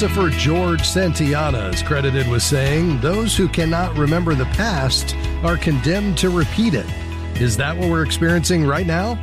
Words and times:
Philosopher 0.00 0.30
George 0.30 0.80
Santayana 0.80 1.74
is 1.74 1.82
credited 1.82 2.26
with 2.26 2.42
saying, 2.42 3.02
Those 3.02 3.36
who 3.36 3.46
cannot 3.46 3.98
remember 3.98 4.34
the 4.34 4.46
past 4.46 5.14
are 5.44 5.58
condemned 5.58 6.16
to 6.16 6.30
repeat 6.30 6.72
it. 6.72 6.86
Is 7.38 7.54
that 7.58 7.76
what 7.76 7.90
we're 7.90 8.02
experiencing 8.02 8.64
right 8.64 8.86
now? 8.86 9.16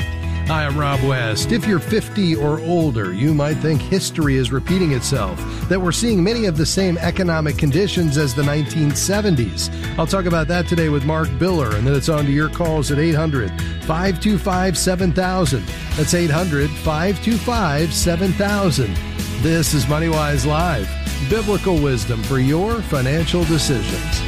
Hi, 0.46 0.68
I'm 0.68 0.78
Rob 0.78 1.02
West. 1.02 1.52
If 1.52 1.66
you're 1.66 1.80
50 1.80 2.36
or 2.36 2.60
older, 2.60 3.12
you 3.12 3.34
might 3.34 3.56
think 3.56 3.82
history 3.82 4.36
is 4.36 4.52
repeating 4.52 4.92
itself, 4.92 5.40
that 5.68 5.82
we're 5.82 5.92
seeing 5.92 6.24
many 6.24 6.46
of 6.46 6.58
the 6.58 6.66
same 6.66 7.00
economic 7.00 7.58
conditions 7.58 8.16
as 8.16 8.36
the 8.36 8.44
1970s. 8.44 9.74
I'll 9.98 10.06
talk 10.06 10.26
about 10.26 10.48
that 10.50 10.68
today 10.68 10.90
with 10.90 11.06
Mark 11.06 11.28
Biller, 11.30 11.74
and 11.74 11.88
then 11.88 11.96
it's 11.96 12.08
on 12.08 12.26
to 12.26 12.32
your 12.32 12.50
calls 12.50 12.92
at 12.92 13.00
800 13.00 13.50
525 13.86 14.78
7000. 14.78 15.66
That's 15.96 16.14
800 16.14 16.70
525 16.70 17.92
7000. 17.92 19.17
This 19.42 19.76
is 19.76 19.86
MoneyWise 19.86 20.48
Live, 20.48 20.90
biblical 21.30 21.80
wisdom 21.80 22.24
for 22.24 22.40
your 22.40 22.82
financial 22.82 23.44
decisions. 23.44 24.20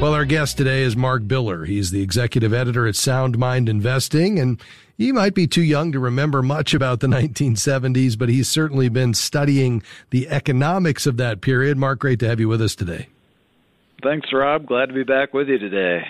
Well, 0.00 0.14
our 0.14 0.24
guest 0.24 0.56
today 0.56 0.80
is 0.80 0.96
Mark 0.96 1.24
Biller. 1.24 1.66
He's 1.66 1.90
the 1.90 2.00
executive 2.00 2.54
editor 2.54 2.86
at 2.86 2.96
Sound 2.96 3.36
Mind 3.36 3.68
Investing, 3.68 4.38
and 4.38 4.58
you 4.96 5.12
might 5.12 5.34
be 5.34 5.46
too 5.46 5.62
young 5.62 5.92
to 5.92 5.98
remember 5.98 6.42
much 6.42 6.72
about 6.72 7.00
the 7.00 7.06
1970s, 7.08 8.16
but 8.16 8.30
he's 8.30 8.48
certainly 8.48 8.88
been 8.88 9.12
studying 9.12 9.82
the 10.08 10.28
economics 10.30 11.06
of 11.06 11.18
that 11.18 11.42
period. 11.42 11.76
Mark, 11.76 11.98
great 11.98 12.18
to 12.20 12.28
have 12.28 12.40
you 12.40 12.48
with 12.48 12.62
us 12.62 12.74
today. 12.74 13.08
Thanks, 14.06 14.32
Rob. 14.32 14.66
Glad 14.66 14.86
to 14.86 14.94
be 14.94 15.02
back 15.02 15.34
with 15.34 15.48
you 15.48 15.58
today. 15.58 16.06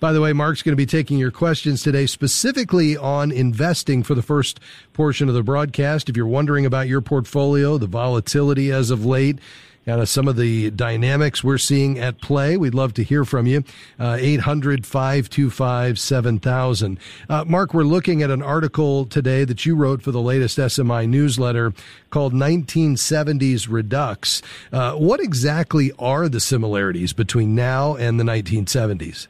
By 0.00 0.12
the 0.12 0.20
way, 0.20 0.32
Mark's 0.32 0.62
going 0.62 0.72
to 0.72 0.76
be 0.76 0.84
taking 0.84 1.16
your 1.16 1.30
questions 1.30 1.80
today, 1.80 2.06
specifically 2.06 2.96
on 2.96 3.30
investing 3.30 4.02
for 4.02 4.16
the 4.16 4.22
first 4.22 4.58
portion 4.94 5.28
of 5.28 5.36
the 5.36 5.44
broadcast. 5.44 6.08
If 6.08 6.16
you're 6.16 6.26
wondering 6.26 6.66
about 6.66 6.88
your 6.88 7.00
portfolio, 7.00 7.78
the 7.78 7.86
volatility 7.86 8.72
as 8.72 8.90
of 8.90 9.06
late, 9.06 9.38
kind 9.86 10.00
of 10.00 10.08
some 10.08 10.28
of 10.28 10.36
the 10.36 10.70
dynamics 10.70 11.42
we're 11.42 11.58
seeing 11.58 11.98
at 11.98 12.20
play. 12.20 12.56
We'd 12.56 12.74
love 12.74 12.94
to 12.94 13.02
hear 13.02 13.24
from 13.24 13.46
you. 13.46 13.64
Uh, 13.98 14.16
800 14.20 14.86
525 14.86 15.98
7000. 15.98 16.98
Uh, 17.28 17.44
Mark, 17.46 17.74
we're 17.74 17.82
looking 17.82 18.22
at 18.22 18.30
an 18.30 18.42
article 18.42 19.06
today 19.06 19.44
that 19.44 19.64
you 19.64 19.74
wrote 19.74 20.02
for 20.02 20.12
the 20.12 20.20
latest 20.20 20.58
SMI 20.58 21.08
newsletter 21.08 21.72
called 22.10 22.32
1970s 22.34 23.68
Redux. 23.70 24.42
Uh, 24.72 24.92
what 24.92 25.20
exactly 25.20 25.92
are 25.98 26.28
the 26.28 26.40
similarities 26.40 27.12
between 27.12 27.54
now 27.54 27.94
and 27.94 28.20
the 28.20 28.24
1970s? 28.24 29.26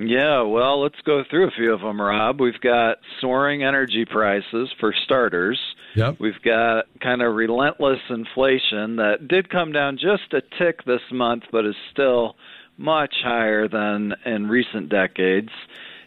Yeah, 0.00 0.42
well, 0.42 0.80
let's 0.80 1.00
go 1.04 1.24
through 1.28 1.48
a 1.48 1.50
few 1.50 1.74
of 1.74 1.80
them, 1.80 2.00
Rob. 2.00 2.40
We've 2.40 2.60
got 2.60 2.98
soaring 3.20 3.64
energy 3.64 4.04
prices 4.04 4.70
for 4.78 4.94
starters. 5.04 5.58
Yep. 5.94 6.16
We've 6.20 6.40
got 6.44 6.86
kind 7.00 7.22
of 7.22 7.34
relentless 7.34 8.00
inflation 8.10 8.96
that 8.96 9.26
did 9.28 9.50
come 9.50 9.72
down 9.72 9.96
just 9.96 10.32
a 10.32 10.42
tick 10.58 10.84
this 10.84 11.00
month, 11.10 11.44
but 11.50 11.64
is 11.64 11.74
still 11.90 12.36
much 12.76 13.14
higher 13.22 13.68
than 13.68 14.14
in 14.24 14.48
recent 14.48 14.88
decades. 14.88 15.50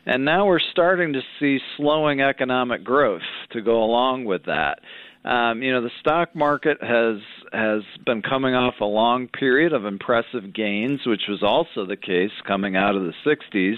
And 0.05 0.25
now 0.25 0.47
we're 0.47 0.59
starting 0.59 1.13
to 1.13 1.21
see 1.39 1.59
slowing 1.77 2.21
economic 2.21 2.83
growth 2.83 3.21
to 3.51 3.61
go 3.61 3.83
along 3.83 4.25
with 4.25 4.45
that. 4.45 4.79
Um, 5.23 5.61
you 5.61 5.71
know, 5.71 5.81
the 5.81 5.91
stock 5.99 6.35
market 6.35 6.81
has 6.81 7.17
has 7.53 7.83
been 8.05 8.23
coming 8.23 8.55
off 8.55 8.75
a 8.79 8.85
long 8.85 9.27
period 9.27 9.73
of 9.73 9.85
impressive 9.85 10.53
gains, 10.53 11.05
which 11.05 11.23
was 11.27 11.43
also 11.43 11.85
the 11.85 11.97
case 11.97 12.31
coming 12.47 12.75
out 12.75 12.95
of 12.95 13.03
the 13.03 13.13
60s, 13.25 13.75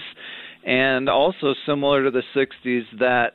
and 0.64 1.10
also 1.10 1.54
similar 1.66 2.04
to 2.04 2.10
the 2.10 2.22
60s, 2.34 2.84
that 2.98 3.34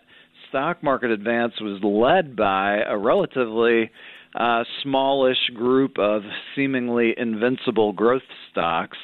stock 0.50 0.84
market 0.84 1.12
advance 1.12 1.54
was 1.62 1.80
led 1.84 2.36
by 2.36 2.80
a 2.88 2.98
relatively 2.98 3.90
uh, 4.36 4.64
smallish 4.84 5.50
group 5.56 5.98
of 5.98 6.22
seemingly 6.56 7.14
invincible 7.18 7.94
growth 7.94 8.22
stocks. 8.52 8.98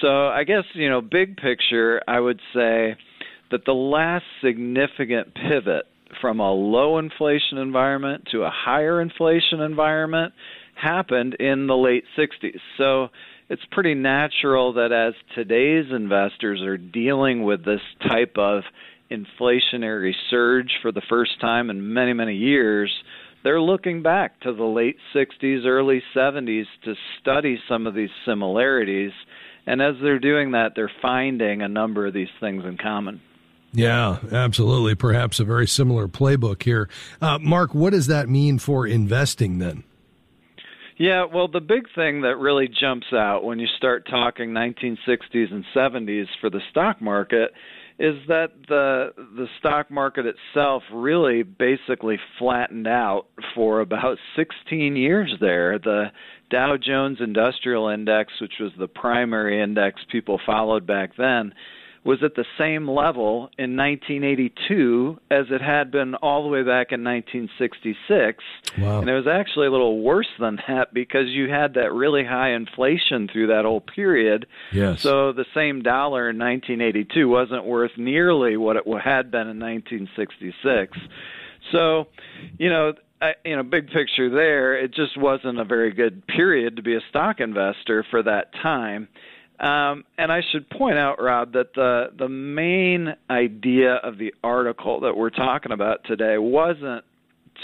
So 0.00 0.28
I 0.28 0.44
guess 0.44 0.64
you 0.74 0.88
know, 0.88 1.00
big 1.00 1.36
picture, 1.36 2.00
I 2.06 2.20
would 2.20 2.40
say 2.54 2.96
that 3.50 3.64
the 3.64 3.72
last 3.72 4.24
significant 4.42 5.34
pivot 5.34 5.84
from 6.20 6.40
a 6.40 6.52
low 6.52 6.98
inflation 6.98 7.58
environment 7.58 8.28
to 8.32 8.42
a 8.42 8.50
higher 8.52 9.00
inflation 9.00 9.60
environment 9.60 10.32
happened 10.74 11.34
in 11.34 11.66
the 11.66 11.76
late 11.76 12.04
60s. 12.18 12.58
So 12.78 13.08
it's 13.48 13.62
pretty 13.70 13.94
natural 13.94 14.74
that 14.74 14.92
as 14.92 15.14
today's 15.34 15.86
investors 15.90 16.62
are 16.62 16.76
dealing 16.76 17.42
with 17.42 17.64
this 17.64 17.80
type 18.08 18.36
of 18.36 18.62
inflationary 19.10 20.12
surge 20.30 20.70
for 20.82 20.92
the 20.92 21.02
first 21.08 21.40
time 21.40 21.70
in 21.70 21.92
many, 21.92 22.12
many 22.12 22.36
years, 22.36 22.92
they're 23.42 23.60
looking 23.60 24.02
back 24.02 24.40
to 24.40 24.52
the 24.52 24.64
late 24.64 24.96
60s, 25.14 25.64
early 25.64 26.02
70s 26.14 26.66
to 26.84 26.94
study 27.20 27.58
some 27.68 27.86
of 27.86 27.94
these 27.94 28.10
similarities. 28.26 29.12
And 29.66 29.80
as 29.80 29.94
they're 30.02 30.18
doing 30.18 30.52
that, 30.52 30.72
they're 30.76 30.92
finding 31.00 31.62
a 31.62 31.68
number 31.68 32.06
of 32.06 32.14
these 32.14 32.28
things 32.38 32.64
in 32.64 32.76
common. 32.76 33.20
Yeah, 33.72 34.18
absolutely. 34.32 34.94
Perhaps 34.94 35.38
a 35.40 35.44
very 35.44 35.66
similar 35.66 36.08
playbook 36.08 36.62
here. 36.62 36.88
Uh, 37.20 37.38
Mark, 37.38 37.74
what 37.74 37.90
does 37.90 38.08
that 38.08 38.28
mean 38.28 38.58
for 38.58 38.86
investing 38.86 39.58
then? 39.58 39.84
Yeah, 40.98 41.24
well, 41.24 41.48
the 41.48 41.60
big 41.60 41.86
thing 41.94 42.22
that 42.22 42.36
really 42.36 42.68
jumps 42.68 43.06
out 43.12 43.42
when 43.42 43.58
you 43.58 43.66
start 43.78 44.06
talking 44.06 44.50
1960s 44.50 45.50
and 45.50 45.64
70s 45.74 46.26
for 46.42 46.50
the 46.50 46.60
stock 46.70 47.00
market 47.00 47.52
is 48.00 48.14
that 48.28 48.52
the 48.66 49.12
the 49.36 49.46
stock 49.58 49.90
market 49.90 50.24
itself 50.24 50.82
really 50.90 51.42
basically 51.42 52.18
flattened 52.38 52.86
out 52.86 53.26
for 53.54 53.80
about 53.80 54.16
16 54.36 54.96
years 54.96 55.34
there. 55.38 55.78
The 55.78 56.06
Dow 56.50 56.78
Jones 56.82 57.18
Industrial 57.20 57.88
Index, 57.88 58.32
which 58.40 58.54
was 58.58 58.72
the 58.78 58.88
primary 58.88 59.62
index 59.62 60.00
people 60.10 60.40
followed 60.46 60.86
back 60.86 61.10
then, 61.18 61.52
was 62.02 62.22
at 62.22 62.34
the 62.34 62.46
same 62.58 62.88
level 62.88 63.50
in 63.58 63.76
1982 63.76 65.18
as 65.30 65.46
it 65.50 65.60
had 65.60 65.90
been 65.90 66.14
all 66.16 66.42
the 66.42 66.48
way 66.48 66.62
back 66.62 66.92
in 66.92 67.04
1966. 67.04 68.42
Wow. 68.78 69.00
And 69.00 69.10
it 69.10 69.14
was 69.14 69.26
actually 69.26 69.66
a 69.66 69.70
little 69.70 70.00
worse 70.00 70.30
than 70.38 70.58
that 70.66 70.94
because 70.94 71.28
you 71.28 71.50
had 71.50 71.74
that 71.74 71.92
really 71.92 72.24
high 72.24 72.52
inflation 72.52 73.28
through 73.30 73.48
that 73.48 73.66
whole 73.66 73.82
period. 73.82 74.46
Yes. 74.72 75.02
So 75.02 75.32
the 75.32 75.44
same 75.54 75.82
dollar 75.82 76.30
in 76.30 76.38
1982 76.38 77.28
wasn't 77.28 77.66
worth 77.66 77.92
nearly 77.98 78.56
what 78.56 78.76
it 78.76 78.84
had 79.04 79.30
been 79.30 79.48
in 79.48 79.60
1966. 79.60 80.96
So, 81.70 82.06
you 82.58 82.70
know, 82.70 82.94
I, 83.20 83.32
you 83.44 83.54
know, 83.54 83.62
big 83.62 83.88
picture 83.90 84.30
there, 84.30 84.78
it 84.78 84.94
just 84.94 85.18
wasn't 85.18 85.60
a 85.60 85.64
very 85.64 85.92
good 85.92 86.26
period 86.26 86.76
to 86.76 86.82
be 86.82 86.94
a 86.94 87.00
stock 87.10 87.40
investor 87.40 88.04
for 88.10 88.22
that 88.22 88.52
time. 88.62 89.08
Um, 89.60 90.04
and 90.16 90.32
I 90.32 90.40
should 90.52 90.70
point 90.70 90.96
out, 90.96 91.22
Rob, 91.22 91.52
that 91.52 91.74
the 91.74 92.06
the 92.18 92.28
main 92.28 93.14
idea 93.28 93.96
of 93.96 94.16
the 94.16 94.32
article 94.42 95.00
that 95.00 95.14
we're 95.14 95.30
talking 95.30 95.72
about 95.72 96.00
today 96.04 96.38
wasn't 96.38 97.04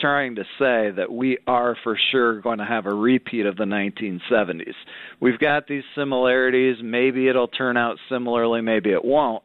trying 0.01 0.35
to 0.35 0.43
say 0.59 0.91
that 0.91 1.11
we 1.11 1.39
are 1.47 1.75
for 1.83 1.99
sure 2.11 2.43
going 2.43 2.59
to 2.59 2.67
have 2.67 2.85
a 2.85 2.93
repeat 2.93 3.47
of 3.47 3.57
the 3.57 3.65
1970s. 3.65 4.75
We've 5.21 5.39
got 5.39 5.69
these 5.69 5.85
similarities. 5.95 6.77
Maybe 6.83 7.29
it'll 7.29 7.49
turn 7.49 7.79
out 7.79 7.97
similarly. 8.11 8.61
Maybe 8.61 8.91
it 8.91 9.03
won't. 9.03 9.43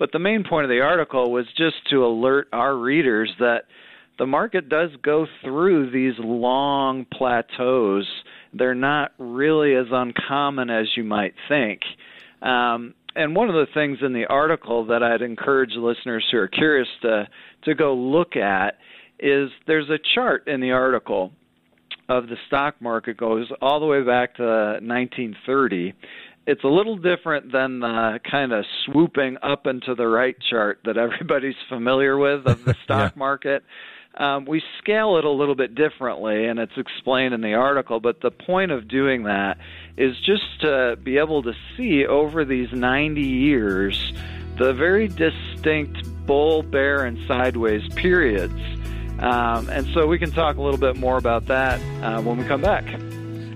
But 0.00 0.10
the 0.10 0.18
main 0.18 0.42
point 0.42 0.64
of 0.64 0.70
the 0.70 0.80
article 0.80 1.30
was 1.30 1.46
just 1.56 1.76
to 1.90 2.04
alert 2.04 2.48
our 2.52 2.76
readers 2.76 3.30
that 3.38 3.66
the 4.18 4.26
market 4.26 4.68
does 4.68 4.90
go 5.02 5.26
through 5.42 5.90
these 5.92 6.14
long 6.18 7.06
plateaus 7.12 8.06
they're 8.52 8.74
not 8.74 9.12
really 9.18 9.74
as 9.74 9.86
uncommon 9.90 10.70
as 10.70 10.86
you 10.96 11.04
might 11.04 11.34
think. 11.48 11.80
Um, 12.42 12.94
and 13.14 13.36
one 13.36 13.48
of 13.48 13.54
the 13.54 13.66
things 13.74 13.98
in 14.02 14.12
the 14.12 14.26
article 14.26 14.86
that 14.86 15.02
I'd 15.02 15.22
encourage 15.22 15.72
listeners 15.76 16.24
who 16.30 16.38
are 16.38 16.48
curious 16.48 16.88
to 17.02 17.28
to 17.64 17.74
go 17.74 17.94
look 17.94 18.36
at 18.36 18.78
is 19.18 19.50
there's 19.66 19.88
a 19.90 19.98
chart 20.14 20.48
in 20.48 20.60
the 20.60 20.72
article 20.72 21.32
of 22.08 22.28
the 22.28 22.36
stock 22.46 22.80
market 22.80 23.16
goes 23.16 23.48
all 23.60 23.80
the 23.80 23.86
way 23.86 24.02
back 24.02 24.34
to 24.36 24.42
1930. 24.42 25.94
It's 26.46 26.64
a 26.64 26.68
little 26.68 26.96
different 26.96 27.52
than 27.52 27.80
the 27.80 28.18
kind 28.28 28.52
of 28.52 28.64
swooping 28.84 29.36
up 29.42 29.66
and 29.66 29.80
to 29.84 29.94
the 29.94 30.08
right 30.08 30.34
chart 30.50 30.80
that 30.84 30.96
everybody's 30.96 31.54
familiar 31.68 32.18
with 32.18 32.46
of 32.46 32.64
the 32.64 32.74
stock 32.84 33.12
yeah. 33.14 33.18
market. 33.18 33.62
Um, 34.16 34.44
we 34.44 34.62
scale 34.78 35.16
it 35.16 35.24
a 35.24 35.30
little 35.30 35.54
bit 35.54 35.74
differently, 35.74 36.46
and 36.46 36.58
it's 36.58 36.76
explained 36.76 37.32
in 37.34 37.40
the 37.40 37.54
article. 37.54 37.98
But 38.00 38.20
the 38.20 38.30
point 38.30 38.70
of 38.70 38.88
doing 38.88 39.24
that 39.24 39.58
is 39.96 40.16
just 40.20 40.60
to 40.60 40.96
be 41.02 41.18
able 41.18 41.42
to 41.44 41.54
see 41.76 42.06
over 42.06 42.44
these 42.44 42.72
90 42.72 43.20
years 43.22 44.12
the 44.58 44.74
very 44.74 45.08
distinct 45.08 46.06
bull, 46.26 46.62
bear, 46.62 47.04
and 47.04 47.18
sideways 47.26 47.82
periods. 47.94 48.54
Um, 49.18 49.68
and 49.70 49.86
so 49.94 50.06
we 50.06 50.18
can 50.18 50.30
talk 50.32 50.56
a 50.56 50.62
little 50.62 50.80
bit 50.80 50.96
more 50.96 51.16
about 51.16 51.46
that 51.46 51.80
uh, 52.02 52.20
when 52.22 52.36
we 52.36 52.44
come 52.44 52.60
back. 52.60 52.84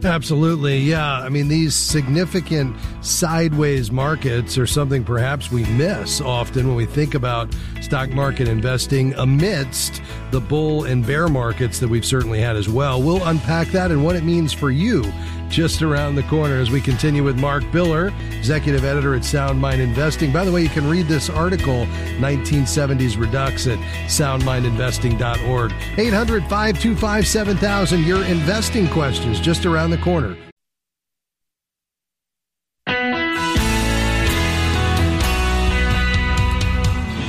Absolutely. 0.07 0.79
Yeah. 0.79 1.21
I 1.21 1.29
mean, 1.29 1.49
these 1.49 1.75
significant 1.75 2.77
sideways 3.01 3.91
markets 3.91 4.57
are 4.57 4.67
something 4.67 5.03
perhaps 5.03 5.51
we 5.51 5.65
miss 5.65 6.21
often 6.21 6.69
when 6.69 6.77
we 6.77 6.87
think 6.87 7.15
about 7.15 7.53
stock 7.83 8.11
market 8.11 8.47
investing 8.47 9.15
amidst 9.15 10.01
the 10.31 10.41
bull 10.41 10.85
and 10.85 11.05
bear 11.05 11.29
markets 11.29 11.81
that 11.81 11.89
we've 11.89 12.05
certainly 12.05 12.41
had 12.41 12.55
as 12.55 12.69
well. 12.69 13.03
We'll 13.03 13.25
unpack 13.25 13.69
that 13.69 13.91
and 13.91 14.05
what 14.05 14.15
it 14.15 14.23
means 14.23 14.53
for 14.53 14.71
you 14.71 15.03
just 15.49 15.83
around 15.83 16.15
the 16.15 16.23
corner 16.25 16.57
as 16.57 16.71
we 16.71 16.81
continue 16.81 17.25
with 17.25 17.39
Mark 17.39 17.63
Biller, 17.65 18.13
executive 18.37 18.85
editor 18.85 19.15
at 19.15 19.25
Sound 19.25 19.61
Mind 19.61 19.81
Investing. 19.81 20.33
By 20.33 20.45
the 20.45 20.53
way, 20.53 20.63
you 20.63 20.69
can 20.69 20.89
read 20.89 21.07
this 21.07 21.29
article, 21.29 21.87
1970s 22.19 23.19
Redux, 23.19 23.67
at 23.67 23.79
soundmindinvesting.org. 24.09 25.73
800 25.99 26.43
525 26.43 27.27
7000, 27.27 28.05
your 28.05 28.25
investing 28.25 28.89
questions 28.89 29.41
just 29.41 29.67
around 29.67 29.91
the 29.91 29.99
corner. 29.99 30.37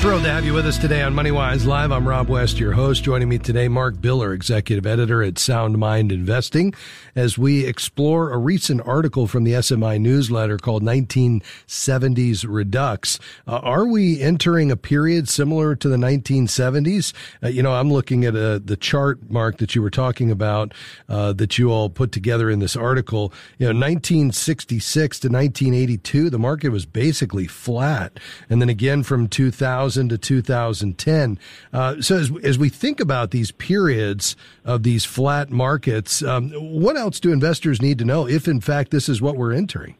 Thrilled 0.08 0.24
to 0.24 0.32
have 0.32 0.46
you 0.46 0.54
with 0.54 0.66
us 0.66 0.78
today 0.78 1.02
on 1.02 1.14
MoneyWise 1.14 1.66
Live. 1.66 1.92
I'm 1.92 2.08
Rob 2.08 2.30
West, 2.30 2.60
your 2.60 2.72
host. 2.72 3.04
Joining 3.04 3.28
me 3.28 3.40
today, 3.40 3.68
Mark 3.68 3.96
Biller, 3.96 4.34
executive 4.34 4.86
editor 4.86 5.22
at 5.22 5.38
Sound 5.38 5.78
Mind 5.78 6.14
Investing, 6.14 6.74
as 7.14 7.38
we 7.38 7.66
explore 7.66 8.32
a 8.32 8.38
recent 8.38 8.80
article 8.88 9.28
from 9.28 9.44
the 9.44 9.52
SMI 9.52 10.00
newsletter 10.00 10.58
called 10.58 10.82
1970s 10.82 12.46
Redux. 12.48 13.20
Uh, 13.46 13.58
are 13.58 13.86
we 13.86 14.22
entering 14.22 14.72
a 14.72 14.78
period 14.78 15.28
similar 15.28 15.76
to 15.76 15.90
the 15.90 15.98
1970s? 15.98 17.12
Uh, 17.44 17.50
you 17.50 17.62
know, 17.62 17.74
I'm 17.74 17.92
looking 17.92 18.24
at 18.24 18.34
uh, 18.34 18.62
the 18.64 18.78
chart, 18.78 19.30
Mark, 19.30 19.58
that 19.58 19.76
you 19.76 19.82
were 19.82 19.90
talking 19.90 20.32
about, 20.32 20.74
uh, 21.10 21.34
that 21.34 21.60
you 21.60 21.70
all 21.70 21.90
put 21.90 22.14
together 22.14 22.50
in 22.50 22.60
this 22.60 22.78
article. 22.78 23.34
You 23.58 23.66
know, 23.66 23.78
1966 23.78 25.20
to 25.20 25.28
1982, 25.28 26.30
the 26.30 26.40
market 26.40 26.70
was 26.70 26.86
basically 26.86 27.46
flat. 27.46 28.18
And 28.50 28.62
then 28.62 28.70
again 28.70 29.04
from 29.04 29.28
2000 29.28 29.97
2000 29.98 30.10
to 30.10 30.18
2010. 30.18 31.40
Uh, 31.74 32.02
so 32.02 32.18
as, 32.18 32.32
as 32.44 32.60
we 32.60 32.70
think 32.70 33.00
about 33.00 33.32
these 33.32 33.52
periods 33.52 34.36
of 34.64 34.84
these 34.84 35.06
flat 35.06 35.50
markets, 35.50 36.22
um, 36.22 36.52
what 36.52 36.96
else 36.96 37.20
do 37.20 37.32
investors 37.32 37.82
need 37.82 37.98
to 38.00 38.06
know 38.06 38.28
if, 38.28 38.48
in 38.48 38.62
fact, 38.62 38.92
this 38.92 39.10
is 39.10 39.22
what 39.22 39.36
we're 39.36 39.54
entering? 39.54 39.96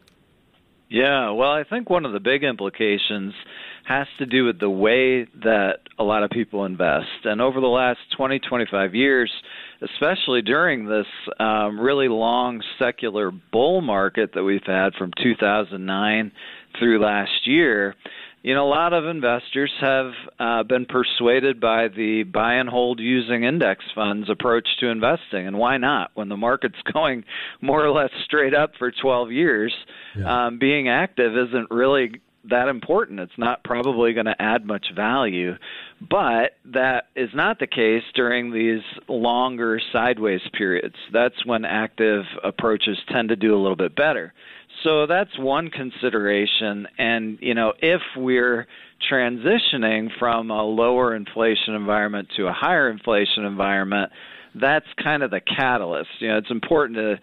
Yeah, 0.90 1.32
well, 1.32 1.52
I 1.52 1.64
think 1.64 1.90
one 1.90 2.06
of 2.06 2.14
the 2.14 2.20
big 2.20 2.44
implications 2.44 3.34
has 3.86 4.08
to 4.20 4.26
do 4.26 4.46
with 4.46 4.60
the 4.60 4.70
way 4.70 5.24
that 5.44 5.80
a 5.98 6.04
lot 6.04 6.24
of 6.24 6.30
people 6.30 6.66
invest. 6.66 7.26
And 7.26 7.42
over 7.42 7.60
the 7.60 7.68
last 7.68 8.00
20, 8.16 8.40
25 8.40 8.96
years, 8.96 9.32
especially 9.82 10.42
during 10.42 10.86
this 10.86 11.06
um, 11.40 11.80
really 11.80 12.08
long 12.08 12.62
secular 12.80 13.32
bull 13.32 13.82
market 13.82 14.32
that 14.34 14.44
we've 14.44 14.66
had 14.66 14.94
from 14.98 15.12
2009 15.22 16.32
through 16.80 17.02
last 17.02 17.46
year, 17.48 17.96
you 18.48 18.56
know, 18.56 18.66
a 18.66 18.70
lot 18.70 18.94
of 18.94 19.06
investors 19.06 19.74
have 19.82 20.12
uh, 20.40 20.64
been 20.64 20.86
persuaded 20.86 21.60
by 21.60 21.90
the 21.90 22.24
buy 22.24 22.54
and 22.54 22.70
hold 22.70 22.98
using 22.98 23.44
index 23.44 23.84
funds 23.94 24.30
approach 24.30 24.66
to 24.80 24.88
investing. 24.88 25.48
And 25.48 25.58
why 25.58 25.76
not? 25.76 26.12
When 26.14 26.30
the 26.30 26.38
market's 26.38 26.78
going 26.94 27.26
more 27.60 27.86
or 27.86 27.92
less 27.92 28.10
straight 28.24 28.54
up 28.54 28.72
for 28.80 28.90
12 28.90 29.34
years, 29.34 29.74
yeah. 30.18 30.46
um, 30.46 30.60
being 30.60 30.88
active 30.88 31.34
isn't 31.36 31.70
really 31.72 32.22
that 32.50 32.70
important. 32.70 33.20
It's 33.20 33.38
not 33.38 33.66
probably 33.66 34.14
going 34.14 34.28
to 34.28 34.42
add 34.42 34.66
much 34.66 34.86
value. 34.96 35.56
But 36.00 36.52
that 36.72 37.08
is 37.18 37.32
not 37.34 37.60
the 37.60 37.68
case 37.68 38.04
during 38.16 38.54
these 38.54 38.84
longer 39.10 39.82
sideways 39.92 40.40
periods. 40.58 40.96
That's 41.12 41.46
when 41.46 41.66
active 41.66 42.24
approaches 42.46 42.98
tend 43.12 43.28
to 43.28 43.36
do 43.36 43.54
a 43.54 43.60
little 43.60 43.76
bit 43.76 43.94
better. 43.94 44.34
So 44.84 45.08
that's 45.08 45.38
one 45.38 45.70
consideration. 45.70 46.88
And, 46.98 47.38
you 47.42 47.54
know, 47.54 47.74
if 47.82 48.02
we're 48.16 48.68
transitioning 49.12 50.10
from 50.20 50.52
a 50.52 50.64
lower 50.64 51.16
inflation 51.16 51.74
environment 51.74 52.30
to 52.38 52.48
a 52.48 52.54
higher 52.54 52.90
inflation 52.90 53.46
environment, 53.46 54.12
that's 54.56 54.86
kind 55.04 55.24
of 55.24 55.32
the 55.32 55.42
catalyst. 55.42 56.10
You 56.20 56.30
know, 56.30 56.38
it's 56.38 56.52
important 56.52 56.98
to 56.98 57.16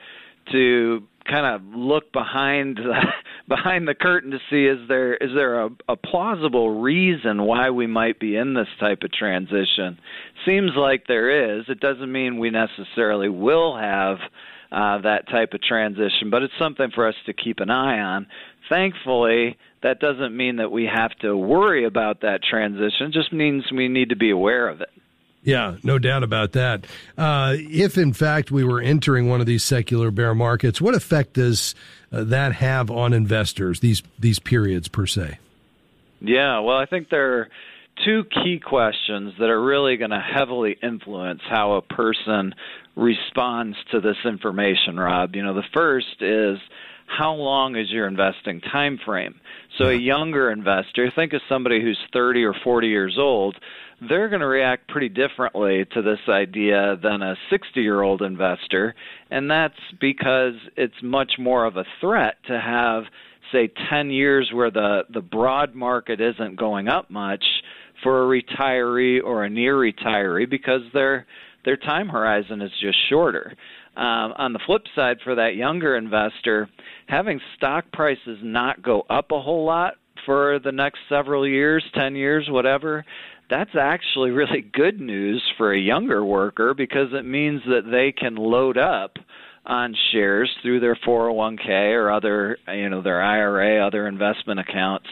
to 0.52 1.02
kind 1.26 1.46
of 1.46 1.62
look 1.74 2.12
behind 2.12 2.76
the, 2.76 3.00
behind 3.48 3.88
the 3.88 3.94
curtain 3.94 4.30
to 4.30 4.38
see 4.50 4.66
is 4.66 4.86
there 4.88 5.14
is 5.14 5.30
there 5.34 5.62
a, 5.62 5.70
a 5.88 5.96
plausible 5.96 6.82
reason 6.82 7.42
why 7.44 7.70
we 7.70 7.86
might 7.86 8.20
be 8.20 8.36
in 8.36 8.54
this 8.54 8.68
type 8.78 9.02
of 9.02 9.12
transition. 9.12 9.98
Seems 10.44 10.72
like 10.76 11.06
there 11.06 11.58
is. 11.58 11.64
It 11.68 11.80
doesn't 11.80 12.10
mean 12.10 12.38
we 12.38 12.50
necessarily 12.50 13.28
will 13.28 13.76
have 13.76 14.18
uh, 14.74 14.98
that 15.02 15.28
type 15.28 15.52
of 15.52 15.62
transition, 15.62 16.30
but 16.30 16.42
it's 16.42 16.52
something 16.58 16.90
for 16.92 17.06
us 17.06 17.14
to 17.26 17.32
keep 17.32 17.60
an 17.60 17.70
eye 17.70 18.00
on. 18.00 18.26
Thankfully, 18.68 19.56
that 19.82 20.00
doesn't 20.00 20.36
mean 20.36 20.56
that 20.56 20.72
we 20.72 20.90
have 20.92 21.12
to 21.20 21.36
worry 21.36 21.84
about 21.84 22.22
that 22.22 22.42
transition. 22.42 23.06
It 23.06 23.12
just 23.12 23.32
means 23.32 23.64
we 23.70 23.86
need 23.86 24.08
to 24.08 24.16
be 24.16 24.30
aware 24.30 24.68
of 24.68 24.80
it. 24.80 24.88
Yeah, 25.44 25.76
no 25.84 25.98
doubt 25.98 26.24
about 26.24 26.52
that. 26.52 26.86
Uh, 27.16 27.54
if 27.58 27.98
in 27.98 28.14
fact 28.14 28.50
we 28.50 28.64
were 28.64 28.80
entering 28.80 29.28
one 29.28 29.40
of 29.40 29.46
these 29.46 29.62
secular 29.62 30.10
bear 30.10 30.34
markets, 30.34 30.80
what 30.80 30.94
effect 30.94 31.34
does 31.34 31.74
uh, 32.10 32.24
that 32.24 32.54
have 32.54 32.90
on 32.90 33.12
investors? 33.12 33.80
These 33.80 34.02
these 34.18 34.38
periods 34.38 34.88
per 34.88 35.06
se. 35.06 35.38
Yeah, 36.20 36.60
well, 36.60 36.78
I 36.78 36.86
think 36.86 37.10
there 37.10 37.50
two 38.04 38.24
key 38.24 38.60
questions 38.60 39.34
that 39.38 39.50
are 39.50 39.62
really 39.62 39.96
going 39.96 40.10
to 40.10 40.20
heavily 40.20 40.76
influence 40.82 41.40
how 41.48 41.74
a 41.74 41.82
person 41.82 42.54
responds 42.96 43.76
to 43.92 44.00
this 44.00 44.16
information, 44.24 44.98
Rob. 44.98 45.34
You 45.34 45.42
know, 45.42 45.54
the 45.54 45.62
first 45.72 46.20
is 46.20 46.58
how 47.06 47.34
long 47.34 47.76
is 47.76 47.90
your 47.90 48.06
investing 48.06 48.60
time 48.60 48.98
frame? 49.04 49.40
So 49.78 49.88
a 49.88 49.94
younger 49.94 50.50
investor, 50.50 51.12
think 51.14 51.32
of 51.32 51.42
somebody 51.48 51.80
who's 51.80 51.98
30 52.12 52.44
or 52.44 52.54
40 52.64 52.88
years 52.88 53.16
old, 53.18 53.56
they're 54.08 54.28
going 54.28 54.40
to 54.40 54.46
react 54.46 54.88
pretty 54.88 55.08
differently 55.08 55.84
to 55.92 56.02
this 56.02 56.18
idea 56.28 56.96
than 57.02 57.22
a 57.22 57.36
60-year-old 57.50 58.22
investor, 58.22 58.94
and 59.30 59.50
that's 59.50 59.78
because 60.00 60.54
it's 60.76 60.94
much 61.02 61.32
more 61.38 61.64
of 61.64 61.76
a 61.76 61.84
threat 62.00 62.36
to 62.46 62.58
have 62.58 63.04
say 63.52 63.70
10 63.90 64.10
years 64.10 64.50
where 64.52 64.70
the 64.70 65.02
the 65.12 65.20
broad 65.20 65.74
market 65.74 66.20
isn't 66.20 66.56
going 66.56 66.88
up 66.88 67.10
much 67.10 67.44
for 68.02 68.24
a 68.24 68.40
retiree 68.42 69.22
or 69.22 69.44
a 69.44 69.50
near 69.50 69.76
retiree 69.76 70.48
because 70.48 70.82
their 70.92 71.26
their 71.64 71.76
time 71.76 72.08
horizon 72.08 72.60
is 72.60 72.70
just 72.80 72.98
shorter. 73.08 73.54
Um, 73.96 74.34
on 74.36 74.52
the 74.52 74.58
flip 74.66 74.82
side, 74.94 75.18
for 75.22 75.36
that 75.36 75.54
younger 75.54 75.96
investor, 75.96 76.68
having 77.06 77.40
stock 77.56 77.84
prices 77.92 78.38
not 78.42 78.82
go 78.82 79.04
up 79.08 79.30
a 79.30 79.40
whole 79.40 79.64
lot 79.64 79.94
for 80.26 80.58
the 80.58 80.72
next 80.72 80.98
several 81.08 81.46
years, 81.46 81.84
10 81.94 82.16
years, 82.16 82.46
whatever, 82.50 83.04
that's 83.48 83.74
actually 83.78 84.30
really 84.30 84.62
good 84.72 85.00
news 85.00 85.42
for 85.56 85.72
a 85.72 85.78
younger 85.78 86.24
worker 86.24 86.74
because 86.74 87.08
it 87.12 87.24
means 87.24 87.62
that 87.66 87.90
they 87.90 88.12
can 88.12 88.34
load 88.34 88.78
up 88.78 89.16
on 89.66 89.94
shares 90.12 90.50
through 90.62 90.80
their 90.80 90.96
401k 90.96 91.94
or 91.94 92.10
other, 92.10 92.58
you 92.68 92.90
know, 92.90 93.00
their 93.00 93.22
IRA, 93.22 93.86
other 93.86 94.06
investment 94.08 94.60
accounts 94.60 95.06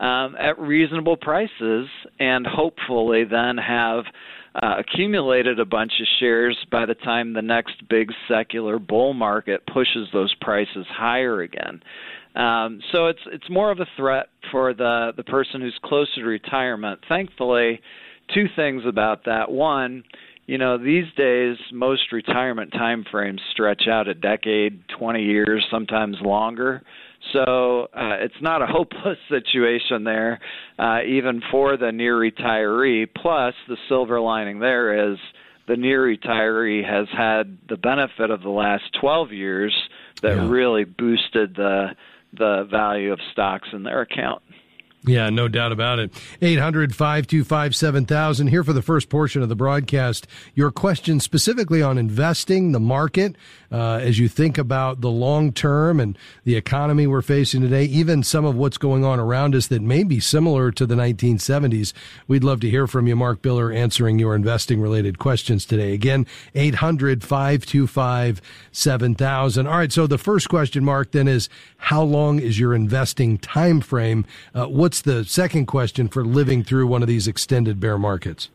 um, 0.00 0.36
at 0.36 0.58
reasonable 0.58 1.16
prices, 1.16 1.88
and 2.18 2.46
hopefully 2.46 3.24
then 3.24 3.56
have 3.56 4.04
uh, 4.54 4.76
accumulated 4.78 5.58
a 5.58 5.64
bunch 5.64 5.92
of 6.00 6.06
shares 6.20 6.56
by 6.70 6.86
the 6.86 6.94
time 6.94 7.32
the 7.32 7.42
next 7.42 7.74
big 7.88 8.10
secular 8.28 8.78
bull 8.78 9.12
market 9.12 9.66
pushes 9.66 10.08
those 10.12 10.34
prices 10.40 10.86
higher 10.88 11.42
again. 11.42 11.82
Um, 12.36 12.80
so 12.90 13.06
it's 13.06 13.20
it's 13.26 13.48
more 13.48 13.70
of 13.70 13.78
a 13.78 13.86
threat 13.96 14.26
for 14.50 14.74
the 14.74 15.12
the 15.16 15.22
person 15.24 15.60
who's 15.60 15.78
closer 15.84 16.16
to 16.16 16.24
retirement. 16.24 17.00
Thankfully, 17.08 17.80
two 18.32 18.46
things 18.56 18.82
about 18.86 19.24
that. 19.26 19.50
One, 19.50 20.02
you 20.46 20.58
know, 20.58 20.76
these 20.76 21.06
days 21.16 21.56
most 21.72 22.12
retirement 22.12 22.72
time 22.72 23.04
frames 23.10 23.40
stretch 23.52 23.84
out 23.88 24.08
a 24.08 24.14
decade, 24.14 24.82
20 24.98 25.22
years, 25.22 25.64
sometimes 25.70 26.16
longer. 26.22 26.82
So 27.32 27.88
uh, 27.94 28.16
it's 28.20 28.40
not 28.40 28.62
a 28.62 28.66
hopeless 28.68 29.18
situation 29.28 30.04
there, 30.04 30.40
uh, 30.78 31.00
even 31.06 31.42
for 31.50 31.76
the 31.76 31.92
near 31.92 32.16
retiree. 32.16 33.08
Plus, 33.14 33.54
the 33.68 33.76
silver 33.88 34.20
lining 34.20 34.60
there 34.60 35.12
is 35.12 35.18
the 35.66 35.76
near 35.76 36.02
retiree 36.02 36.84
has 36.84 37.08
had 37.16 37.58
the 37.68 37.76
benefit 37.76 38.30
of 38.30 38.42
the 38.42 38.50
last 38.50 38.84
12 39.00 39.32
years 39.32 39.74
that 40.22 40.36
yeah. 40.36 40.48
really 40.48 40.84
boosted 40.84 41.54
the 41.56 41.90
the 42.36 42.66
value 42.68 43.12
of 43.12 43.20
stocks 43.30 43.68
in 43.72 43.84
their 43.84 44.00
account. 44.00 44.42
Yeah, 45.06 45.28
no 45.28 45.48
doubt 45.48 45.70
about 45.70 45.98
it. 45.98 46.12
800 46.40 46.94
525 46.94 47.76
7000. 47.76 48.46
Here 48.46 48.64
for 48.64 48.72
the 48.72 48.80
first 48.80 49.10
portion 49.10 49.42
of 49.42 49.50
the 49.50 49.54
broadcast. 49.54 50.26
Your 50.54 50.70
question 50.70 51.20
specifically 51.20 51.82
on 51.82 51.98
investing, 51.98 52.72
the 52.72 52.80
market, 52.80 53.36
uh, 53.70 53.98
as 54.00 54.18
you 54.18 54.28
think 54.28 54.56
about 54.56 55.02
the 55.02 55.10
long 55.10 55.52
term 55.52 56.00
and 56.00 56.16
the 56.44 56.56
economy 56.56 57.06
we're 57.06 57.20
facing 57.20 57.60
today, 57.60 57.84
even 57.84 58.22
some 58.22 58.46
of 58.46 58.54
what's 58.54 58.78
going 58.78 59.04
on 59.04 59.20
around 59.20 59.54
us 59.54 59.66
that 59.66 59.82
may 59.82 60.04
be 60.04 60.20
similar 60.20 60.70
to 60.70 60.86
the 60.86 60.94
1970s. 60.94 61.92
We'd 62.26 62.44
love 62.44 62.60
to 62.60 62.70
hear 62.70 62.86
from 62.86 63.06
you, 63.06 63.14
Mark 63.14 63.42
Biller, 63.42 63.76
answering 63.76 64.18
your 64.18 64.34
investing 64.34 64.80
related 64.80 65.18
questions 65.18 65.66
today. 65.66 65.92
Again, 65.92 66.24
800 66.54 67.22
525 67.22 68.40
7000. 68.72 69.66
All 69.66 69.76
right, 69.76 69.92
so 69.92 70.06
the 70.06 70.18
first 70.18 70.48
question, 70.48 70.82
Mark, 70.82 71.10
then 71.10 71.28
is 71.28 71.50
how 71.76 72.02
long 72.02 72.38
is 72.40 72.58
your 72.58 72.74
investing 72.74 73.36
time 73.36 73.82
frame? 73.82 74.24
Uh, 74.54 74.66
what's 74.94 75.02
the 75.02 75.24
second 75.24 75.66
question 75.66 76.06
for 76.06 76.24
living 76.24 76.62
through 76.62 76.86
one 76.86 77.02
of 77.02 77.08
these 77.08 77.26
extended 77.26 77.80
bear 77.80 77.98
markets? 77.98 78.48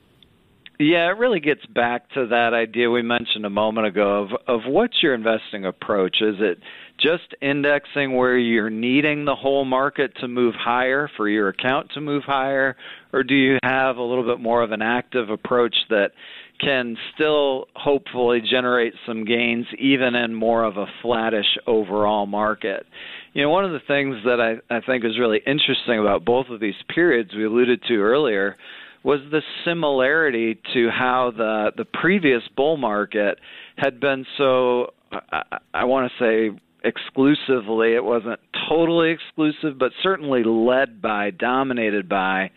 Yeah, 0.79 1.07
it 1.07 1.17
really 1.17 1.41
gets 1.41 1.65
back 1.65 2.09
to 2.11 2.27
that 2.27 2.53
idea 2.53 2.89
we 2.89 3.01
mentioned 3.01 3.45
a 3.45 3.49
moment 3.49 3.87
ago 3.87 4.23
of 4.23 4.29
of 4.47 4.61
what's 4.65 5.03
your 5.03 5.13
investing 5.13 5.65
approach? 5.65 6.21
Is 6.21 6.35
it 6.39 6.59
just 6.97 7.35
indexing 7.41 8.15
where 8.15 8.37
you're 8.37 8.69
needing 8.69 9.25
the 9.25 9.35
whole 9.35 9.65
market 9.65 10.15
to 10.21 10.29
move 10.29 10.55
higher 10.55 11.09
for 11.17 11.27
your 11.27 11.49
account 11.49 11.91
to 11.95 11.99
move 11.99 12.23
higher 12.23 12.77
or 13.11 13.23
do 13.23 13.35
you 13.35 13.57
have 13.61 13.97
a 13.97 14.01
little 14.01 14.25
bit 14.25 14.39
more 14.41 14.61
of 14.63 14.71
an 14.71 14.81
active 14.81 15.29
approach 15.29 15.75
that 15.89 16.11
can 16.59 16.97
still 17.13 17.67
hopefully 17.75 18.41
generate 18.41 18.93
some 19.05 19.23
gains 19.23 19.65
even 19.77 20.15
in 20.15 20.33
more 20.33 20.63
of 20.63 20.77
a 20.77 20.85
flattish 21.01 21.57
overall 21.67 22.25
market. 22.25 22.85
You 23.33 23.43
know, 23.43 23.49
one 23.49 23.65
of 23.65 23.71
the 23.71 23.79
things 23.87 24.17
that 24.25 24.39
I, 24.41 24.75
I 24.75 24.81
think 24.81 25.05
is 25.05 25.19
really 25.19 25.39
interesting 25.45 25.99
about 25.99 26.25
both 26.25 26.47
of 26.49 26.59
these 26.59 26.75
periods 26.93 27.31
we 27.35 27.45
alluded 27.45 27.83
to 27.87 27.95
earlier 27.95 28.57
was 29.03 29.19
the 29.31 29.41
similarity 29.65 30.59
to 30.73 30.89
how 30.89 31.31
the 31.35 31.71
the 31.77 31.85
previous 31.85 32.41
bull 32.55 32.77
market 32.77 33.39
had 33.77 33.99
been 33.99 34.25
so 34.37 34.93
I, 35.11 35.59
I 35.73 35.85
want 35.85 36.11
to 36.11 36.23
say 36.23 36.59
exclusively 36.83 37.93
it 37.95 38.03
wasn't 38.03 38.39
totally 38.67 39.11
exclusive 39.11 39.79
but 39.79 39.91
certainly 40.03 40.43
led 40.43 41.01
by 41.01 41.31
dominated 41.31 42.09
by 42.09 42.51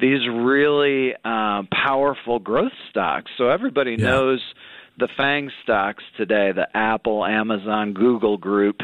these 0.00 0.26
really 0.28 1.14
um, 1.24 1.68
powerful 1.70 2.38
growth 2.38 2.72
stocks 2.90 3.30
so 3.36 3.48
everybody 3.48 3.96
yeah. 3.98 4.06
knows 4.06 4.40
the 5.02 5.08
fang 5.16 5.50
stocks 5.64 6.04
today 6.16 6.52
the 6.54 6.68
apple 6.76 7.26
amazon 7.26 7.92
google 7.92 8.38
group. 8.38 8.76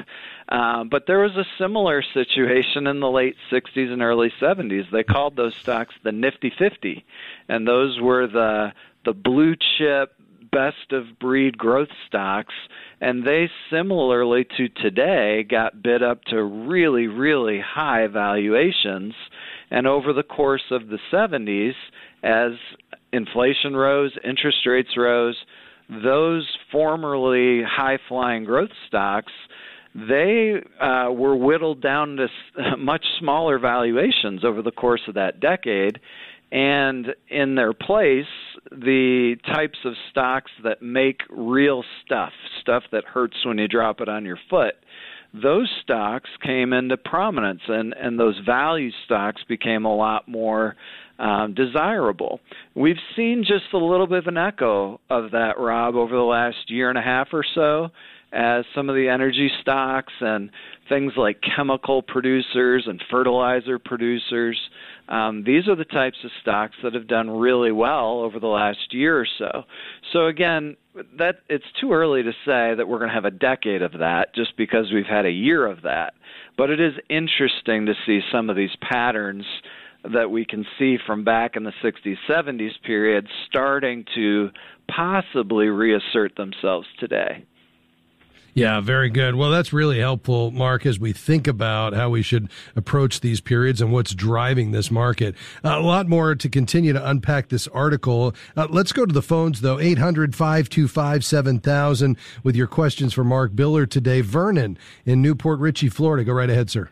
Um, 0.48 0.88
but 0.88 1.04
there 1.06 1.20
was 1.20 1.36
a 1.36 1.44
similar 1.62 2.02
situation 2.12 2.88
in 2.88 2.98
the 2.98 3.08
late 3.08 3.36
60s 3.52 3.92
and 3.92 4.02
early 4.02 4.32
70s. 4.42 4.90
They 4.90 5.04
called 5.04 5.36
those 5.36 5.54
stocks 5.62 5.94
the 6.02 6.10
Nifty 6.10 6.50
50, 6.58 7.04
and 7.48 7.68
those 7.68 8.00
were 8.00 8.26
the 8.26 8.72
the 9.04 9.12
blue 9.12 9.54
chip 9.78 10.14
best 10.50 10.90
of 10.90 11.20
breed 11.20 11.56
growth 11.56 11.90
stocks. 12.08 12.54
And 13.00 13.24
they 13.24 13.48
similarly 13.70 14.44
to 14.56 14.68
today 14.68 15.46
got 15.48 15.80
bid 15.80 16.02
up 16.02 16.24
to 16.30 16.42
really 16.42 17.06
really 17.06 17.60
high 17.60 18.08
valuations. 18.08 19.14
And 19.70 19.86
over 19.86 20.12
the 20.12 20.24
course 20.24 20.72
of 20.72 20.88
the 20.88 20.98
70s 21.12 21.74
as 22.24 22.58
inflation 23.12 23.76
rose 23.76 24.18
interest 24.24 24.66
rates 24.66 24.96
rose 24.96 25.36
those 25.88 26.46
formerly 26.70 27.62
high 27.62 27.98
flying 28.08 28.44
growth 28.44 28.70
stocks 28.86 29.32
they 29.94 30.54
uh, 30.80 31.10
were 31.10 31.36
whittled 31.36 31.80
down 31.80 32.16
to 32.16 32.28
much 32.78 33.04
smaller 33.18 33.58
valuations 33.58 34.44
over 34.44 34.62
the 34.62 34.70
course 34.70 35.02
of 35.08 35.14
that 35.14 35.40
decade. 35.40 35.98
And 36.50 37.08
in 37.28 37.56
their 37.56 37.74
place, 37.74 38.24
the 38.70 39.36
types 39.52 39.78
of 39.84 39.94
stocks 40.10 40.50
that 40.64 40.80
make 40.80 41.20
real 41.28 41.84
stuff, 42.04 42.32
stuff 42.60 42.84
that 42.92 43.04
hurts 43.04 43.36
when 43.44 43.58
you 43.58 43.68
drop 43.68 44.00
it 44.00 44.08
on 44.08 44.24
your 44.24 44.38
foot, 44.48 44.74
those 45.34 45.70
stocks 45.82 46.30
came 46.42 46.72
into 46.72 46.96
prominence, 46.96 47.60
and, 47.68 47.92
and 47.92 48.18
those 48.18 48.38
value 48.46 48.90
stocks 49.04 49.42
became 49.46 49.84
a 49.84 49.94
lot 49.94 50.26
more 50.26 50.74
um, 51.18 51.54
desirable. 51.54 52.40
We've 52.74 52.96
seen 53.16 53.44
just 53.46 53.72
a 53.72 53.78
little 53.78 54.06
bit 54.06 54.18
of 54.18 54.26
an 54.26 54.36
echo 54.36 55.00
of 55.10 55.32
that, 55.32 55.58
Rob, 55.58 55.94
over 55.94 56.14
the 56.14 56.22
last 56.22 56.68
year 56.68 56.88
and 56.88 56.98
a 56.98 57.02
half 57.02 57.28
or 57.32 57.44
so 57.54 57.88
as 58.32 58.64
some 58.74 58.90
of 58.90 58.94
the 58.94 59.08
energy 59.08 59.50
stocks 59.62 60.12
and 60.20 60.50
things 60.88 61.12
like 61.16 61.40
chemical 61.56 62.02
producers 62.02 62.84
and 62.86 63.02
fertilizer 63.10 63.78
producers. 63.78 64.58
Um, 65.08 65.44
these 65.44 65.66
are 65.66 65.76
the 65.76 65.84
types 65.86 66.18
of 66.24 66.30
stocks 66.42 66.76
that 66.82 66.92
have 66.92 67.08
done 67.08 67.30
really 67.30 67.72
well 67.72 68.20
over 68.20 68.38
the 68.38 68.46
last 68.46 68.92
year 68.92 69.18
or 69.18 69.26
so. 69.38 69.64
So 70.12 70.26
again, 70.26 70.76
that 71.16 71.36
it's 71.48 71.64
too 71.80 71.92
early 71.92 72.22
to 72.22 72.32
say 72.44 72.74
that 72.74 72.86
we're 72.86 72.98
going 72.98 73.08
to 73.08 73.14
have 73.14 73.24
a 73.24 73.30
decade 73.30 73.82
of 73.82 73.92
that 73.92 74.34
just 74.34 74.56
because 74.56 74.92
we've 74.92 75.06
had 75.06 75.24
a 75.24 75.30
year 75.30 75.64
of 75.64 75.82
that. 75.82 76.12
But 76.58 76.70
it 76.70 76.80
is 76.80 76.94
interesting 77.08 77.86
to 77.86 77.94
see 78.04 78.20
some 78.30 78.50
of 78.50 78.56
these 78.56 78.76
patterns 78.82 79.44
that 80.12 80.30
we 80.30 80.44
can 80.44 80.66
see 80.78 80.96
from 81.06 81.24
back 81.24 81.56
in 81.56 81.64
the 81.64 81.72
60s, 81.82 82.16
70s 82.28 82.80
period 82.84 83.26
starting 83.48 84.04
to 84.14 84.50
possibly 84.88 85.66
reassert 85.66 86.34
themselves 86.36 86.86
today. 86.98 87.44
Yeah, 88.58 88.80
very 88.80 89.08
good. 89.08 89.36
Well, 89.36 89.50
that's 89.50 89.72
really 89.72 90.00
helpful, 90.00 90.50
Mark, 90.50 90.84
as 90.84 90.98
we 90.98 91.12
think 91.12 91.46
about 91.46 91.94
how 91.94 92.10
we 92.10 92.22
should 92.22 92.50
approach 92.74 93.20
these 93.20 93.40
periods 93.40 93.80
and 93.80 93.92
what's 93.92 94.12
driving 94.14 94.72
this 94.72 94.90
market. 94.90 95.36
Uh, 95.64 95.78
a 95.78 95.80
lot 95.80 96.08
more 96.08 96.34
to 96.34 96.48
continue 96.48 96.92
to 96.92 97.08
unpack 97.08 97.50
this 97.50 97.68
article. 97.68 98.34
Uh, 98.56 98.66
let's 98.68 98.90
go 98.90 99.06
to 99.06 99.12
the 99.12 99.22
phones, 99.22 99.60
though. 99.60 99.78
800 99.78 100.34
525 100.34 101.24
7000 101.24 102.16
with 102.42 102.56
your 102.56 102.66
questions 102.66 103.14
for 103.14 103.22
Mark 103.22 103.52
Biller 103.52 103.88
today. 103.88 104.22
Vernon 104.22 104.76
in 105.04 105.22
New 105.22 105.36
Port 105.36 105.60
Richey, 105.60 105.88
Florida. 105.88 106.24
Go 106.24 106.32
right 106.32 106.50
ahead, 106.50 106.68
sir. 106.68 106.90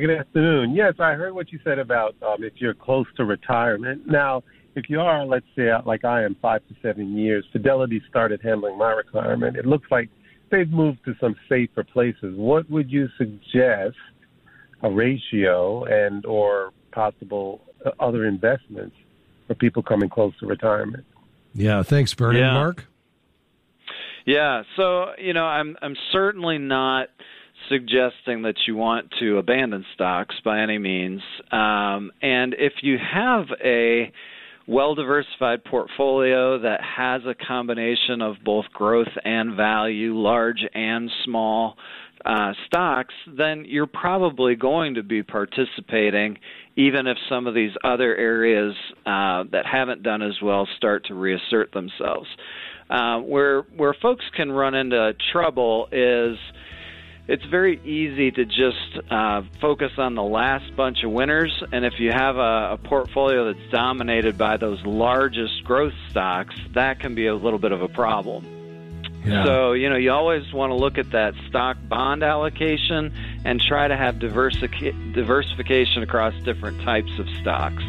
Good 0.00 0.08
afternoon. 0.08 0.74
Yes, 0.74 0.94
I 0.98 1.12
heard 1.12 1.34
what 1.34 1.52
you 1.52 1.60
said 1.62 1.78
about 1.78 2.16
um, 2.22 2.42
if 2.42 2.54
you're 2.56 2.72
close 2.72 3.04
to 3.18 3.26
retirement. 3.26 4.06
Now, 4.06 4.42
if 4.74 4.88
you 4.88 5.00
are, 5.00 5.26
let's 5.26 5.44
say, 5.54 5.68
like 5.84 6.02
I 6.06 6.24
am, 6.24 6.34
five 6.40 6.66
to 6.68 6.74
seven 6.80 7.14
years, 7.14 7.44
Fidelity 7.52 8.00
started 8.08 8.40
handling 8.42 8.78
my 8.78 8.90
retirement. 8.92 9.54
It 9.54 9.66
looks 9.66 9.86
like 9.90 10.08
they've 10.50 10.70
moved 10.70 11.04
to 11.04 11.14
some 11.20 11.36
safer 11.46 11.84
places. 11.84 12.34
What 12.38 12.70
would 12.70 12.90
you 12.90 13.06
suggest 13.18 13.98
a 14.82 14.90
ratio 14.90 15.84
and 15.84 16.24
or 16.24 16.70
possible 16.92 17.60
uh, 17.84 17.90
other 18.00 18.24
investments 18.24 18.96
for 19.46 19.54
people 19.54 19.82
coming 19.82 20.08
close 20.08 20.32
to 20.40 20.46
retirement? 20.46 21.04
Yeah, 21.52 21.82
thanks, 21.82 22.14
Bernie. 22.14 22.38
Yeah. 22.38 22.54
Mark. 22.54 22.86
Yeah, 24.24 24.62
so 24.76 25.08
you 25.18 25.34
know, 25.34 25.44
I'm 25.44 25.76
I'm 25.82 25.96
certainly 26.12 26.56
not 26.56 27.08
suggesting 27.68 28.42
that 28.42 28.54
you 28.66 28.76
want 28.76 29.12
to 29.20 29.38
abandon 29.38 29.84
stocks 29.94 30.34
by 30.44 30.60
any 30.60 30.78
means. 30.78 31.20
Um, 31.50 32.12
and 32.20 32.54
if 32.58 32.74
you 32.82 32.96
have 32.98 33.46
a 33.64 34.12
well 34.66 34.94
diversified 34.94 35.64
portfolio 35.64 36.58
that 36.60 36.80
has 36.80 37.22
a 37.26 37.34
combination 37.34 38.22
of 38.22 38.36
both 38.44 38.66
growth 38.72 39.08
and 39.24 39.56
value, 39.56 40.14
large 40.14 40.64
and 40.74 41.10
small 41.24 41.76
uh, 42.24 42.52
stocks, 42.66 43.14
then 43.26 43.64
you're 43.66 43.86
probably 43.86 44.54
going 44.54 44.94
to 44.94 45.02
be 45.02 45.22
participating, 45.22 46.38
even 46.76 47.06
if 47.06 47.16
some 47.28 47.46
of 47.46 47.54
these 47.54 47.72
other 47.82 48.14
areas 48.16 48.74
uh, 49.06 49.42
that 49.50 49.64
haven't 49.70 50.02
done 50.02 50.22
as 50.22 50.34
well 50.42 50.68
start 50.76 51.04
to 51.06 51.14
reassert 51.14 51.72
themselves. 51.72 52.28
Uh, 52.88 53.18
where 53.18 53.62
where 53.76 53.94
folks 54.02 54.24
can 54.36 54.52
run 54.52 54.74
into 54.74 55.12
trouble 55.32 55.88
is 55.90 56.36
it's 57.28 57.44
very 57.44 57.80
easy 57.84 58.30
to 58.32 58.44
just 58.44 59.10
uh, 59.10 59.42
focus 59.60 59.92
on 59.96 60.14
the 60.14 60.22
last 60.22 60.74
bunch 60.76 61.04
of 61.04 61.12
winners. 61.12 61.62
And 61.72 61.84
if 61.84 61.94
you 61.98 62.10
have 62.10 62.36
a, 62.36 62.72
a, 62.72 62.78
portfolio 62.82 63.52
that's 63.52 63.70
dominated 63.70 64.36
by 64.36 64.56
those 64.56 64.84
largest 64.84 65.62
growth 65.64 65.94
stocks, 66.10 66.54
that 66.74 66.98
can 66.98 67.14
be 67.14 67.26
a 67.26 67.34
little 67.34 67.60
bit 67.60 67.72
of 67.72 67.80
a 67.80 67.88
problem. 67.88 68.44
Yeah. 69.24 69.44
So, 69.44 69.72
you 69.72 69.88
know, 69.88 69.94
you 69.94 70.10
always 70.10 70.52
want 70.52 70.70
to 70.70 70.74
look 70.74 70.98
at 70.98 71.12
that 71.12 71.34
stock 71.48 71.76
bond 71.88 72.24
allocation 72.24 73.14
and 73.44 73.60
try 73.60 73.86
to 73.86 73.96
have 73.96 74.16
diversica- 74.16 75.14
diversification 75.14 76.02
across 76.02 76.34
different 76.42 76.82
types 76.82 77.16
of 77.20 77.28
stocks. 77.40 77.84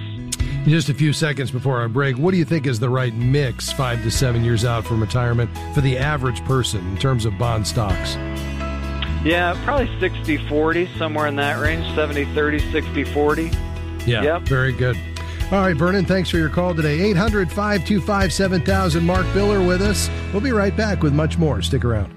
just 0.66 0.90
a 0.90 0.94
few 0.94 1.12
seconds 1.12 1.50
before 1.50 1.80
our 1.80 1.90
break, 1.90 2.20
what 2.20 2.32
do 2.32 2.38
you 2.38 2.46
think 2.46 2.68
is 2.68 2.80
the 2.80 2.90
right 2.90 3.16
mix 3.16 3.72
five 3.72 4.04
to 4.04 4.12
seven 4.12 4.44
years 4.44 4.64
out 4.64 4.86
from 4.86 5.02
retirement 5.02 5.50
for 5.74 5.82
the 5.82 5.98
average 5.98 6.44
person 6.46 6.86
in 6.88 6.98
terms 6.98 7.26
of 7.26 7.36
bond 7.40 7.66
stocks? 7.66 8.16
Yeah, 9.24 9.60
probably 9.64 9.90
60 10.00 10.48
40, 10.50 10.90
somewhere 10.98 11.28
in 11.28 11.36
that 11.38 11.62
range 11.62 11.86
70 11.96 12.26
30, 12.34 12.72
60 12.72 13.04
40. 13.06 13.52
Yeah, 14.06 14.22
yep. 14.22 14.42
very 14.42 14.74
good. 14.74 14.98
All 15.52 15.62
right, 15.62 15.76
Vernon, 15.76 16.04
thanks 16.04 16.30
for 16.30 16.38
your 16.38 16.50
call 16.50 16.74
today. 16.74 17.00
800 17.00 17.50
525 17.50 18.34
7000. 18.34 19.06
Mark 19.06 19.26
Biller 19.28 19.66
with 19.66 19.82
us. 19.82 20.10
We'll 20.32 20.42
be 20.42 20.52
right 20.52 20.76
back 20.76 21.04
with 21.04 21.14
much 21.14 21.38
more. 21.38 21.62
Stick 21.62 21.86
around. 21.86 22.14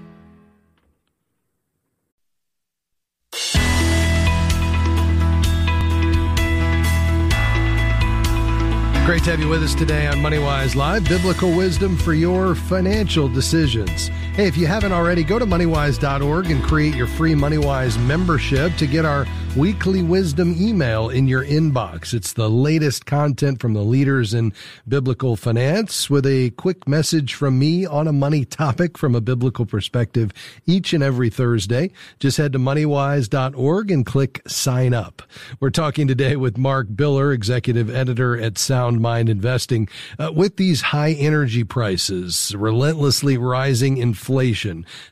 Great 9.05 9.23
to 9.23 9.31
have 9.31 9.39
you 9.39 9.47
with 9.47 9.63
us 9.63 9.73
today 9.73 10.07
on 10.07 10.17
MoneyWise 10.17 10.75
Live, 10.75 11.07
biblical 11.07 11.55
wisdom 11.55 11.95
for 11.95 12.13
your 12.13 12.55
financial 12.55 13.29
decisions. 13.29 14.09
Hey, 14.37 14.45
if 14.45 14.55
you 14.55 14.67
haven't 14.67 14.91
already, 14.91 15.23
go 15.23 15.39
to 15.39 15.47
moneywise.org 15.47 16.51
and 16.51 16.63
create 16.63 16.93
your 16.93 17.07
free 17.07 17.33
MoneyWise 17.33 17.99
membership 18.05 18.71
to 18.75 18.85
get 18.85 19.03
our 19.03 19.25
weekly 19.55 20.03
wisdom 20.03 20.55
email 20.59 21.09
in 21.09 21.27
your 21.27 21.43
inbox. 21.43 22.13
It's 22.13 22.33
the 22.33 22.47
latest 22.47 23.07
content 23.07 23.59
from 23.59 23.73
the 23.73 23.81
leaders 23.81 24.35
in 24.35 24.53
biblical 24.87 25.37
finance 25.37 26.07
with 26.11 26.27
a 26.27 26.51
quick 26.51 26.87
message 26.87 27.33
from 27.33 27.57
me 27.57 27.83
on 27.83 28.07
a 28.07 28.13
money 28.13 28.45
topic 28.45 28.95
from 28.95 29.15
a 29.15 29.21
biblical 29.21 29.65
perspective 29.65 30.31
each 30.67 30.93
and 30.93 31.01
every 31.01 31.31
Thursday. 31.31 31.89
Just 32.19 32.37
head 32.37 32.53
to 32.53 32.59
moneywise.org 32.59 33.89
and 33.89 34.05
click 34.05 34.43
sign 34.45 34.93
up. 34.93 35.23
We're 35.59 35.71
talking 35.71 36.07
today 36.07 36.35
with 36.35 36.59
Mark 36.59 36.89
Biller, 36.89 37.33
executive 37.33 37.89
editor 37.89 38.39
at 38.39 38.59
Sound 38.59 39.01
Mind 39.01 39.29
Investing. 39.29 39.89
Uh, 40.19 40.31
with 40.31 40.57
these 40.57 40.81
high 40.81 41.13
energy 41.13 41.63
prices, 41.63 42.53
relentlessly 42.55 43.35
rising 43.39 43.97
inflation, 43.97 44.26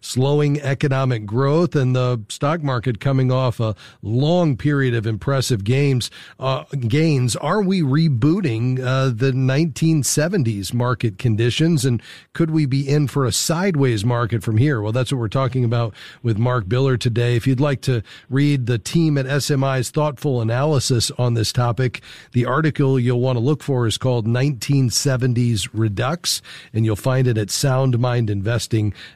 slowing 0.01 0.61
economic 0.61 1.25
growth, 1.25 1.75
and 1.75 1.95
the 1.95 2.21
stock 2.29 2.63
market 2.63 2.99
coming 2.99 3.31
off 3.31 3.59
a 3.59 3.75
long 4.01 4.57
period 4.57 4.93
of 4.93 5.05
impressive 5.05 5.63
gains, 5.63 6.09
uh, 6.39 6.63
gains, 6.87 7.35
are 7.35 7.61
we 7.61 7.81
rebooting 7.81 8.79
uh, 8.79 9.05
the 9.07 9.31
1970s 9.31 10.73
market 10.73 11.17
conditions? 11.17 11.85
And 11.85 12.01
could 12.33 12.51
we 12.51 12.65
be 12.65 12.87
in 12.87 13.07
for 13.07 13.25
a 13.25 13.31
sideways 13.31 14.03
market 14.03 14.43
from 14.43 14.57
here? 14.57 14.81
Well, 14.81 14.91
that's 14.91 15.11
what 15.11 15.19
we're 15.19 15.27
talking 15.27 15.63
about 15.63 15.93
with 16.23 16.37
Mark 16.37 16.65
Biller 16.65 16.99
today. 16.99 17.35
If 17.35 17.47
you'd 17.47 17.59
like 17.59 17.81
to 17.81 18.03
read 18.29 18.65
the 18.65 18.77
team 18.77 19.17
at 19.17 19.25
SMI's 19.25 19.89
thoughtful 19.89 20.41
analysis 20.41 21.11
on 21.17 21.33
this 21.33 21.51
topic, 21.51 22.01
the 22.31 22.45
article 22.45 22.99
you'll 22.99 23.21
want 23.21 23.37
to 23.37 23.43
look 23.43 23.63
for 23.63 23.87
is 23.87 23.97
called 23.97 24.27
1970s 24.27 25.69
Redux, 25.73 26.41
and 26.73 26.85
you'll 26.85 26.95
find 26.95 27.27
it 27.27 27.37
at 27.37 27.47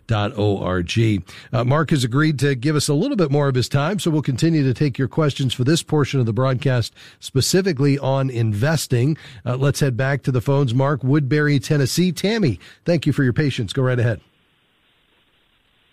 soundmindinvesting.org. 0.07 1.23
Uh, 1.53 1.63
Mark 1.63 1.89
has 1.91 2.03
agreed 2.03 2.39
to 2.39 2.55
give 2.55 2.75
us 2.75 2.87
a 2.87 2.93
little 2.93 3.17
bit 3.17 3.31
more 3.31 3.47
of 3.47 3.55
his 3.55 3.69
time, 3.69 3.99
so 3.99 4.11
we'll 4.11 4.21
continue 4.21 4.63
to 4.63 4.73
take 4.73 4.97
your 4.97 5.07
questions 5.07 5.53
for 5.53 5.63
this 5.63 5.83
portion 5.83 6.19
of 6.19 6.25
the 6.25 6.33
broadcast, 6.33 6.93
specifically 7.19 7.97
on 7.99 8.29
investing. 8.29 9.17
Uh, 9.45 9.55
let's 9.55 9.79
head 9.79 9.97
back 9.97 10.23
to 10.23 10.31
the 10.31 10.41
phones. 10.41 10.73
Mark, 10.73 11.03
Woodbury, 11.03 11.59
Tennessee. 11.59 12.11
Tammy, 12.11 12.59
thank 12.85 13.05
you 13.05 13.13
for 13.13 13.23
your 13.23 13.33
patience. 13.33 13.73
Go 13.73 13.83
right 13.83 13.99
ahead. 13.99 14.21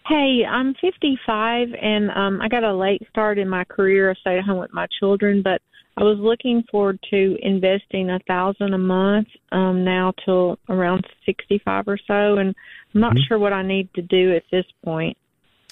Hey, 0.06 0.44
I'm 0.48 0.74
55 0.74 1.68
and 1.82 2.10
um, 2.12 2.40
I 2.40 2.46
got 2.46 2.62
a 2.62 2.72
late 2.72 3.02
start 3.10 3.38
in 3.38 3.48
my 3.48 3.64
career. 3.64 4.10
I 4.10 4.14
stayed 4.14 4.38
at 4.38 4.44
home 4.44 4.58
with 4.58 4.72
my 4.72 4.86
children, 5.00 5.42
but 5.42 5.60
I 5.98 6.04
was 6.04 6.18
looking 6.18 6.62
forward 6.70 6.98
to 7.10 7.38
investing 7.40 8.10
a 8.10 8.18
thousand 8.26 8.74
a 8.74 8.78
month 8.78 9.28
um, 9.50 9.82
now 9.82 10.12
till 10.24 10.58
around 10.68 11.06
65 11.24 11.88
or 11.88 11.98
so, 12.06 12.36
and 12.36 12.54
I'm 12.94 13.00
not 13.00 13.12
mm-hmm. 13.12 13.22
sure 13.28 13.38
what 13.38 13.54
I 13.54 13.62
need 13.62 13.88
to 13.94 14.02
do 14.02 14.34
at 14.34 14.42
this 14.50 14.66
point. 14.84 15.16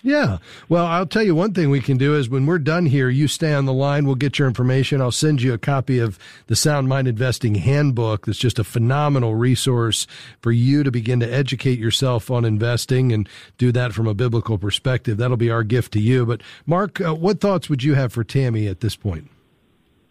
Yeah. 0.05 0.37
Well, 0.69 0.85
I'll 0.85 1.07
tell 1.07 1.23
you 1.23 1.35
one 1.35 1.55
thing 1.55 1.71
we 1.71 1.81
can 1.81 1.97
do 1.97 2.15
is 2.15 2.29
when 2.29 2.45
we're 2.45 2.59
done 2.59 2.85
here, 2.85 3.09
you 3.09 3.27
stay 3.27 3.55
on 3.55 3.65
the 3.65 3.73
line. 3.73 4.05
We'll 4.05 4.17
get 4.17 4.39
your 4.39 4.47
information. 4.47 5.01
I'll 5.01 5.11
send 5.11 5.41
you 5.41 5.55
a 5.55 5.59
copy 5.59 5.99
of 5.99 6.19
the 6.47 6.55
Sound 6.55 6.89
Mind 6.89 7.09
Investing 7.09 7.55
Handbook. 7.55 8.27
That's 8.27 8.39
just 8.39 8.59
a 8.59 8.65
phenomenal 8.65 9.35
resource 9.35 10.07
for 10.43 10.53
you 10.53 10.83
to 10.85 10.91
begin 10.91 11.21
to 11.21 11.33
educate 11.33 11.79
yourself 11.79 12.31
on 12.31 12.45
investing 12.45 13.13
and 13.13 13.27
do 13.57 13.73
that 13.73 13.95
from 13.95 14.07
a 14.07 14.13
biblical 14.13 14.59
perspective. 14.59 15.17
That'll 15.17 15.39
be 15.39 15.51
our 15.51 15.65
gift 15.65 15.95
to 15.95 16.01
you. 16.01 16.27
But 16.27 16.43
Mark, 16.67 17.01
uh, 17.01 17.15
what 17.15 17.41
thoughts 17.41 17.71
would 17.71 17.83
you 17.83 17.95
have 17.95 18.13
for 18.13 18.25
Tammy 18.25 18.67
at 18.67 18.81
this 18.81 18.97
point? 18.97 19.31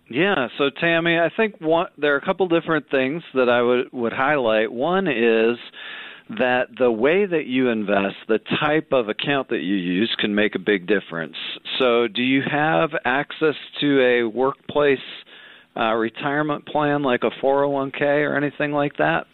Yeah, 0.10 0.48
so 0.58 0.70
Tammy, 0.70 1.18
I 1.18 1.30
think 1.36 1.60
one, 1.62 1.88
there 1.98 2.14
are 2.14 2.18
a 2.18 2.26
couple 2.26 2.48
different 2.48 2.90
things 2.92 3.24
that 3.34 3.50
I 3.50 3.62
would 3.62 3.92
would 3.94 4.14
highlight. 4.14 4.72
One 4.72 5.08
is 5.08 5.58
that 6.38 6.68
the 6.78 6.92
way 6.92 7.26
that 7.26 7.46
you 7.46 7.70
invest, 7.70 8.16
the 8.28 8.40
type 8.60 8.90
of 8.92 9.10
account 9.10 9.50
that 9.50 9.60
you 9.60 9.76
use 9.76 10.14
can 10.20 10.36
make 10.36 10.56
a 10.56 10.60
big 10.60 10.88
difference. 10.88 11.36
So, 11.80 12.08
do 12.08 12.22
you 12.22 12.42
have 12.50 12.92
access 13.06 13.56
to 13.82 14.02
a 14.02 14.24
workplace 14.24 15.00
uh, 15.76 15.94
retirement 15.94 16.66
plan 16.66 17.02
like 17.02 17.24
a 17.24 17.32
401k 17.44 18.02
or 18.02 18.38
anything 18.38 18.72
like 18.72 18.98
that? 18.98 19.26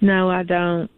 No, 0.00 0.30
I 0.30 0.42
don't. 0.42 0.90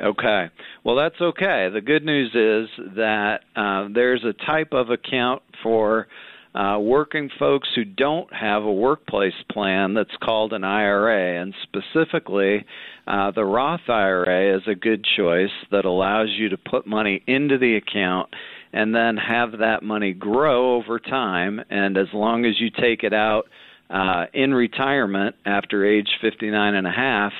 Okay. 0.00 0.46
Well, 0.84 0.96
that's 0.96 1.20
okay. 1.20 1.68
The 1.72 1.80
good 1.80 2.04
news 2.04 2.28
is 2.28 2.94
that 2.96 3.40
uh, 3.54 3.88
there's 3.92 4.24
a 4.24 4.32
type 4.46 4.72
of 4.72 4.90
account 4.90 5.42
for 5.62 6.06
uh, 6.54 6.78
working 6.80 7.30
folks 7.38 7.68
who 7.74 7.84
don't 7.84 8.32
have 8.32 8.64
a 8.64 8.72
workplace 8.72 9.34
plan 9.50 9.94
that's 9.94 10.16
called 10.22 10.52
an 10.52 10.64
IRA. 10.64 11.40
And 11.40 11.54
specifically, 11.62 12.64
uh, 13.06 13.30
the 13.30 13.44
Roth 13.44 13.88
IRA 13.88 14.56
is 14.56 14.62
a 14.66 14.74
good 14.74 15.04
choice 15.16 15.50
that 15.70 15.84
allows 15.84 16.28
you 16.30 16.48
to 16.48 16.56
put 16.56 16.86
money 16.86 17.22
into 17.26 17.56
the 17.58 17.76
account 17.76 18.30
and 18.72 18.94
then 18.94 19.16
have 19.16 19.58
that 19.58 19.82
money 19.82 20.12
grow 20.12 20.76
over 20.76 20.98
time. 20.98 21.60
And 21.70 21.96
as 21.96 22.08
long 22.12 22.44
as 22.44 22.60
you 22.60 22.70
take 22.70 23.04
it 23.04 23.12
out 23.12 23.44
uh, 23.88 24.26
in 24.32 24.52
retirement 24.52 25.36
after 25.44 25.84
age 25.84 26.08
59 26.20 26.74
and 26.74 26.86
a 26.86 26.92
half, 26.92 27.32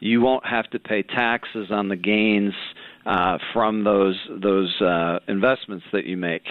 you 0.00 0.20
won't 0.20 0.46
have 0.46 0.68
to 0.70 0.78
pay 0.78 1.02
taxes 1.02 1.68
on 1.70 1.88
the 1.88 1.96
gains 1.96 2.54
uh, 3.08 3.38
from 3.54 3.84
those 3.84 4.16
those 4.42 4.74
uh, 4.82 5.18
investments 5.28 5.86
that 5.92 6.04
you 6.04 6.16
make. 6.16 6.42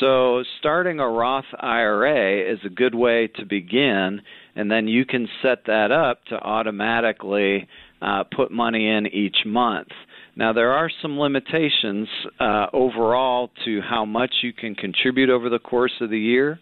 So 0.00 0.44
starting 0.58 1.00
a 1.00 1.08
Roth 1.08 1.46
IRA 1.58 2.52
is 2.52 2.58
a 2.64 2.68
good 2.68 2.94
way 2.94 3.28
to 3.36 3.46
begin, 3.46 4.20
and 4.54 4.70
then 4.70 4.86
you 4.86 5.06
can 5.06 5.26
set 5.40 5.64
that 5.66 5.90
up 5.90 6.22
to 6.26 6.36
automatically 6.36 7.66
uh, 8.02 8.24
put 8.36 8.52
money 8.52 8.86
in 8.86 9.06
each 9.06 9.38
month. 9.46 9.88
Now 10.36 10.52
there 10.52 10.72
are 10.72 10.90
some 11.00 11.18
limitations 11.18 12.06
uh, 12.38 12.66
overall 12.74 13.50
to 13.64 13.80
how 13.80 14.04
much 14.04 14.34
you 14.42 14.52
can 14.52 14.74
contribute 14.74 15.30
over 15.30 15.48
the 15.48 15.58
course 15.58 15.94
of 16.02 16.10
the 16.10 16.20
year. 16.20 16.60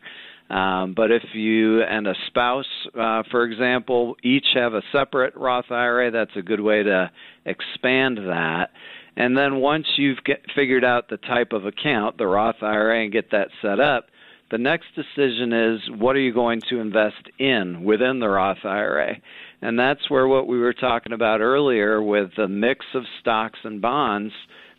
Um, 0.51 0.93
but 0.95 1.11
if 1.11 1.23
you 1.33 1.83
and 1.83 2.07
a 2.07 2.15
spouse, 2.27 2.67
uh, 2.95 3.23
for 3.31 3.45
example, 3.45 4.17
each 4.23 4.45
have 4.55 4.75
a 4.75 4.83
separate 4.93 5.35
Roth 5.35 5.71
IRA, 5.71 6.11
that's 6.11 6.37
a 6.37 6.43
good 6.43 6.61
way 6.61 6.83
to 6.83 7.11
expand 7.47 8.19
that. 8.19 8.69
And 9.17 9.37
then 9.37 9.57
once 9.57 9.87
you've 9.97 10.23
get, 10.25 10.43
figured 10.55 10.85
out 10.85 11.09
the 11.09 11.19
type 11.19 11.53
of 11.53 11.67
account, 11.67 12.19
the 12.19 12.27
Roth 12.27 12.63
IRA, 12.63 13.03
and 13.03 13.13
get 13.13 13.31
that 13.33 13.49
set 13.61 13.79
up, 13.79 14.07
the 14.51 14.59
next 14.59 14.87
decision 14.95 15.53
is 15.53 15.81
what 15.99 16.15
are 16.15 16.21
you 16.21 16.33
going 16.33 16.61
to 16.69 16.81
invest 16.81 17.31
in 17.39 17.85
within 17.85 18.21
the 18.21 18.29
Roth 18.29 18.65
IRA? 18.65 19.17
And 19.63 19.79
that's 19.79 20.11
where 20.11 20.29
what 20.29 20.47
we 20.47 20.59
were 20.59 20.75
talking 20.75 21.13
about 21.13 21.41
earlier 21.41 22.03
with 22.03 22.31
the 22.37 22.49
mix 22.49 22.85
of 22.95 23.05
stocks 23.21 23.59
and 23.65 23.81
bonds 23.81 24.33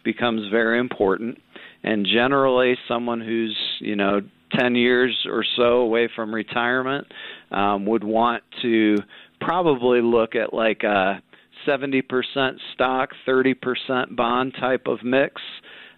becomes 0.04 0.50
very 0.52 0.80
important. 0.80 1.40
And 1.84 2.06
generally, 2.06 2.78
someone 2.88 3.20
who's, 3.20 3.58
you 3.80 3.96
know, 3.96 4.22
10 4.58 4.76
years 4.76 5.26
or 5.30 5.44
so 5.56 5.78
away 5.78 6.08
from 6.16 6.34
retirement 6.34 7.08
um, 7.52 7.86
would 7.86 8.04
want 8.04 8.44
to 8.62 8.98
probably 9.42 10.02
look 10.02 10.36
at 10.36 10.54
like 10.54 10.84
a 10.84 11.22
70% 11.68 12.58
stock, 12.74 13.10
30% 13.28 14.16
bond 14.16 14.54
type 14.60 14.88
of 14.88 15.04
mix. 15.04 15.42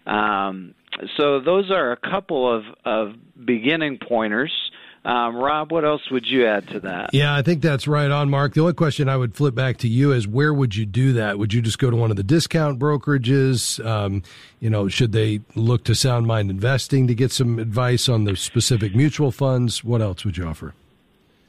Um, 0.06 0.74
so 1.16 1.40
those 1.40 1.70
are 1.70 1.92
a 1.92 1.96
couple 1.96 2.52
of, 2.54 2.64
of 2.84 3.14
beginning 3.44 3.98
pointers. 3.98 4.52
Um, 5.06 5.36
Rob, 5.36 5.70
what 5.70 5.84
else 5.84 6.02
would 6.10 6.26
you 6.26 6.46
add 6.46 6.66
to 6.70 6.80
that? 6.80 7.10
Yeah, 7.12 7.36
I 7.36 7.42
think 7.42 7.62
that's 7.62 7.86
right 7.86 8.10
on, 8.10 8.28
Mark. 8.28 8.54
The 8.54 8.60
only 8.60 8.72
question 8.72 9.08
I 9.08 9.16
would 9.16 9.36
flip 9.36 9.54
back 9.54 9.76
to 9.78 9.88
you 9.88 10.10
is 10.10 10.26
where 10.26 10.52
would 10.52 10.74
you 10.74 10.84
do 10.84 11.12
that? 11.12 11.38
Would 11.38 11.54
you 11.54 11.62
just 11.62 11.78
go 11.78 11.90
to 11.90 11.96
one 11.96 12.10
of 12.10 12.16
the 12.16 12.24
discount 12.24 12.80
brokerages? 12.80 13.84
Um, 13.86 14.24
you 14.58 14.68
know, 14.68 14.88
should 14.88 15.12
they 15.12 15.42
look 15.54 15.84
to 15.84 15.94
Sound 15.94 16.26
Mind 16.26 16.50
Investing 16.50 17.06
to 17.06 17.14
get 17.14 17.30
some 17.30 17.60
advice 17.60 18.08
on 18.08 18.24
the 18.24 18.34
specific 18.34 18.96
mutual 18.96 19.30
funds? 19.30 19.84
What 19.84 20.02
else 20.02 20.24
would 20.24 20.36
you 20.36 20.44
offer? 20.44 20.74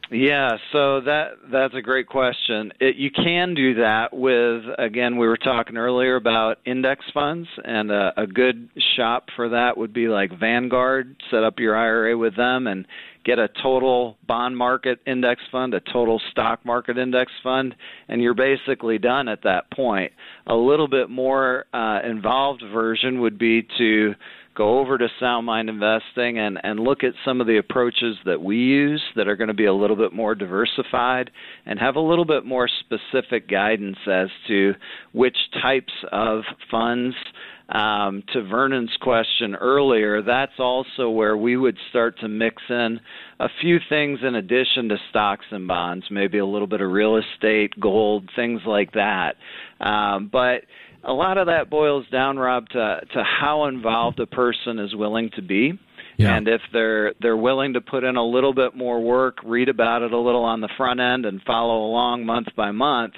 Yeah, 0.10 0.56
so 0.72 1.02
that 1.02 1.32
that's 1.52 1.74
a 1.74 1.82
great 1.82 2.08
question. 2.08 2.72
It, 2.80 2.96
you 2.96 3.12
can 3.12 3.54
do 3.54 3.76
that 3.76 4.14
with 4.14 4.64
again 4.78 5.18
we 5.18 5.28
were 5.28 5.38
talking 5.38 5.76
earlier 5.76 6.16
about 6.16 6.60
index 6.66 7.04
funds 7.14 7.48
and 7.66 7.92
a, 7.92 8.14
a 8.16 8.26
good 8.26 8.70
shop 8.96 9.28
for 9.36 9.50
that 9.50 9.78
would 9.78 9.92
be 9.92 10.08
like 10.08 10.32
Vanguard. 10.40 11.18
Set 11.30 11.44
up 11.44 11.60
your 11.60 11.76
IRA 11.76 12.18
with 12.18 12.38
them 12.38 12.68
and 12.68 12.86
get 13.26 13.38
a 13.38 13.50
total 13.62 14.18
bond 14.26 14.58
market 14.58 15.00
index 15.06 15.42
fund, 15.52 15.74
a 15.74 15.82
total 15.82 16.22
stock 16.32 16.66
market 16.66 16.98
index 16.98 17.30
fund, 17.44 17.76
and 18.08 18.22
you're 18.22 18.34
basically 18.34 18.98
done 18.98 19.28
at 19.28 19.44
that 19.44 19.70
point. 19.72 20.14
A 20.48 20.56
little 20.56 20.88
bit 20.88 21.10
more 21.10 21.66
uh, 21.74 22.00
involved 22.10 22.64
version 22.72 23.20
would 23.20 23.38
be 23.38 23.68
to 23.78 24.16
go 24.58 24.80
over 24.80 24.98
to 24.98 25.08
Sound 25.20 25.46
Mind 25.46 25.70
Investing 25.70 26.40
and, 26.40 26.60
and 26.64 26.80
look 26.80 27.04
at 27.04 27.14
some 27.24 27.40
of 27.40 27.46
the 27.46 27.58
approaches 27.58 28.18
that 28.26 28.42
we 28.42 28.58
use 28.58 29.04
that 29.16 29.28
are 29.28 29.36
going 29.36 29.50
to 29.50 29.54
be 29.54 29.66
a 29.66 29.74
little 29.74 29.96
bit 29.96 30.14
more 30.14 30.34
diversified 30.34 31.30
and 31.68 31.80
have 31.80 31.96
a 31.96 32.02
little 32.02 32.26
bit 32.26 32.44
more 32.44 32.68
specific 32.68 33.48
guidance 33.48 33.98
as 34.12 34.30
to 34.48 34.74
which 35.14 35.38
types 35.62 35.94
of 36.12 36.42
funds. 36.72 37.16
Um, 37.70 38.24
to 38.32 38.44
Vernon's 38.44 38.96
question 39.02 39.54
earlier, 39.54 40.22
that's 40.22 40.58
also 40.58 41.10
where 41.10 41.36
we 41.36 41.58
would 41.58 41.78
start 41.90 42.18
to 42.22 42.30
mix 42.30 42.64
in 42.70 43.02
a 43.42 43.50
few 43.60 43.80
things 43.90 44.20
in 44.26 44.36
addition 44.36 44.88
to 44.88 44.98
stocks 45.10 45.44
and 45.52 45.68
bonds, 45.68 46.06
maybe 46.10 46.38
a 46.38 46.46
little 46.46 46.68
bit 46.68 46.80
of 46.80 46.90
real 46.90 47.18
estate, 47.18 47.78
gold, 47.78 48.30
things 48.38 48.62
like 48.66 48.94
that. 48.94 49.36
Um, 49.82 50.30
but 50.32 50.62
a 51.08 51.14
lot 51.14 51.38
of 51.38 51.48
that 51.48 51.70
boils 51.70 52.06
down, 52.12 52.38
Rob, 52.38 52.68
to, 52.70 53.02
to 53.14 53.24
how 53.24 53.66
involved 53.66 54.20
a 54.20 54.28
person 54.28 54.78
is 54.78 54.94
willing 54.94 55.32
to 55.36 55.42
be. 55.42 55.80
Yeah. 56.18 56.36
And 56.36 56.48
if 56.48 56.62
they're 56.74 57.14
they're 57.22 57.38
willing 57.38 57.74
to 57.74 57.82
put 57.82 58.04
in 58.04 58.16
a 58.16 58.24
little 58.24 58.54
bit 58.54 58.76
more 58.76 59.00
work, 59.00 59.38
read 59.46 59.70
about 59.70 60.02
it 60.02 60.12
a 60.12 60.18
little 60.18 60.44
on 60.44 60.62
the 60.62 60.70
front 60.76 61.00
end, 61.00 61.26
and 61.26 61.42
follow 61.44 61.86
along 61.86 62.26
month 62.26 62.48
by 62.56 62.72
month, 62.72 63.14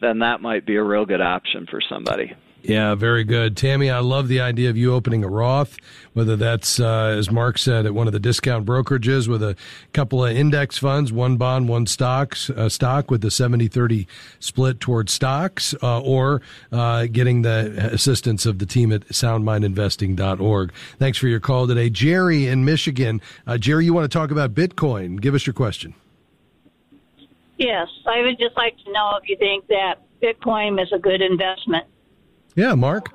then 0.00 0.20
that 0.20 0.40
might 0.40 0.64
be 0.64 0.76
a 0.76 0.82
real 0.82 1.04
good 1.04 1.20
option 1.20 1.66
for 1.68 1.80
somebody. 1.88 2.32
Yeah, 2.66 2.96
very 2.96 3.22
good. 3.22 3.56
Tammy, 3.56 3.90
I 3.90 4.00
love 4.00 4.26
the 4.26 4.40
idea 4.40 4.70
of 4.70 4.76
you 4.76 4.92
opening 4.92 5.22
a 5.22 5.28
Roth, 5.28 5.76
whether 6.14 6.34
that's, 6.34 6.80
uh, 6.80 7.14
as 7.16 7.30
Mark 7.30 7.58
said, 7.58 7.86
at 7.86 7.94
one 7.94 8.08
of 8.08 8.12
the 8.12 8.18
discount 8.18 8.66
brokerages 8.66 9.28
with 9.28 9.40
a 9.40 9.54
couple 9.92 10.24
of 10.24 10.36
index 10.36 10.76
funds, 10.76 11.12
one 11.12 11.36
bond, 11.36 11.68
one 11.68 11.86
stocks, 11.86 12.50
uh, 12.50 12.68
stock 12.68 13.08
with 13.08 13.20
the 13.20 13.30
70 13.30 13.68
30 13.68 14.08
split 14.40 14.80
towards 14.80 15.12
stocks, 15.12 15.76
uh, 15.80 16.00
or 16.00 16.42
uh, 16.72 17.06
getting 17.06 17.42
the 17.42 17.90
assistance 17.92 18.44
of 18.44 18.58
the 18.58 18.66
team 18.66 18.90
at 18.90 19.06
soundmindinvesting.org. 19.10 20.72
Thanks 20.98 21.18
for 21.18 21.28
your 21.28 21.38
call 21.38 21.68
today. 21.68 21.88
Jerry 21.88 22.48
in 22.48 22.64
Michigan. 22.64 23.20
Uh, 23.46 23.58
Jerry, 23.58 23.84
you 23.84 23.94
want 23.94 24.10
to 24.10 24.18
talk 24.18 24.32
about 24.32 24.54
Bitcoin? 24.54 25.20
Give 25.20 25.36
us 25.36 25.46
your 25.46 25.54
question. 25.54 25.94
Yes, 27.58 27.86
I 28.06 28.22
would 28.22 28.40
just 28.40 28.56
like 28.56 28.76
to 28.84 28.92
know 28.92 29.20
if 29.22 29.28
you 29.28 29.36
think 29.36 29.68
that 29.68 30.00
Bitcoin 30.20 30.82
is 30.82 30.92
a 30.92 30.98
good 30.98 31.22
investment. 31.22 31.86
Yeah, 32.56 32.74
Mark. 32.74 33.10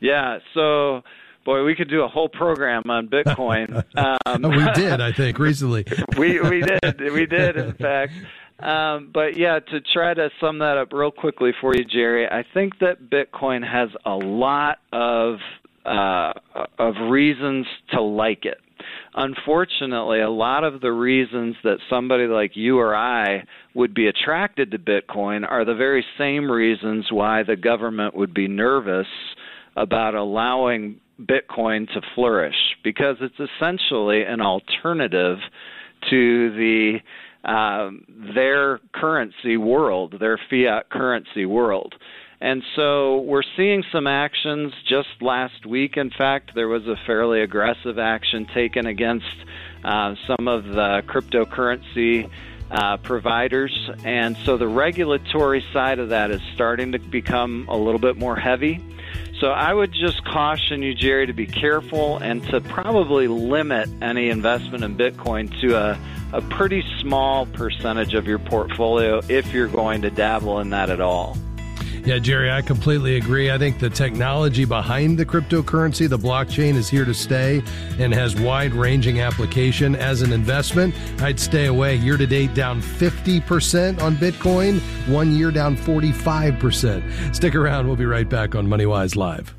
Yeah, 0.00 0.38
so 0.54 1.02
boy, 1.46 1.64
we 1.64 1.74
could 1.74 1.88
do 1.88 2.02
a 2.02 2.08
whole 2.08 2.28
program 2.28 2.82
on 2.88 3.08
Bitcoin. 3.08 3.82
Um, 4.26 4.42
we 4.42 4.70
did, 4.74 5.00
I 5.00 5.12
think, 5.12 5.38
recently. 5.38 5.84
we 6.18 6.40
we 6.40 6.60
did, 6.60 7.12
we 7.12 7.24
did, 7.26 7.56
in 7.56 7.72
fact. 7.74 8.12
Um, 8.58 9.10
but 9.12 9.36
yeah, 9.36 9.60
to 9.60 9.80
try 9.80 10.12
to 10.12 10.28
sum 10.40 10.58
that 10.58 10.76
up 10.76 10.92
real 10.92 11.10
quickly 11.10 11.52
for 11.60 11.74
you, 11.74 11.84
Jerry, 11.84 12.26
I 12.26 12.44
think 12.52 12.78
that 12.80 13.08
Bitcoin 13.10 13.66
has 13.66 13.88
a 14.04 14.14
lot 14.14 14.78
of 14.92 15.36
uh, 15.86 16.32
of 16.78 16.94
reasons 17.10 17.66
to 17.92 18.02
like 18.02 18.44
it. 18.44 18.58
Unfortunately, 19.18 20.20
a 20.20 20.28
lot 20.28 20.62
of 20.62 20.82
the 20.82 20.92
reasons 20.92 21.56
that 21.64 21.78
somebody 21.88 22.26
like 22.26 22.52
you 22.54 22.78
or 22.78 22.94
I 22.94 23.44
would 23.74 23.94
be 23.94 24.08
attracted 24.08 24.70
to 24.70 24.78
Bitcoin 24.78 25.50
are 25.50 25.64
the 25.64 25.74
very 25.74 26.04
same 26.18 26.50
reasons 26.50 27.06
why 27.10 27.42
the 27.42 27.56
government 27.56 28.14
would 28.14 28.34
be 28.34 28.46
nervous 28.46 29.06
about 29.74 30.14
allowing 30.14 31.00
Bitcoin 31.18 31.86
to 31.94 32.02
flourish 32.14 32.54
because 32.84 33.16
it's 33.22 33.40
essentially 33.40 34.22
an 34.22 34.42
alternative 34.42 35.38
to 36.10 36.50
the 36.50 36.98
uh, 37.44 37.90
their 38.34 38.80
currency 38.92 39.56
world, 39.56 40.16
their 40.20 40.38
fiat 40.50 40.90
currency 40.90 41.46
world. 41.46 41.94
And 42.40 42.62
so 42.74 43.20
we're 43.20 43.42
seeing 43.56 43.82
some 43.90 44.06
actions 44.06 44.72
just 44.86 45.08
last 45.20 45.64
week. 45.64 45.96
In 45.96 46.10
fact, 46.10 46.54
there 46.54 46.68
was 46.68 46.86
a 46.86 46.96
fairly 47.06 47.40
aggressive 47.40 47.98
action 47.98 48.46
taken 48.52 48.86
against 48.86 49.26
uh, 49.84 50.14
some 50.26 50.46
of 50.46 50.64
the 50.64 51.02
cryptocurrency 51.06 52.30
uh, 52.70 52.98
providers. 52.98 53.90
And 54.04 54.36
so 54.44 54.58
the 54.58 54.68
regulatory 54.68 55.64
side 55.72 55.98
of 55.98 56.10
that 56.10 56.30
is 56.30 56.42
starting 56.54 56.92
to 56.92 56.98
become 56.98 57.66
a 57.68 57.76
little 57.76 58.00
bit 58.00 58.16
more 58.16 58.36
heavy. 58.36 58.82
So 59.40 59.48
I 59.48 59.72
would 59.72 59.92
just 59.92 60.24
caution 60.24 60.82
you, 60.82 60.94
Jerry, 60.94 61.26
to 61.26 61.32
be 61.32 61.46
careful 61.46 62.18
and 62.18 62.42
to 62.48 62.60
probably 62.60 63.28
limit 63.28 63.88
any 64.02 64.30
investment 64.30 64.82
in 64.82 64.96
Bitcoin 64.96 65.58
to 65.60 65.76
a, 65.76 65.98
a 66.32 66.42
pretty 66.42 66.82
small 67.00 67.46
percentage 67.46 68.14
of 68.14 68.26
your 68.26 68.38
portfolio 68.38 69.20
if 69.28 69.52
you're 69.52 69.68
going 69.68 70.02
to 70.02 70.10
dabble 70.10 70.60
in 70.60 70.70
that 70.70 70.90
at 70.90 71.00
all. 71.00 71.36
Yeah, 72.06 72.20
Jerry, 72.20 72.52
I 72.52 72.62
completely 72.62 73.16
agree. 73.16 73.50
I 73.50 73.58
think 73.58 73.80
the 73.80 73.90
technology 73.90 74.64
behind 74.64 75.18
the 75.18 75.26
cryptocurrency, 75.26 76.08
the 76.08 76.16
blockchain, 76.16 76.76
is 76.76 76.88
here 76.88 77.04
to 77.04 77.12
stay 77.12 77.64
and 77.98 78.14
has 78.14 78.36
wide 78.36 78.72
ranging 78.74 79.20
application. 79.20 79.96
As 79.96 80.22
an 80.22 80.32
investment, 80.32 80.94
I'd 81.20 81.40
stay 81.40 81.66
away. 81.66 81.96
Year 81.96 82.16
to 82.16 82.26
date, 82.26 82.54
down 82.54 82.80
50% 82.80 84.00
on 84.00 84.14
Bitcoin, 84.18 84.78
one 85.08 85.36
year 85.36 85.50
down 85.50 85.76
45%. 85.76 87.34
Stick 87.34 87.56
around. 87.56 87.88
We'll 87.88 87.96
be 87.96 88.06
right 88.06 88.28
back 88.28 88.54
on 88.54 88.68
MoneyWise 88.68 89.16
Live. 89.16 89.56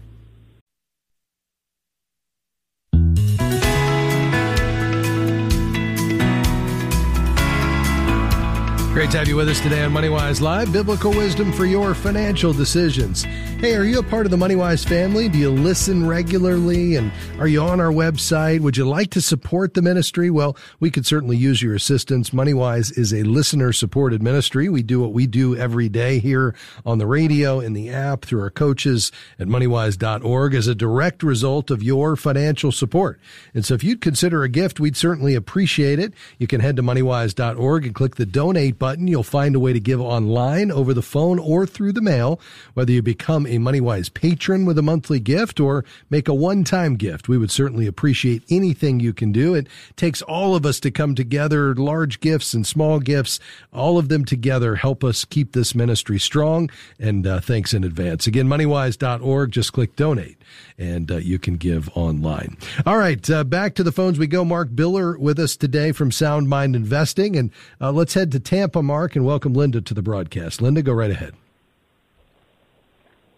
Great 8.97 9.11
to 9.11 9.19
have 9.19 9.27
you 9.27 9.35
with 9.35 9.47
us 9.47 9.59
today 9.59 9.83
on 9.83 9.91
MoneyWise 9.91 10.41
Live, 10.41 10.73
biblical 10.73 11.11
wisdom 11.11 11.53
for 11.53 11.67
your 11.67 11.93
financial 11.93 12.51
decisions. 12.51 13.25
Hey, 13.59 13.75
are 13.75 13.83
you 13.83 13.99
a 13.99 14.03
part 14.03 14.25
of 14.25 14.31
the 14.31 14.37
MoneyWise 14.37 14.87
family? 14.87 15.29
Do 15.29 15.37
you 15.37 15.51
listen 15.51 16.07
regularly? 16.07 16.95
And 16.95 17.11
are 17.37 17.47
you 17.47 17.61
on 17.61 17.79
our 17.79 17.91
website? 17.91 18.61
Would 18.61 18.75
you 18.75 18.89
like 18.89 19.11
to 19.11 19.21
support 19.21 19.75
the 19.75 19.83
ministry? 19.83 20.31
Well, 20.31 20.57
we 20.79 20.89
could 20.89 21.05
certainly 21.05 21.37
use 21.37 21.61
your 21.61 21.75
assistance. 21.75 22.31
MoneyWise 22.31 22.97
is 22.97 23.13
a 23.13 23.21
listener 23.21 23.71
supported 23.71 24.23
ministry. 24.23 24.67
We 24.67 24.81
do 24.81 24.99
what 24.99 25.13
we 25.13 25.27
do 25.27 25.55
every 25.55 25.89
day 25.89 26.17
here 26.17 26.55
on 26.83 26.97
the 26.97 27.05
radio, 27.05 27.59
in 27.59 27.73
the 27.73 27.91
app, 27.91 28.25
through 28.25 28.41
our 28.41 28.49
coaches 28.49 29.11
at 29.37 29.47
moneywise.org 29.47 30.55
as 30.55 30.65
a 30.65 30.73
direct 30.73 31.21
result 31.21 31.69
of 31.69 31.83
your 31.83 32.15
financial 32.15 32.71
support. 32.71 33.19
And 33.53 33.63
so 33.63 33.75
if 33.75 33.83
you'd 33.83 34.01
consider 34.01 34.41
a 34.41 34.49
gift, 34.49 34.79
we'd 34.79 34.97
certainly 34.97 35.35
appreciate 35.35 35.99
it. 35.99 36.15
You 36.39 36.47
can 36.47 36.61
head 36.61 36.77
to 36.77 36.81
moneywise.org 36.81 37.85
and 37.85 37.93
click 37.93 38.15
the 38.15 38.25
donate 38.25 38.79
button 38.79 38.86
button. 38.87 39.09
You'll 39.09 39.21
find 39.21 39.53
a 39.53 39.59
way 39.59 39.73
to 39.73 39.81
give 39.81 39.99
online, 39.99 40.71
over 40.71 40.93
the 40.93 41.01
phone, 41.01 41.39
or 41.39 41.65
through 41.65 41.91
the 41.91 41.99
mail, 41.99 42.39
whether 42.73 42.93
you 42.93 43.01
become 43.01 43.45
a 43.45 43.57
MoneyWise 43.57 44.13
patron 44.13 44.65
with 44.65 44.77
a 44.77 44.81
monthly 44.81 45.19
gift 45.19 45.59
or 45.59 45.83
make 46.09 46.29
a 46.29 46.33
one 46.33 46.63
time 46.63 46.95
gift. 46.95 47.27
We 47.27 47.37
would 47.37 47.51
certainly 47.51 47.85
appreciate 47.85 48.43
anything 48.49 49.01
you 49.01 49.11
can 49.11 49.33
do. 49.33 49.53
It 49.55 49.67
takes 49.97 50.21
all 50.21 50.55
of 50.55 50.65
us 50.65 50.79
to 50.79 50.89
come 50.89 51.15
together, 51.15 51.75
large 51.75 52.21
gifts 52.21 52.53
and 52.53 52.65
small 52.65 53.01
gifts, 53.01 53.41
all 53.73 53.97
of 53.97 54.07
them 54.07 54.23
together 54.23 54.75
help 54.75 55.03
us 55.03 55.25
keep 55.25 55.51
this 55.51 55.75
ministry 55.75 56.17
strong. 56.17 56.69
And 56.97 57.27
uh, 57.27 57.41
thanks 57.41 57.73
in 57.73 57.83
advance. 57.83 58.25
Again, 58.25 58.47
moneywise.org, 58.47 59.51
just 59.51 59.73
click 59.73 59.97
donate 59.97 60.37
and 60.77 61.11
uh, 61.11 61.17
you 61.17 61.39
can 61.39 61.55
give 61.55 61.89
online. 61.95 62.57
All 62.85 62.97
right, 62.97 63.27
uh, 63.29 63.43
back 63.43 63.75
to 63.75 63.83
the 63.83 63.91
phones 63.91 64.19
we 64.19 64.27
go. 64.27 64.45
Mark 64.45 64.69
Biller 64.69 65.17
with 65.17 65.39
us 65.39 65.55
today 65.55 65.91
from 65.91 66.11
Sound 66.11 66.47
Mind 66.49 66.75
Investing. 66.75 67.35
And 67.35 67.51
uh, 67.81 67.91
let's 67.91 68.13
head 68.13 68.31
to 68.33 68.39
Tampa 68.39 68.76
Mark, 68.81 69.15
and 69.15 69.25
welcome 69.25 69.53
Linda 69.53 69.81
to 69.81 69.93
the 69.93 70.01
broadcast. 70.01 70.61
Linda, 70.61 70.81
go 70.81 70.93
right 70.93 71.11
ahead. 71.11 71.33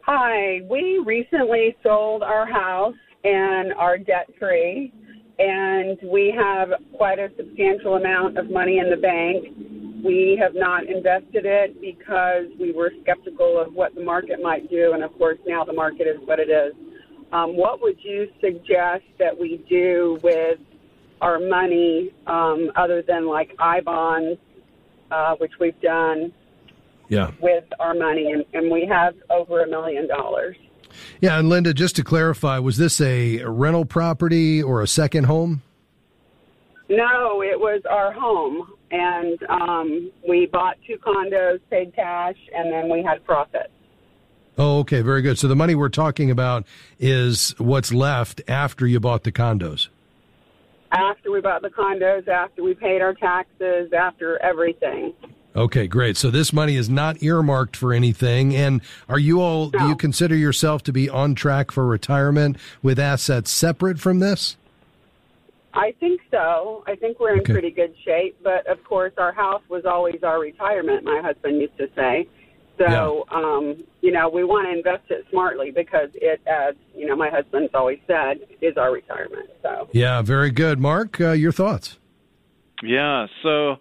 Hi. 0.01 0.61
We 0.69 1.03
recently 1.05 1.75
sold 1.83 2.23
our 2.23 2.45
house 2.45 2.95
and 3.23 3.73
are 3.73 3.97
debt 3.97 4.29
free, 4.39 4.91
and 5.37 5.97
we 6.03 6.33
have 6.35 6.69
quite 6.93 7.19
a 7.19 7.29
substantial 7.37 7.95
amount 7.95 8.37
of 8.37 8.49
money 8.49 8.79
in 8.79 8.89
the 8.89 8.97
bank. 8.97 9.53
We 10.03 10.37
have 10.41 10.55
not 10.55 10.87
invested 10.87 11.45
it 11.45 11.79
because 11.79 12.45
we 12.59 12.71
were 12.71 12.91
skeptical 13.01 13.59
of 13.59 13.73
what 13.73 13.93
the 13.95 14.01
market 14.01 14.41
might 14.41 14.69
do, 14.69 14.93
and 14.93 15.03
of 15.03 15.15
course, 15.17 15.37
now 15.45 15.63
the 15.63 15.73
market 15.73 16.07
is 16.07 16.17
what 16.25 16.39
it 16.39 16.49
is. 16.49 16.73
Um, 17.31 17.55
what 17.55 17.81
would 17.81 17.97
you 18.01 18.29
suggest 18.41 19.03
that 19.19 19.37
we 19.39 19.63
do 19.69 20.19
with 20.23 20.59
our 21.21 21.39
money 21.39 22.11
um, 22.25 22.71
other 22.75 23.03
than 23.07 23.27
like 23.27 23.53
I 23.59 23.81
bonds 23.81 24.39
uh, 25.11 25.35
which 25.35 25.53
we've 25.59 25.79
done 25.81 26.31
yeah. 27.09 27.31
with 27.41 27.65
our 27.79 27.93
money, 27.93 28.31
and, 28.31 28.45
and 28.53 28.71
we 28.71 28.85
have 28.85 29.15
over 29.29 29.63
a 29.63 29.67
million 29.67 30.07
dollars. 30.07 30.55
Yeah, 31.21 31.37
and 31.37 31.49
Linda, 31.49 31.73
just 31.73 31.95
to 31.97 32.03
clarify, 32.03 32.59
was 32.59 32.77
this 32.77 32.99
a 33.01 33.43
rental 33.43 33.85
property 33.85 34.61
or 34.61 34.81
a 34.81 34.87
second 34.87 35.25
home? 35.25 35.61
No, 36.89 37.43
it 37.43 37.59
was 37.59 37.81
our 37.89 38.11
home, 38.11 38.73
and 38.89 39.37
um, 39.49 40.11
we 40.27 40.47
bought 40.47 40.77
two 40.87 40.97
condos, 40.97 41.59
paid 41.69 41.95
cash, 41.95 42.37
and 42.55 42.71
then 42.71 42.89
we 42.89 43.03
had 43.03 43.23
profit. 43.25 43.71
Oh, 44.57 44.79
okay, 44.79 45.01
very 45.01 45.21
good. 45.21 45.37
So 45.37 45.47
the 45.47 45.55
money 45.55 45.75
we're 45.75 45.89
talking 45.89 46.31
about 46.31 46.65
is 46.99 47.53
what's 47.59 47.93
left 47.93 48.41
after 48.47 48.87
you 48.87 48.99
bought 48.99 49.23
the 49.23 49.31
condos 49.31 49.87
after 50.91 51.31
we 51.31 51.41
bought 51.41 51.61
the 51.61 51.69
condos, 51.69 52.27
after 52.27 52.63
we 52.63 52.73
paid 52.73 53.01
our 53.01 53.13
taxes, 53.13 53.91
after 53.93 54.41
everything. 54.41 55.13
Okay, 55.55 55.87
great. 55.87 56.15
So 56.15 56.29
this 56.29 56.53
money 56.53 56.75
is 56.75 56.89
not 56.89 57.23
earmarked 57.23 57.75
for 57.75 57.91
anything. 57.91 58.55
And 58.55 58.81
are 59.07 59.19
you 59.19 59.41
all, 59.41 59.71
no. 59.71 59.79
do 59.79 59.87
you 59.87 59.95
consider 59.95 60.35
yourself 60.35 60.83
to 60.83 60.93
be 60.93 61.09
on 61.09 61.35
track 61.35 61.71
for 61.71 61.85
retirement 61.85 62.57
with 62.83 62.99
assets 62.99 63.51
separate 63.51 63.99
from 63.99 64.19
this? 64.19 64.57
I 65.73 65.93
think 65.99 66.21
so. 66.31 66.83
I 66.87 66.95
think 66.95 67.19
we're 67.19 67.33
in 67.33 67.41
okay. 67.41 67.53
pretty 67.53 67.71
good 67.71 67.93
shape. 68.05 68.37
But 68.43 68.67
of 68.67 68.83
course, 68.83 69.13
our 69.17 69.31
house 69.31 69.61
was 69.69 69.85
always 69.85 70.23
our 70.23 70.39
retirement, 70.39 71.03
my 71.03 71.21
husband 71.23 71.61
used 71.61 71.77
to 71.77 71.89
say. 71.95 72.27
So, 72.79 73.25
yeah. 73.29 73.37
um, 73.37 73.83
you 74.01 74.11
know, 74.11 74.29
we 74.29 74.43
want 74.43 74.67
to 74.67 74.77
invest 74.77 75.11
it 75.11 75.25
smartly 75.29 75.69
because 75.69 76.09
it, 76.15 76.41
as, 76.47 76.75
you 76.95 77.05
know, 77.05 77.15
my 77.15 77.29
husband's 77.29 77.71
always 77.73 77.99
said, 78.07 78.39
is 78.61 78.77
our 78.77 78.93
retirement. 78.93 79.49
So, 79.61 79.89
yeah, 79.91 80.21
very 80.21 80.49
good. 80.49 80.79
Mark, 80.79 81.19
uh, 81.19 81.31
your 81.31 81.51
thoughts? 81.51 81.99
Yeah. 82.81 83.27
So, 83.43 83.75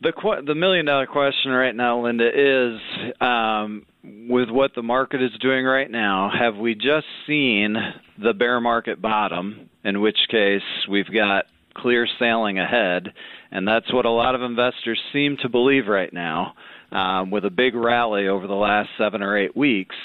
the 0.00 0.12
the 0.46 0.54
million 0.54 0.86
dollar 0.86 1.06
question 1.06 1.50
right 1.50 1.74
now, 1.74 2.04
Linda, 2.04 2.28
is 2.28 2.80
um, 3.20 3.84
with 4.04 4.50
what 4.50 4.72
the 4.76 4.82
market 4.82 5.22
is 5.22 5.30
doing 5.40 5.64
right 5.64 5.90
now. 5.90 6.30
Have 6.38 6.56
we 6.56 6.74
just 6.74 7.06
seen 7.26 7.76
the 8.22 8.32
bear 8.32 8.60
market 8.60 9.02
bottom? 9.02 9.70
In 9.82 10.00
which 10.00 10.18
case, 10.30 10.62
we've 10.88 11.12
got 11.12 11.46
clear 11.74 12.06
sailing 12.18 12.58
ahead, 12.58 13.12
and 13.50 13.66
that's 13.66 13.92
what 13.92 14.04
a 14.04 14.10
lot 14.10 14.34
of 14.34 14.42
investors 14.42 15.00
seem 15.12 15.36
to 15.42 15.48
believe 15.48 15.88
right 15.88 16.12
now. 16.12 16.54
Um, 16.94 17.32
with 17.32 17.44
a 17.44 17.50
big 17.50 17.74
rally 17.74 18.28
over 18.28 18.46
the 18.46 18.54
last 18.54 18.88
seven 18.96 19.20
or 19.20 19.36
eight 19.36 19.56
weeks. 19.56 19.96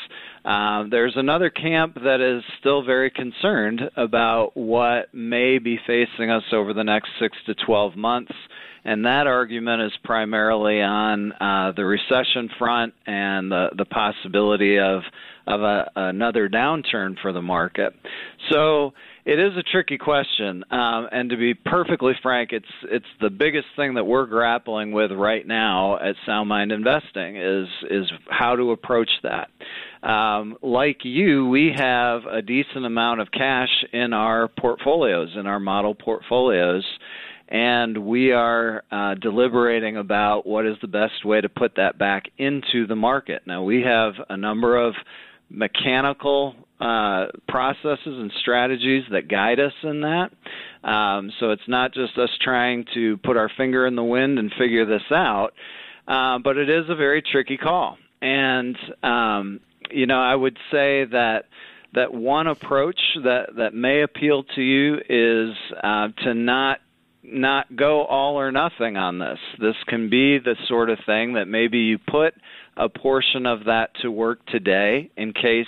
Uh, 0.43 0.85
there's 0.89 1.13
another 1.15 1.51
camp 1.51 1.93
that 1.93 2.19
is 2.19 2.43
still 2.59 2.83
very 2.83 3.11
concerned 3.11 3.81
about 3.95 4.57
what 4.57 5.13
may 5.13 5.59
be 5.59 5.77
facing 5.85 6.31
us 6.31 6.41
over 6.51 6.73
the 6.73 6.83
next 6.83 7.09
six 7.19 7.37
to 7.45 7.53
12 7.53 7.95
months 7.95 8.31
and 8.85 9.05
that 9.05 9.27
argument 9.27 9.81
is 9.81 9.91
primarily 10.03 10.81
on 10.81 11.31
uh, 11.33 11.71
the 11.75 11.85
recession 11.85 12.49
front 12.57 12.93
and 13.05 13.51
the, 13.51 13.67
the 13.77 13.85
possibility 13.85 14.79
of 14.79 15.01
of 15.47 15.61
a, 15.61 15.89
another 15.95 16.47
downturn 16.47 17.15
for 17.21 17.33
the 17.33 17.41
market. 17.41 17.93
So 18.51 18.93
it 19.25 19.39
is 19.39 19.57
a 19.57 19.63
tricky 19.63 19.97
question, 19.97 20.63
um, 20.71 21.07
and 21.11 21.29
to 21.29 21.37
be 21.37 21.53
perfectly 21.53 22.13
frank, 22.21 22.51
it's 22.51 22.65
it's 22.83 23.05
the 23.21 23.29
biggest 23.29 23.67
thing 23.75 23.95
that 23.95 24.05
we're 24.05 24.25
grappling 24.25 24.91
with 24.91 25.11
right 25.11 25.45
now 25.45 25.97
at 25.97 26.15
Sound 26.25 26.49
Mind 26.49 26.71
Investing 26.71 27.37
is 27.37 27.67
is 27.89 28.05
how 28.29 28.55
to 28.55 28.71
approach 28.71 29.09
that. 29.23 29.49
Um, 30.07 30.57
like 30.61 31.03
you, 31.03 31.47
we 31.47 31.73
have 31.75 32.21
a 32.25 32.41
decent 32.41 32.85
amount 32.85 33.21
of 33.21 33.31
cash 33.31 33.83
in 33.91 34.13
our 34.13 34.47
portfolios, 34.47 35.29
in 35.35 35.47
our 35.47 35.59
model 35.59 35.93
portfolios 35.93 36.85
and 37.49 37.97
we 38.05 38.31
are 38.31 38.83
uh, 38.91 39.15
deliberating 39.15 39.97
about 39.97 40.45
what 40.45 40.67
is 40.67 40.75
the 40.81 40.87
best 40.87 41.25
way 41.25 41.41
to 41.41 41.49
put 41.49 41.75
that 41.77 41.97
back 41.97 42.25
into 42.37 42.85
the 42.85 42.95
market. 42.95 43.41
Now, 43.47 43.63
we 43.63 43.81
have 43.81 44.13
a 44.29 44.37
number 44.37 44.77
of 44.77 44.93
mechanical 45.49 46.55
uh, 46.79 47.27
processes 47.47 47.99
and 48.05 48.31
strategies 48.39 49.03
that 49.11 49.27
guide 49.27 49.59
us 49.59 49.73
in 49.83 50.01
that. 50.01 50.31
Um, 50.87 51.31
so 51.39 51.51
it's 51.51 51.67
not 51.67 51.93
just 51.93 52.17
us 52.17 52.29
trying 52.41 52.85
to 52.93 53.17
put 53.17 53.37
our 53.37 53.51
finger 53.57 53.85
in 53.85 53.95
the 53.95 54.03
wind 54.03 54.39
and 54.39 54.51
figure 54.57 54.85
this 54.85 55.03
out, 55.11 55.49
uh, 56.07 56.39
but 56.39 56.57
it 56.57 56.69
is 56.69 56.85
a 56.89 56.95
very 56.95 57.21
tricky 57.21 57.57
call. 57.57 57.97
And 58.21 58.77
um, 59.03 59.59
you 59.91 60.05
know, 60.05 60.19
I 60.21 60.35
would 60.35 60.57
say 60.71 61.05
that 61.05 61.45
that 61.93 62.13
one 62.13 62.47
approach 62.47 62.99
that 63.23 63.55
that 63.57 63.73
may 63.73 64.01
appeal 64.01 64.43
to 64.55 64.61
you 64.61 64.97
is 65.09 65.55
uh, 65.83 66.09
to 66.23 66.33
not 66.33 66.79
not 67.23 67.75
go 67.75 68.05
all 68.05 68.39
or 68.39 68.51
nothing 68.51 68.97
on 68.97 69.19
this. 69.19 69.39
This 69.59 69.75
can 69.87 70.09
be 70.09 70.39
the 70.39 70.55
sort 70.67 70.89
of 70.89 70.99
thing 71.05 71.33
that 71.33 71.47
maybe 71.47 71.79
you 71.79 71.97
put 71.97 72.33
a 72.77 72.89
portion 72.89 73.45
of 73.45 73.65
that 73.65 73.89
to 74.01 74.09
work 74.09 74.45
today 74.47 75.11
in 75.17 75.33
case 75.33 75.67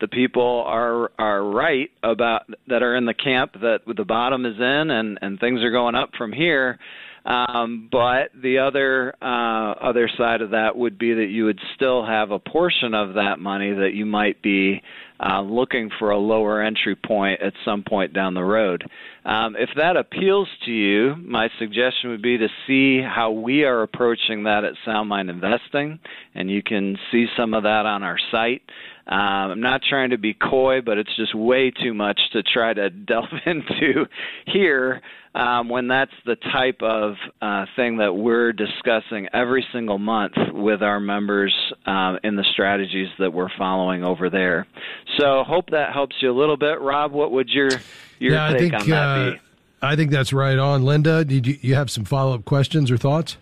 the 0.00 0.08
people 0.08 0.64
are 0.66 1.10
are 1.18 1.42
right 1.42 1.90
about 2.02 2.42
that 2.68 2.82
are 2.82 2.96
in 2.96 3.06
the 3.06 3.14
camp 3.14 3.52
that 3.60 3.80
the 3.86 4.04
bottom 4.04 4.46
is 4.46 4.56
in 4.58 4.90
and 4.90 5.18
and 5.22 5.38
things 5.40 5.62
are 5.62 5.70
going 5.70 5.94
up 5.94 6.10
from 6.16 6.32
here 6.32 6.78
um, 7.24 7.88
but 7.92 8.30
the 8.40 8.58
other 8.58 9.14
uh, 9.20 9.72
other 9.72 10.08
side 10.16 10.40
of 10.40 10.50
that 10.50 10.76
would 10.76 10.98
be 10.98 11.12
that 11.12 11.26
you 11.26 11.44
would 11.44 11.60
still 11.74 12.04
have 12.04 12.30
a 12.30 12.38
portion 12.38 12.94
of 12.94 13.14
that 13.14 13.38
money 13.38 13.72
that 13.72 13.92
you 13.92 14.06
might 14.06 14.40
be 14.42 14.80
uh, 15.20 15.42
looking 15.42 15.90
for 15.98 16.10
a 16.10 16.18
lower 16.18 16.62
entry 16.62 16.96
point 16.96 17.42
at 17.42 17.52
some 17.64 17.82
point 17.82 18.14
down 18.14 18.32
the 18.32 18.42
road. 18.42 18.82
Um, 19.26 19.54
if 19.58 19.68
that 19.76 19.98
appeals 19.98 20.48
to 20.64 20.70
you, 20.70 21.14
my 21.16 21.50
suggestion 21.58 22.08
would 22.10 22.22
be 22.22 22.38
to 22.38 22.48
see 22.66 23.02
how 23.02 23.30
we 23.30 23.64
are 23.64 23.82
approaching 23.82 24.44
that 24.44 24.64
at 24.64 24.72
Sound 24.86 25.10
Mind 25.10 25.28
Investing, 25.28 25.98
and 26.34 26.50
you 26.50 26.62
can 26.62 26.96
see 27.12 27.26
some 27.36 27.52
of 27.52 27.64
that 27.64 27.84
on 27.84 28.02
our 28.02 28.16
site. 28.30 28.62
Um, 29.10 29.18
I'm 29.50 29.60
not 29.60 29.82
trying 29.88 30.10
to 30.10 30.18
be 30.18 30.34
coy, 30.34 30.80
but 30.80 30.96
it's 30.96 31.14
just 31.16 31.34
way 31.34 31.72
too 31.72 31.92
much 31.94 32.20
to 32.32 32.42
try 32.42 32.72
to 32.72 32.90
delve 33.10 33.28
into 33.44 34.06
here 34.46 35.02
um, 35.34 35.68
when 35.68 35.88
that's 35.88 36.12
the 36.24 36.36
type 36.36 36.80
of 36.80 37.14
uh, 37.42 37.66
thing 37.76 37.98
that 37.98 38.12
we're 38.12 38.52
discussing 38.52 39.28
every 39.32 39.66
single 39.72 39.98
month 39.98 40.34
with 40.52 40.82
our 40.82 41.00
members 41.00 41.54
uh, 41.86 42.16
in 42.22 42.36
the 42.36 42.44
strategies 42.52 43.08
that 43.18 43.32
we're 43.32 43.50
following 43.58 44.04
over 44.04 44.30
there. 44.30 44.66
So, 45.18 45.44
hope 45.44 45.70
that 45.70 45.92
helps 45.92 46.16
you 46.20 46.30
a 46.30 46.36
little 46.38 46.56
bit. 46.56 46.80
Rob, 46.80 47.12
what 47.12 47.32
would 47.32 47.48
your 47.48 47.70
your 48.18 48.34
yeah, 48.34 48.50
take 48.50 48.58
think, 48.58 48.74
on 48.74 48.88
that 48.88 49.04
uh, 49.04 49.30
be? 49.32 49.40
I 49.82 49.96
think 49.96 50.10
that's 50.10 50.32
right 50.32 50.58
on. 50.58 50.84
Linda, 50.84 51.24
did 51.24 51.46
you, 51.46 51.58
you 51.60 51.74
have 51.74 51.90
some 51.90 52.04
follow 52.04 52.34
up 52.34 52.44
questions 52.44 52.90
or 52.90 52.96
thoughts? 52.96 53.36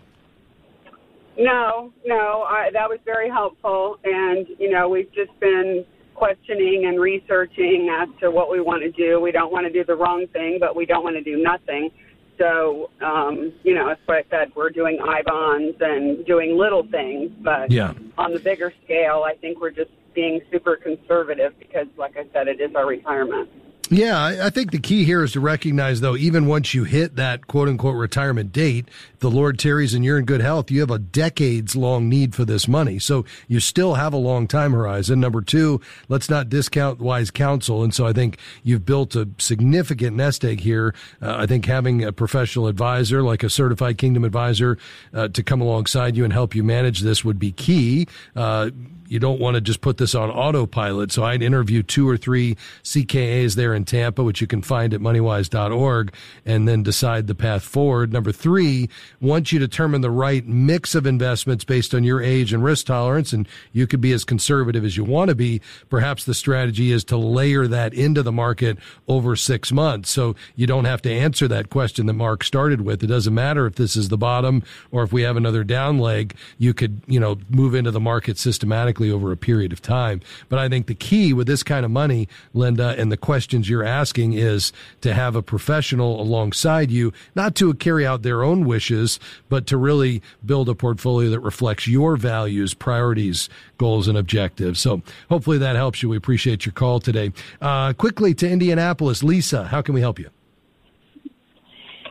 No, 1.39 1.93
no, 2.05 2.43
I, 2.43 2.69
that 2.73 2.89
was 2.89 2.99
very 3.05 3.29
helpful. 3.29 3.97
And, 4.03 4.45
you 4.59 4.69
know, 4.69 4.89
we've 4.89 5.11
just 5.13 5.31
been 5.39 5.85
questioning 6.13 6.83
and 6.85 6.99
researching 6.99 7.89
as 7.89 8.09
to 8.19 8.29
what 8.29 8.51
we 8.51 8.59
want 8.59 8.83
to 8.83 8.91
do. 8.91 9.21
We 9.21 9.31
don't 9.31 9.51
want 9.51 9.65
to 9.65 9.71
do 9.71 9.85
the 9.85 9.95
wrong 9.95 10.27
thing, 10.33 10.57
but 10.59 10.75
we 10.75 10.85
don't 10.85 11.03
want 11.03 11.15
to 11.15 11.23
do 11.23 11.41
nothing. 11.41 11.91
So, 12.37 12.89
um, 13.01 13.53
you 13.63 13.73
know, 13.73 13.87
as 13.89 13.97
I 14.09 14.23
said, 14.29 14.51
we're 14.53 14.69
doing 14.69 14.99
I 15.01 15.21
bonds 15.23 15.77
and 15.79 16.25
doing 16.25 16.57
little 16.57 16.85
things, 16.91 17.31
but 17.41 17.71
yeah. 17.71 17.93
on 18.17 18.33
the 18.33 18.39
bigger 18.39 18.73
scale, 18.83 19.23
I 19.25 19.35
think 19.35 19.61
we're 19.61 19.71
just 19.71 19.91
being 20.13 20.41
super 20.51 20.75
conservative 20.75 21.53
because, 21.57 21.87
like 21.97 22.17
I 22.17 22.25
said, 22.33 22.49
it 22.49 22.59
is 22.59 22.75
our 22.75 22.85
retirement. 22.85 23.49
Yeah, 23.91 24.23
I 24.43 24.51
think 24.51 24.69
the 24.69 24.77
key 24.77 25.03
here 25.03 25.23
is 25.23 25.31
to 25.31 25.39
recognize, 25.39 25.99
though, 25.99 26.15
even 26.15 26.45
once 26.45 26.75
you 26.75 26.83
hit 26.83 27.15
that 27.15 27.47
quote 27.47 27.67
unquote 27.67 27.95
retirement 27.95 28.51
date, 28.51 28.87
the 29.17 29.31
Lord 29.31 29.57
tarries 29.57 29.95
and 29.95 30.05
you're 30.05 30.19
in 30.19 30.25
good 30.25 30.41
health, 30.41 30.69
you 30.69 30.81
have 30.81 30.91
a 30.91 30.99
decades 30.99 31.75
long 31.75 32.07
need 32.07 32.35
for 32.35 32.45
this 32.45 32.67
money. 32.67 32.99
So 32.99 33.25
you 33.47 33.59
still 33.59 33.95
have 33.95 34.13
a 34.13 34.17
long 34.17 34.47
time 34.47 34.73
horizon. 34.73 35.19
Number 35.19 35.41
two, 35.41 35.81
let's 36.07 36.29
not 36.29 36.49
discount 36.49 36.99
wise 36.99 37.31
counsel. 37.31 37.83
And 37.83 37.91
so 37.91 38.05
I 38.05 38.13
think 38.13 38.37
you've 38.61 38.85
built 38.85 39.15
a 39.15 39.27
significant 39.39 40.15
nest 40.15 40.45
egg 40.45 40.59
here. 40.59 40.93
Uh, 41.19 41.37
I 41.39 41.47
think 41.47 41.65
having 41.65 42.03
a 42.03 42.13
professional 42.13 42.67
advisor, 42.67 43.23
like 43.23 43.41
a 43.41 43.49
certified 43.49 43.97
kingdom 43.97 44.23
advisor, 44.23 44.77
uh, 45.15 45.29
to 45.29 45.41
come 45.41 45.61
alongside 45.61 46.15
you 46.15 46.23
and 46.23 46.31
help 46.31 46.53
you 46.53 46.63
manage 46.63 46.99
this 46.99 47.25
would 47.25 47.39
be 47.39 47.51
key. 47.51 48.07
Uh, 48.35 48.69
you 49.09 49.19
don't 49.19 49.39
want 49.39 49.55
to 49.55 49.61
just 49.61 49.81
put 49.81 49.97
this 49.97 50.13
on 50.13 50.29
autopilot. 50.29 51.11
So 51.11 51.23
I'd 51.23 51.41
interview 51.41 51.81
two 51.81 52.07
or 52.07 52.15
three 52.15 52.55
CKAs 52.83 53.55
there 53.55 53.73
in 53.73 53.83
Tampa, 53.83 54.23
which 54.23 54.39
you 54.39 54.45
can 54.45 54.61
find 54.61 54.93
at 54.93 55.01
moneywise.org, 55.01 56.13
and 56.45 56.67
then 56.67 56.83
decide 56.83 57.25
the 57.25 57.33
path 57.33 57.63
forward. 57.63 58.13
Number 58.13 58.31
three, 58.31 58.87
once 59.19 59.51
you 59.51 59.57
determine 59.57 60.01
the 60.01 60.11
right 60.11 60.45
mix 60.45 60.93
of 60.93 61.07
investments 61.07 61.63
based 61.63 61.95
on 61.95 62.03
your 62.03 62.21
age 62.21 62.53
and 62.53 62.63
risk 62.63 62.85
tolerance, 62.85 63.33
and 63.33 63.47
you 63.73 63.87
could 63.87 63.99
be 63.99 64.11
as 64.11 64.23
conservative 64.23 64.85
as 64.85 64.95
you 64.95 65.03
want 65.03 65.29
to 65.29 65.35
be, 65.35 65.59
perhaps 65.89 66.25
the 66.25 66.35
strategy 66.35 66.91
is 66.91 67.03
to 67.05 67.17
layer 67.17 67.65
that 67.65 67.95
into 67.95 68.21
the 68.21 68.31
market 68.31 68.77
over 69.07 69.35
six 69.35 69.71
months. 69.71 70.11
So 70.11 70.35
you 70.55 70.67
don't 70.67 70.85
have 70.85 71.01
to 71.01 71.11
answer 71.11 71.47
that 71.47 71.71
question 71.71 72.05
that 72.05 72.13
Mark 72.13 72.43
started 72.43 72.81
with. 72.81 73.03
It 73.03 73.07
doesn't 73.07 73.33
matter 73.33 73.65
if 73.65 73.73
this 73.73 73.95
is 73.95 74.09
the 74.09 74.17
bottom 74.19 74.61
or 74.91 75.01
if 75.01 75.11
we 75.11 75.23
have 75.23 75.35
another 75.35 75.63
down 75.63 75.97
leg. 75.97 76.35
You 76.59 76.75
could, 76.75 77.01
you 77.07 77.19
know, 77.19 77.39
move 77.49 77.73
into 77.73 77.89
the 77.89 77.99
market 77.99 78.37
systematically 78.37 78.98
over 79.07 79.31
a 79.31 79.37
period 79.37 79.71
of 79.71 79.81
time. 79.81 80.21
But 80.49 80.59
I 80.59 80.67
think 80.67 80.87
the 80.87 80.95
key 80.95 81.31
with 81.31 81.47
this 81.47 81.63
kind 81.63 81.85
of 81.85 81.91
money, 81.91 82.27
Linda, 82.53 82.95
and 82.97 83.11
the 83.11 83.17
questions 83.17 83.69
you're 83.69 83.83
asking 83.83 84.33
is 84.33 84.73
to 85.01 85.13
have 85.13 85.35
a 85.35 85.41
professional 85.41 86.21
alongside 86.21 86.91
you, 86.91 87.13
not 87.35 87.55
to 87.55 87.73
carry 87.75 88.05
out 88.05 88.21
their 88.21 88.43
own 88.43 88.65
wishes, 88.65 89.19
but 89.47 89.65
to 89.67 89.77
really 89.77 90.21
build 90.45 90.67
a 90.69 90.75
portfolio 90.75 91.29
that 91.29 91.39
reflects 91.39 91.87
your 91.87 92.17
values, 92.17 92.73
priorities, 92.73 93.49
goals, 93.77 94.07
and 94.07 94.17
objectives. 94.17 94.79
So 94.79 95.01
hopefully 95.29 95.57
that 95.59 95.75
helps 95.75 96.03
you. 96.03 96.09
We 96.09 96.17
appreciate 96.17 96.65
your 96.65 96.73
call 96.73 96.99
today. 96.99 97.31
Uh, 97.61 97.93
quickly 97.93 98.33
to 98.35 98.49
Indianapolis, 98.49 99.23
Lisa, 99.23 99.65
how 99.65 99.81
can 99.81 99.93
we 99.93 100.01
help 100.01 100.19
you? 100.19 100.29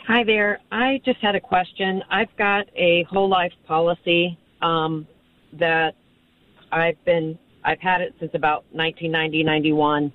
Hi 0.09 0.25
there. 0.25 0.59
I 0.73 1.03
just 1.05 1.21
had 1.21 1.35
a 1.35 1.41
question. 1.41 2.03
I've 2.11 2.35
got 2.39 2.65
a 2.75 3.03
whole 3.11 3.29
life 3.29 3.53
policy 3.67 4.39
um, 4.63 5.07
that 5.53 5.97
I've 6.73 7.03
been 7.05 7.39
I've 7.65 7.81
had 7.81 8.01
it 8.01 8.15
since 8.21 8.33
about 8.35 8.65
1990 8.73 9.43
91. 9.45 10.13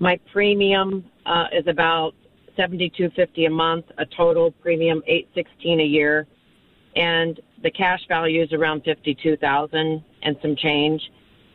My 0.00 0.18
premium 0.32 1.04
uh, 1.26 1.46
is 1.52 1.66
about 1.66 2.14
72.50 2.58 3.46
a 3.46 3.50
month, 3.50 3.86
a 3.98 4.06
total 4.06 4.50
premium 4.50 5.02
816 5.06 5.80
a 5.80 5.84
year. 5.84 6.26
and 6.96 7.40
the 7.62 7.70
cash 7.70 8.00
value 8.08 8.42
is 8.42 8.52
around 8.52 8.82
fifty-two 8.84 9.36
thousand 9.36 10.02
and 10.22 10.36
some 10.42 10.56
change. 10.56 11.02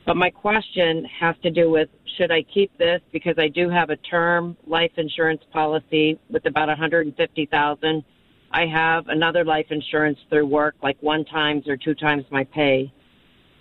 But 0.05 0.15
my 0.17 0.29
question 0.29 1.03
has 1.05 1.35
to 1.41 1.49
do 1.49 1.69
with 1.71 1.89
should 2.17 2.31
I 2.31 2.43
keep 2.43 2.75
this 2.77 3.01
because 3.11 3.35
I 3.37 3.47
do 3.47 3.69
have 3.69 3.89
a 3.89 3.95
term 3.97 4.55
life 4.67 4.91
insurance 4.97 5.41
policy 5.51 6.19
with 6.29 6.45
about 6.45 6.67
150,000. 6.67 8.03
I 8.51 8.65
have 8.67 9.07
another 9.07 9.43
life 9.43 9.65
insurance 9.71 10.19
through 10.29 10.45
work 10.45 10.75
like 10.83 10.97
one 11.01 11.25
times 11.25 11.67
or 11.67 11.75
two 11.75 11.95
times 11.95 12.23
my 12.29 12.43
pay. 12.43 12.93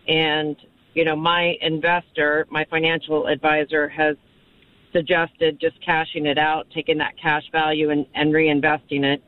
And 0.07 0.57
you 0.95 1.05
know, 1.05 1.17
my 1.17 1.57
investor, 1.61 2.47
my 2.51 2.65
financial 2.71 3.27
advisor 3.27 3.89
has 3.89 4.17
suggested 4.93 5.61
just 5.61 5.81
cashing 5.85 6.27
it 6.27 6.39
out, 6.39 6.67
taking 6.73 6.99
that 6.99 7.19
cash 7.21 7.43
value 7.51 7.91
and, 7.91 8.07
and 8.15 8.33
reinvesting 8.33 9.05
it. 9.05 9.23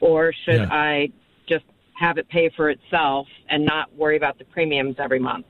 Or 0.00 0.32
should 0.44 0.60
yeah. 0.60 0.68
I 0.70 1.10
just 1.48 1.64
have 1.98 2.18
it 2.18 2.28
pay 2.28 2.50
for 2.56 2.70
itself 2.70 3.26
and 3.50 3.64
not 3.64 3.92
worry 3.96 4.16
about 4.16 4.38
the 4.38 4.44
premiums 4.44 4.96
every 4.98 5.18
month? 5.18 5.46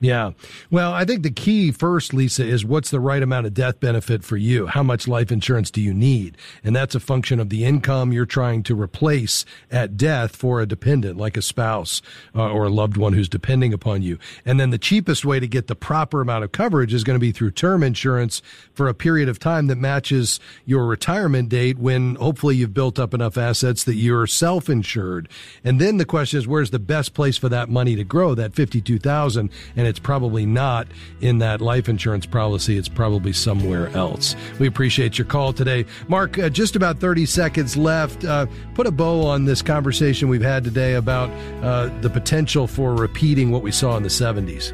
Yeah. 0.00 0.32
Well, 0.70 0.92
I 0.92 1.04
think 1.04 1.22
the 1.22 1.30
key 1.30 1.70
first, 1.70 2.12
Lisa, 2.12 2.44
is 2.44 2.64
what's 2.64 2.90
the 2.90 3.00
right 3.00 3.22
amount 3.22 3.46
of 3.46 3.54
death 3.54 3.80
benefit 3.80 4.22
for 4.22 4.36
you? 4.36 4.66
How 4.66 4.82
much 4.82 5.08
life 5.08 5.32
insurance 5.32 5.70
do 5.70 5.80
you 5.80 5.94
need? 5.94 6.36
And 6.62 6.76
that's 6.76 6.94
a 6.94 7.00
function 7.00 7.40
of 7.40 7.48
the 7.48 7.64
income 7.64 8.12
you're 8.12 8.26
trying 8.26 8.64
to 8.64 8.78
replace 8.78 9.46
at 9.70 9.96
death 9.96 10.36
for 10.36 10.60
a 10.60 10.66
dependent, 10.66 11.16
like 11.16 11.36
a 11.36 11.42
spouse 11.42 12.02
uh, 12.34 12.50
or 12.50 12.64
a 12.64 12.70
loved 12.70 12.96
one 12.96 13.14
who's 13.14 13.28
depending 13.28 13.72
upon 13.72 14.02
you. 14.02 14.18
And 14.44 14.60
then 14.60 14.70
the 14.70 14.78
cheapest 14.78 15.24
way 15.24 15.40
to 15.40 15.46
get 15.46 15.68
the 15.68 15.76
proper 15.76 16.20
amount 16.20 16.44
of 16.44 16.52
coverage 16.52 16.92
is 16.92 17.04
going 17.04 17.16
to 17.16 17.20
be 17.20 17.32
through 17.32 17.52
term 17.52 17.82
insurance 17.82 18.42
for 18.74 18.88
a 18.88 18.94
period 18.94 19.28
of 19.28 19.38
time 19.38 19.68
that 19.68 19.76
matches 19.76 20.38
your 20.66 20.86
retirement 20.86 21.48
date 21.48 21.78
when 21.78 22.16
hopefully 22.16 22.56
you've 22.56 22.74
built 22.74 22.98
up 22.98 23.14
enough 23.14 23.38
assets 23.38 23.84
that 23.84 23.94
you're 23.94 24.26
self-insured. 24.26 25.28
And 25.62 25.80
then 25.80 25.96
the 25.96 26.04
question 26.04 26.38
is, 26.38 26.46
where's 26.46 26.70
the 26.70 26.78
best 26.78 27.14
place 27.14 27.38
for 27.38 27.48
that 27.48 27.70
money 27.70 27.96
to 27.96 28.04
grow, 28.04 28.34
that 28.34 28.54
52,000? 28.54 29.50
And 29.76 29.83
it's 29.86 29.98
probably 29.98 30.46
not 30.46 30.86
in 31.20 31.38
that 31.38 31.60
life 31.60 31.88
insurance 31.88 32.26
policy. 32.26 32.76
It's 32.76 32.88
probably 32.88 33.32
somewhere 33.32 33.88
else. 33.88 34.36
We 34.58 34.66
appreciate 34.66 35.18
your 35.18 35.26
call 35.26 35.52
today. 35.52 35.86
Mark, 36.08 36.38
uh, 36.38 36.48
just 36.48 36.76
about 36.76 37.00
30 37.00 37.26
seconds 37.26 37.76
left. 37.76 38.24
Uh, 38.24 38.46
put 38.74 38.86
a 38.86 38.92
bow 38.92 39.26
on 39.26 39.44
this 39.44 39.62
conversation 39.62 40.28
we've 40.28 40.42
had 40.42 40.64
today 40.64 40.94
about 40.94 41.30
uh, 41.62 41.88
the 42.00 42.10
potential 42.10 42.66
for 42.66 42.94
repeating 42.94 43.50
what 43.50 43.62
we 43.62 43.70
saw 43.70 43.96
in 43.96 44.02
the 44.02 44.08
70s. 44.08 44.72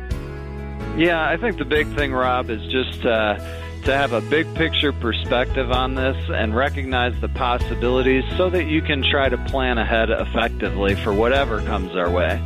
Yeah, 0.98 1.28
I 1.28 1.36
think 1.36 1.58
the 1.58 1.64
big 1.64 1.86
thing, 1.94 2.12
Rob, 2.12 2.50
is 2.50 2.60
just 2.70 3.06
uh, 3.06 3.38
to 3.84 3.96
have 3.96 4.12
a 4.12 4.20
big 4.20 4.52
picture 4.54 4.92
perspective 4.92 5.70
on 5.70 5.94
this 5.94 6.16
and 6.28 6.54
recognize 6.54 7.18
the 7.20 7.28
possibilities 7.28 8.24
so 8.36 8.50
that 8.50 8.64
you 8.64 8.82
can 8.82 9.02
try 9.02 9.28
to 9.28 9.38
plan 9.46 9.78
ahead 9.78 10.10
effectively 10.10 10.94
for 10.96 11.12
whatever 11.12 11.62
comes 11.62 11.94
our 11.96 12.10
way. 12.10 12.42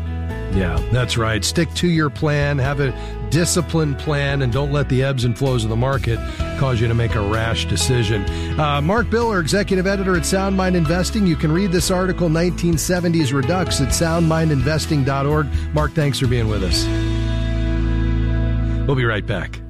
Yeah, 0.55 0.81
that's 0.93 1.17
right. 1.17 1.45
Stick 1.45 1.73
to 1.75 1.89
your 1.89 2.11
plan, 2.11 2.59
have 2.59 2.79
a 2.81 2.93
disciplined 3.31 3.99
plan, 3.99 4.43
and 4.43 4.53
don't 4.53 4.71
let 4.71 4.89
the 4.89 5.03
ebbs 5.03 5.25
and 5.25 5.37
flows 5.37 5.65
of 5.65 5.71
the 5.71 5.77
market 5.77 6.19
cause 6.59 6.81
you 6.81 6.87
to 6.87 6.95
make 6.95 7.17
a 7.17 7.21
rash 7.21 7.65
decision. 7.67 8.25
Uh, 8.59 8.81
Mark 8.81 9.09
Biller, 9.09 9.41
executive 9.41 9.87
editor 9.87 10.17
at 10.17 10.25
Sound 10.25 10.57
Mind 10.57 10.77
Investing. 10.77 11.27
You 11.27 11.35
can 11.35 11.51
read 11.51 11.73
this 11.73 11.91
article, 11.91 12.29
1970s 12.29 13.33
Redux, 13.33 13.81
at 13.81 13.89
soundmindinvesting.org. 13.89 15.75
Mark, 15.75 15.93
thanks 15.93 16.21
for 16.21 16.29
being 16.29 16.49
with 16.49 16.63
us. 16.63 16.87
We'll 18.87 18.97
be 18.97 19.05
right 19.05 19.27
back. 19.27 19.64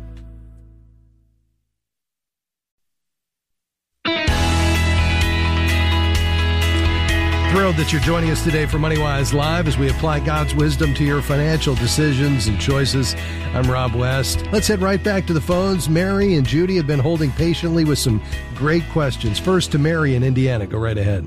Thrilled 7.54 7.76
that 7.76 7.92
you're 7.92 8.02
joining 8.02 8.32
us 8.32 8.42
today 8.42 8.66
for 8.66 8.78
MoneyWise 8.78 9.32
Live 9.32 9.68
as 9.68 9.78
we 9.78 9.88
apply 9.88 10.18
God's 10.18 10.52
wisdom 10.56 10.92
to 10.94 11.04
your 11.04 11.22
financial 11.22 11.76
decisions 11.76 12.48
and 12.48 12.60
choices. 12.60 13.14
I'm 13.54 13.70
Rob 13.70 13.94
West. 13.94 14.44
Let's 14.50 14.66
head 14.66 14.82
right 14.82 15.00
back 15.00 15.24
to 15.28 15.32
the 15.32 15.40
phones. 15.40 15.88
Mary 15.88 16.34
and 16.34 16.44
Judy 16.44 16.74
have 16.74 16.88
been 16.88 16.98
holding 16.98 17.30
patiently 17.30 17.84
with 17.84 18.00
some 18.00 18.20
great 18.56 18.82
questions. 18.88 19.38
First 19.38 19.70
to 19.70 19.78
Mary 19.78 20.16
in 20.16 20.24
Indiana. 20.24 20.66
Go 20.66 20.78
right 20.78 20.98
ahead. 20.98 21.24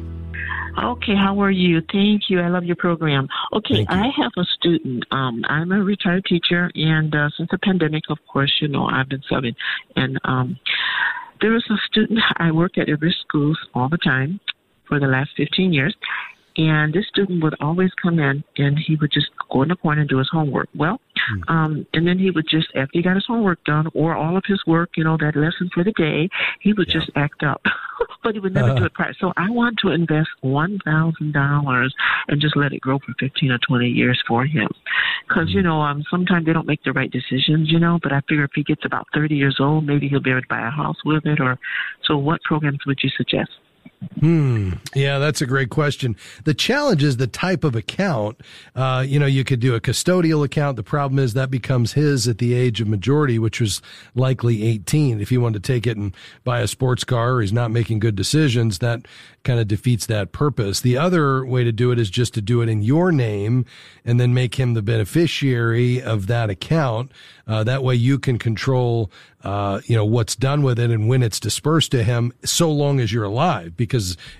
Okay, 0.84 1.16
how 1.16 1.42
are 1.42 1.50
you? 1.50 1.80
Thank 1.94 2.24
you. 2.28 2.42
I 2.42 2.50
love 2.50 2.66
your 2.66 2.76
program. 2.76 3.30
Okay, 3.54 3.86
I 3.88 4.10
have 4.18 4.34
a 4.36 4.44
student. 4.44 5.06
Um, 5.12 5.46
I'm 5.48 5.72
a 5.72 5.82
retired 5.82 6.26
teacher, 6.26 6.70
and 6.76 7.16
uh, 7.16 7.30
since 7.38 7.48
the 7.52 7.58
pandemic, 7.58 8.04
of 8.10 8.18
course, 8.28 8.54
you 8.60 8.68
know, 8.68 8.86
I've 8.86 9.08
been 9.08 9.24
subbing. 9.32 9.56
And 9.96 10.20
um, 10.26 10.60
there 11.40 11.52
was 11.52 11.66
a 11.70 11.78
student 11.88 12.20
I 12.36 12.52
work 12.52 12.78
at 12.78 12.90
every 12.90 13.16
school 13.22 13.56
all 13.74 13.88
the 13.88 13.98
time, 13.98 14.42
for 14.88 15.00
the 15.00 15.08
last 15.08 15.32
15 15.38 15.73
years. 15.73 15.95
And 16.58 16.91
this 16.91 17.08
student 17.08 17.43
would 17.43 17.56
always 17.62 17.91
come 18.02 18.17
in 18.17 18.43
and 18.58 18.80
he 18.80 18.95
would 18.95 19.12
just 19.12 19.28
go 19.52 19.62
in 19.62 19.69
the 19.69 19.76
corner 19.76 20.02
and 20.02 20.10
do 20.10 20.17
his 20.17 20.30
homework. 20.32 20.69
Well, 20.76 21.00
mm. 21.32 21.43
um, 21.47 21.86
and 21.93 22.08
then 22.08 22.17
he 22.17 22.32
would 22.32 22.47
just, 22.50 22.69
after 22.76 22.89
he 22.93 23.04
got 23.04 23.13
his 23.13 23.26
homework 23.28 23.63
done 23.63 23.88
or 23.93 24.15
all 24.15 24.36
of 24.36 24.43
his 24.47 24.60
work, 24.65 24.89
you 24.97 25.04
know, 25.04 25.17
that 25.17 25.36
lesson 25.36 25.69
for 25.71 25.84
the 25.84 25.91
day, 25.91 26.30
he 26.60 26.73
would 26.73 26.88
yeah. 26.88 26.95
just 26.95 27.12
act 27.15 27.43
up. 27.43 27.62
but 28.23 28.34
he 28.34 28.39
would 28.39 28.56
never 28.56 28.71
uh-huh. 28.71 28.80
do 28.80 28.86
it 28.86 28.91
right. 28.97 29.15
So 29.19 29.34
I 29.38 29.52
want 29.52 29.78
to 29.84 29.89
invest 29.89 30.30
$1,000 30.43 31.89
and 32.28 32.41
just 32.41 32.58
let 32.58 32.73
it 32.73 32.82
grow 32.82 32.97
for 33.00 33.13
15 33.19 33.52
or 33.52 33.60
20 33.60 33.88
years 33.88 34.21
for 34.28 34.43
him. 34.43 34.67
Because, 35.28 35.52
you 35.52 35.62
know, 35.62 35.82
um, 35.82 36.04
sometimes 36.10 36.47
they 36.47 36.54
don't 36.54 36.67
make 36.67 36.84
the 36.84 36.91
right 36.91 37.12
decisions, 37.12 37.71
you 37.71 37.80
know, 37.80 38.00
but 38.02 38.12
I 38.12 38.21
figure 38.21 38.45
if 38.45 38.52
he 38.56 38.63
gets 38.63 38.84
about 38.84 39.06
30 39.13 39.36
years 39.36 39.58
old, 39.60 39.86
maybe 39.86 40.08
he'll 40.08 40.21
be 40.21 40.32
able 40.32 40.41
to 40.41 40.47
buy 40.47 40.65
a 40.67 40.71
house 40.71 40.97
with 41.06 41.26
it. 41.28 41.39
Or 41.39 41.60
so 42.04 42.17
what 42.17 42.41
programs 42.41 42.80
would 42.88 43.00
you 43.04 43.10
suggest? 43.15 43.52
Hmm. 44.19 44.73
Yeah, 44.93 45.17
that's 45.17 45.41
a 45.41 45.47
great 45.47 45.69
question. 45.69 46.15
The 46.43 46.53
challenge 46.53 47.03
is 47.03 47.17
the 47.17 47.25
type 47.25 47.63
of 47.63 47.75
account. 47.75 48.41
Uh, 48.75 49.03
you 49.07 49.17
know, 49.17 49.25
you 49.25 49.43
could 49.43 49.60
do 49.60 49.73
a 49.73 49.81
custodial 49.81 50.45
account. 50.45 50.75
The 50.75 50.83
problem 50.83 51.17
is 51.17 51.33
that 51.33 51.49
becomes 51.49 51.93
his 51.93 52.27
at 52.27 52.38
the 52.38 52.53
age 52.53 52.79
of 52.79 52.88
majority, 52.88 53.39
which 53.39 53.60
was 53.60 53.81
likely 54.13 54.63
18. 54.63 55.19
If 55.19 55.29
he 55.29 55.38
wanted 55.38 55.63
to 55.63 55.73
take 55.73 55.88
it 55.88 55.97
and 55.97 56.15
buy 56.43 56.60
a 56.60 56.67
sports 56.67 57.03
car 57.03 57.33
or 57.33 57.41
he's 57.41 57.53
not 57.53 57.71
making 57.71 57.99
good 57.99 58.15
decisions, 58.15 58.79
that 58.79 59.07
kind 59.47 59.60
of 59.60 59.67
defeats 59.67 60.05
that 60.07 60.31
purpose. 60.31 60.81
The 60.81 60.97
other 60.97 61.45
way 61.45 61.63
to 61.63 61.71
do 61.71 61.91
it 61.91 61.97
is 61.97 62.10
just 62.10 62.33
to 62.36 62.41
do 62.41 62.62
it 62.62 62.69
in 62.69 62.81
your 62.81 63.12
name 63.12 63.65
and 64.03 64.19
then 64.19 64.33
make 64.33 64.55
him 64.55 64.73
the 64.73 64.81
beneficiary 64.81 66.01
of 66.01 66.27
that 66.27 66.49
account. 66.49 67.12
Uh, 67.47 67.63
that 67.63 67.81
way 67.81 67.95
you 67.95 68.19
can 68.19 68.38
control, 68.38 69.10
uh, 69.43 69.79
you 69.86 69.95
know, 69.95 70.03
what's 70.03 70.36
done 70.36 70.63
with 70.63 70.77
it 70.77 70.91
and 70.91 71.07
when 71.07 71.23
it's 71.23 71.39
dispersed 71.39 71.91
to 71.91 72.03
him 72.03 72.33
so 72.43 72.69
long 72.69 72.99
as 72.99 73.13
you're 73.13 73.23
alive. 73.23 73.77
Because 73.77 73.87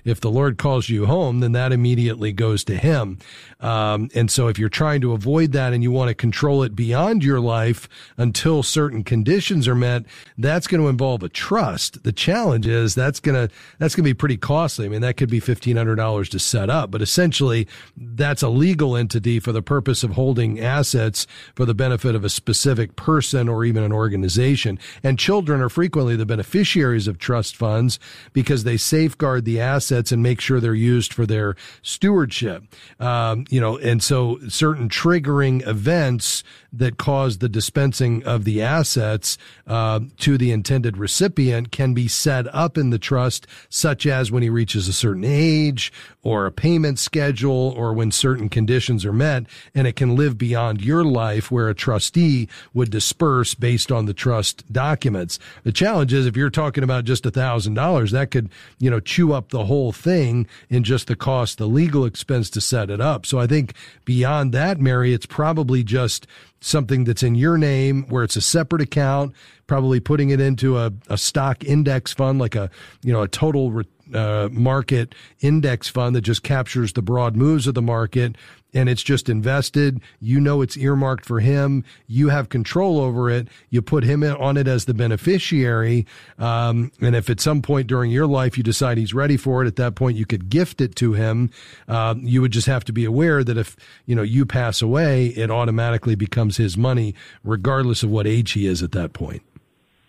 if 0.04 0.20
the 0.20 0.30
Lord 0.30 0.58
calls 0.58 0.88
you 0.88 1.06
home, 1.06 1.40
then 1.40 1.52
that 1.52 1.72
immediately 1.72 2.32
goes 2.32 2.64
to 2.64 2.76
him. 2.76 3.18
Um, 3.60 4.08
and 4.14 4.30
so 4.30 4.48
if 4.48 4.58
you're 4.58 4.68
trying 4.68 5.00
to 5.00 5.12
avoid 5.12 5.52
that 5.52 5.72
and 5.72 5.82
you 5.82 5.90
want 5.90 6.08
to 6.08 6.14
control 6.14 6.62
it 6.62 6.76
beyond 6.76 7.24
your 7.24 7.40
life 7.40 7.88
until 8.16 8.62
certain 8.62 9.02
conditions 9.02 9.66
are 9.66 9.74
met, 9.74 10.04
that's 10.36 10.66
going 10.66 10.80
to 10.80 10.88
involve 10.88 11.22
a 11.22 11.28
trust. 11.28 12.04
The 12.04 12.12
challenge 12.12 12.66
is 12.66 12.94
that's 12.94 13.20
going 13.20 13.48
to, 13.48 13.54
that's 13.78 13.94
going 13.94 14.04
to 14.04 14.10
be 14.10 14.14
pretty 14.14 14.36
costly. 14.36 14.86
I 14.86 14.88
mean, 14.88 15.00
that 15.00 15.16
could 15.16 15.30
be 15.30 15.40
$1,500 15.40 16.28
to 16.28 16.38
set 16.38 16.70
up, 16.70 16.90
but 16.90 17.02
essentially 17.02 17.66
that's 17.96 18.42
a 18.42 18.48
legal 18.48 18.96
entity 18.96 19.40
for 19.40 19.52
the 19.52 19.62
purpose 19.62 20.02
of 20.02 20.12
holding 20.12 20.60
assets 20.60 21.26
for 21.54 21.64
the 21.64 21.74
benefit 21.74 22.14
of 22.14 22.24
a 22.24 22.28
specific 22.28 22.96
person 22.96 23.48
or 23.48 23.64
even 23.64 23.82
an 23.82 23.92
organization. 23.92 24.78
And 25.02 25.18
children 25.18 25.60
are 25.60 25.68
frequently 25.68 26.16
the 26.16 26.26
beneficiaries 26.26 27.08
of 27.08 27.18
trust 27.18 27.56
funds 27.56 27.98
because 28.32 28.64
they 28.64 28.76
safeguard 28.76 29.37
the 29.44 29.60
assets 29.60 30.12
and 30.12 30.22
make 30.22 30.40
sure 30.40 30.60
they're 30.60 30.74
used 30.74 31.12
for 31.12 31.26
their 31.26 31.56
stewardship. 31.82 32.64
Um, 33.00 33.44
you 33.50 33.60
know, 33.60 33.76
and 33.78 34.02
so 34.02 34.38
certain 34.48 34.88
triggering 34.88 35.66
events 35.66 36.44
that 36.72 36.98
cause 36.98 37.38
the 37.38 37.48
dispensing 37.48 38.22
of 38.24 38.44
the 38.44 38.60
assets 38.60 39.38
uh, 39.66 40.00
to 40.18 40.36
the 40.36 40.52
intended 40.52 40.98
recipient 40.98 41.72
can 41.72 41.94
be 41.94 42.06
set 42.06 42.52
up 42.54 42.76
in 42.76 42.90
the 42.90 42.98
trust, 42.98 43.46
such 43.70 44.06
as 44.06 44.30
when 44.30 44.42
he 44.42 44.50
reaches 44.50 44.86
a 44.86 44.92
certain 44.92 45.24
age 45.24 45.92
or 46.22 46.44
a 46.44 46.52
payment 46.52 46.98
schedule 46.98 47.72
or 47.76 47.94
when 47.94 48.10
certain 48.10 48.48
conditions 48.50 49.04
are 49.04 49.12
met, 49.12 49.44
and 49.74 49.86
it 49.86 49.96
can 49.96 50.14
live 50.14 50.36
beyond 50.36 50.82
your 50.82 51.04
life 51.04 51.50
where 51.50 51.68
a 51.68 51.74
trustee 51.74 52.48
would 52.74 52.90
disperse 52.90 53.54
based 53.54 53.90
on 53.90 54.04
the 54.04 54.12
trust 54.12 54.70
documents. 54.70 55.38
The 55.64 55.72
challenge 55.72 56.12
is 56.12 56.26
if 56.26 56.36
you're 56.36 56.50
talking 56.50 56.84
about 56.84 57.04
just 57.04 57.24
a 57.24 57.30
thousand 57.30 57.74
dollars, 57.74 58.10
that 58.10 58.30
could, 58.30 58.50
you 58.78 58.90
know, 58.90 59.00
chew 59.00 59.27
up 59.32 59.50
the 59.50 59.66
whole 59.66 59.92
thing 59.92 60.46
in 60.68 60.84
just 60.84 61.06
the 61.06 61.16
cost, 61.16 61.58
the 61.58 61.66
legal 61.66 62.04
expense 62.04 62.50
to 62.50 62.60
set 62.60 62.90
it 62.90 63.00
up. 63.00 63.26
So 63.26 63.38
I 63.38 63.46
think 63.46 63.74
beyond 64.04 64.52
that, 64.52 64.80
Mary, 64.80 65.12
it's 65.12 65.26
probably 65.26 65.82
just 65.82 66.26
something 66.60 67.04
that's 67.04 67.22
in 67.22 67.34
your 67.34 67.56
name 67.56 68.04
where 68.08 68.24
it's 68.24 68.36
a 68.36 68.40
separate 68.40 68.82
account, 68.82 69.32
probably 69.66 70.00
putting 70.00 70.30
it 70.30 70.40
into 70.40 70.78
a, 70.78 70.92
a 71.08 71.16
stock 71.16 71.64
index 71.64 72.12
fund 72.12 72.38
like 72.38 72.54
a, 72.54 72.70
you 73.02 73.12
know, 73.12 73.22
a 73.22 73.28
total 73.28 73.70
re- 73.70 73.84
uh, 74.14 74.48
market 74.50 75.14
index 75.40 75.88
fund 75.88 76.16
that 76.16 76.22
just 76.22 76.42
captures 76.42 76.94
the 76.94 77.02
broad 77.02 77.36
moves 77.36 77.66
of 77.66 77.74
the 77.74 77.82
market 77.82 78.36
and 78.74 78.88
it's 78.88 79.02
just 79.02 79.28
invested. 79.28 80.00
You 80.20 80.40
know 80.40 80.60
it's 80.62 80.76
earmarked 80.76 81.24
for 81.24 81.40
him. 81.40 81.84
You 82.06 82.28
have 82.28 82.48
control 82.48 83.00
over 83.00 83.30
it. 83.30 83.48
You 83.70 83.82
put 83.82 84.04
him 84.04 84.22
on 84.22 84.56
it 84.56 84.68
as 84.68 84.84
the 84.84 84.94
beneficiary. 84.94 86.06
Um, 86.38 86.92
and 87.00 87.16
if 87.16 87.30
at 87.30 87.40
some 87.40 87.62
point 87.62 87.86
during 87.86 88.10
your 88.10 88.26
life 88.26 88.56
you 88.56 88.62
decide 88.62 88.98
he's 88.98 89.14
ready 89.14 89.36
for 89.36 89.62
it, 89.62 89.66
at 89.66 89.76
that 89.76 89.94
point 89.94 90.16
you 90.16 90.26
could 90.26 90.48
gift 90.48 90.80
it 90.80 90.96
to 90.96 91.14
him. 91.14 91.50
Uh, 91.86 92.14
you 92.18 92.40
would 92.40 92.52
just 92.52 92.66
have 92.66 92.84
to 92.84 92.92
be 92.92 93.04
aware 93.04 93.42
that 93.42 93.56
if 93.56 93.76
you 94.06 94.14
know 94.14 94.22
you 94.22 94.44
pass 94.44 94.82
away, 94.82 95.28
it 95.28 95.50
automatically 95.50 96.14
becomes 96.14 96.56
his 96.56 96.76
money, 96.76 97.14
regardless 97.44 98.02
of 98.02 98.10
what 98.10 98.26
age 98.26 98.52
he 98.52 98.66
is 98.66 98.82
at 98.82 98.92
that 98.92 99.12
point. 99.12 99.42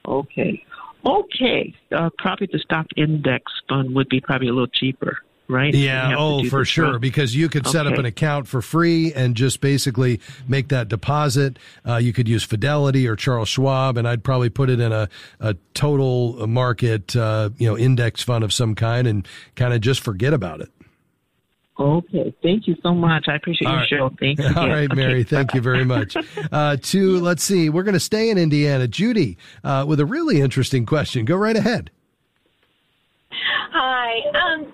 Okay. 0.06 0.64
Okay. 1.06 1.74
Uh, 1.96 2.10
probably 2.18 2.50
the 2.52 2.60
stock 2.60 2.88
index 2.98 3.52
fund 3.70 3.96
would 3.96 4.10
be 4.10 4.20
probably 4.20 4.50
a 4.50 4.52
little 4.52 4.68
cheaper 4.68 5.20
right? 5.50 5.74
Yeah, 5.74 6.16
oh, 6.18 6.44
for 6.46 6.64
sure. 6.64 7.00
Because 7.00 7.36
you 7.36 7.50
could 7.50 7.68
set 7.68 7.88
up 7.88 7.98
an 7.98 8.06
account 8.06 8.48
for 8.48 8.62
free 8.62 9.12
and 9.14 9.36
just 9.36 9.60
basically 9.60 10.22
make 10.48 10.70
that 10.70 10.88
deposit. 10.88 11.58
Uh, 11.86 11.98
you 11.98 12.14
could 12.14 12.30
use 12.30 12.44
Fidelity 12.44 13.08
or 13.08 13.16
Charles 13.16 13.50
Schwab, 13.50 13.98
and 13.98 14.08
I'd 14.08 14.24
probably 14.24 14.50
put 14.50 14.70
it 14.70 14.80
in 14.80 14.92
a, 14.92 15.10
a 15.40 15.56
total 15.74 16.48
market, 16.48 17.16
uh, 17.16 17.50
you 17.58 17.68
know, 17.68 17.78
index 17.78 18.24
fund 18.24 18.44
of 18.44 18.54
some 18.54 18.76
kind 18.76 19.08
and 19.08 19.28
kind 19.56 19.74
of 19.74 19.82
just 19.82 20.02
forget 20.02 20.34
about 20.34 20.62
it. 20.62 20.70
Okay, 21.80 22.34
thank 22.44 22.68
you 22.68 22.76
so 22.84 22.94
much. 22.94 23.30
I 23.30 23.36
appreciate 23.36 23.68
All 23.68 23.74
your 23.74 23.80
right. 23.82 23.90
show. 23.90 24.16
Thank 24.20 24.40
you. 24.40 24.48
All 24.58 24.68
right, 24.68 24.94
Mary, 24.94 25.22
okay. 25.22 25.24
thank 25.24 25.54
you 25.54 25.62
very 25.62 25.86
much. 25.86 26.16
Uh, 26.52 26.78
to 26.78 27.20
let's 27.20 27.44
see, 27.44 27.70
we're 27.70 27.84
going 27.84 27.94
to 27.94 28.00
stay 28.00 28.30
in 28.30 28.38
Indiana. 28.38 28.88
Judy, 28.88 29.38
uh, 29.64 29.86
with 29.88 30.00
a 30.00 30.06
really 30.06 30.42
interesting 30.42 30.86
question. 30.86 31.26
Go 31.26 31.36
right 31.36 31.56
ahead. 31.56 31.92
Hi. 33.72 34.54
Um, 34.54 34.74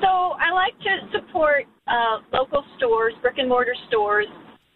so 0.00 0.36
I 0.38 0.52
like 0.52 0.78
to 0.80 1.18
support 1.18 1.64
uh, 1.86 2.18
local 2.32 2.64
stores, 2.76 3.14
brick 3.22 3.38
and 3.38 3.48
mortar 3.48 3.74
stores, 3.88 4.26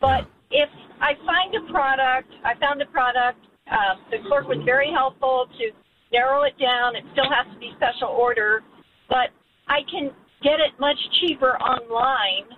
but 0.01 0.27
if 0.51 0.69
I 1.01 1.15
find 1.25 1.55
a 1.55 1.73
product, 1.73 2.29
I 2.45 2.55
found 2.59 2.83
a 2.83 2.87
product, 2.87 3.39
uh, 3.71 3.95
the 4.11 4.19
clerk 4.29 4.49
was 4.49 4.59
very 4.65 4.91
helpful 4.93 5.47
to 5.59 5.65
narrow 6.13 6.43
it 6.43 6.59
down. 6.59 6.97
It 6.97 7.05
still 7.13 7.29
has 7.31 7.53
to 7.53 7.59
be 7.59 7.73
special 7.77 8.09
order, 8.09 8.63
but 9.09 9.31
I 9.69 9.81
can 9.91 10.11
get 10.43 10.59
it 10.59 10.73
much 10.81 10.99
cheaper 11.21 11.55
online. 11.59 12.51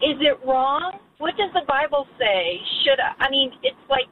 Is 0.00 0.20
it 0.20 0.38
wrong? 0.46 0.98
What 1.18 1.36
does 1.36 1.50
the 1.54 1.64
Bible 1.66 2.06
say? 2.18 2.60
Should 2.84 3.00
I, 3.00 3.26
I 3.26 3.30
mean, 3.30 3.50
it's 3.62 3.84
like 3.90 4.06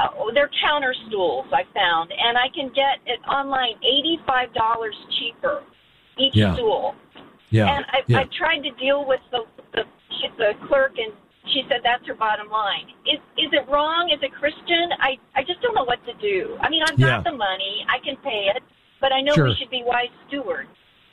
uh, 0.00 0.08
they're 0.34 0.50
counter 0.64 0.94
stools 1.08 1.46
I 1.52 1.62
found, 1.74 2.10
and 2.10 2.36
I 2.36 2.48
can 2.54 2.68
get 2.74 2.98
it 3.06 3.20
online 3.28 3.76
eighty-five 3.84 4.52
dollars 4.54 4.94
cheaper 5.18 5.62
each 6.18 6.34
yeah. 6.34 6.54
stool. 6.54 6.94
Yeah. 7.50 7.76
And 7.76 7.84
I, 7.88 7.98
yeah. 8.06 8.20
I 8.20 8.24
tried 8.36 8.60
to 8.62 8.70
deal 8.72 9.06
with 9.06 9.20
the, 9.30 9.44
the 9.74 9.84
the 10.38 10.52
clerk, 10.66 10.92
and 10.98 11.12
she 11.52 11.62
said 11.68 11.80
that's 11.84 12.06
her 12.06 12.14
bottom 12.14 12.48
line. 12.48 12.88
Is 13.06 13.20
is 13.38 13.52
it 13.52 13.68
wrong 13.70 14.10
as 14.12 14.20
a 14.22 14.28
Christian? 14.28 14.90
I 15.00 15.18
I 15.34 15.42
just 15.42 15.60
don't 15.62 15.74
know 15.74 15.84
what 15.84 16.04
to 16.06 16.14
do. 16.20 16.56
I 16.60 16.68
mean, 16.68 16.82
I've 16.82 16.98
got 16.98 17.22
yeah. 17.22 17.22
the 17.22 17.36
money, 17.36 17.86
I 17.88 18.02
can 18.04 18.16
pay 18.22 18.50
it, 18.54 18.62
but 19.00 19.12
I 19.12 19.20
know 19.20 19.34
sure. 19.34 19.48
we 19.48 19.56
should 19.58 19.70
be 19.70 19.82
wise 19.84 20.12
stewards. 20.28 20.68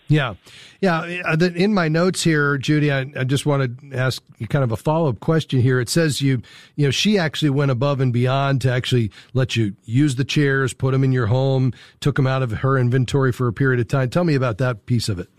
Yeah. 0.07 0.35
Yeah. 0.81 1.21
Uh, 1.25 1.37
in 1.55 1.73
my 1.73 1.87
notes 1.87 2.23
here, 2.23 2.57
Judy, 2.57 2.91
I, 2.91 3.11
I 3.17 3.23
just 3.23 3.45
want 3.45 3.79
to 3.79 3.97
ask 3.97 4.21
you 4.37 4.47
kind 4.47 4.63
of 4.63 4.71
a 4.71 4.77
follow 4.77 5.09
up 5.09 5.19
question 5.19 5.61
here. 5.61 5.79
It 5.79 5.89
says 5.89 6.21
you, 6.21 6.41
you 6.75 6.85
know, 6.85 6.91
she 6.91 7.17
actually 7.17 7.49
went 7.49 7.71
above 7.71 7.99
and 7.99 8.11
beyond 8.11 8.61
to 8.61 8.71
actually 8.71 9.11
let 9.33 9.55
you 9.55 9.75
use 9.85 10.15
the 10.15 10.25
chairs, 10.25 10.73
put 10.73 10.91
them 10.91 11.03
in 11.03 11.11
your 11.11 11.27
home, 11.27 11.73
took 11.99 12.15
them 12.15 12.27
out 12.27 12.43
of 12.43 12.51
her 12.51 12.77
inventory 12.77 13.31
for 13.31 13.47
a 13.47 13.53
period 13.53 13.79
of 13.79 13.87
time. 13.87 14.09
Tell 14.09 14.23
me 14.23 14.35
about 14.35 14.57
that 14.59 14.85
piece 14.85 15.09
of 15.09 15.19
it. 15.19 15.29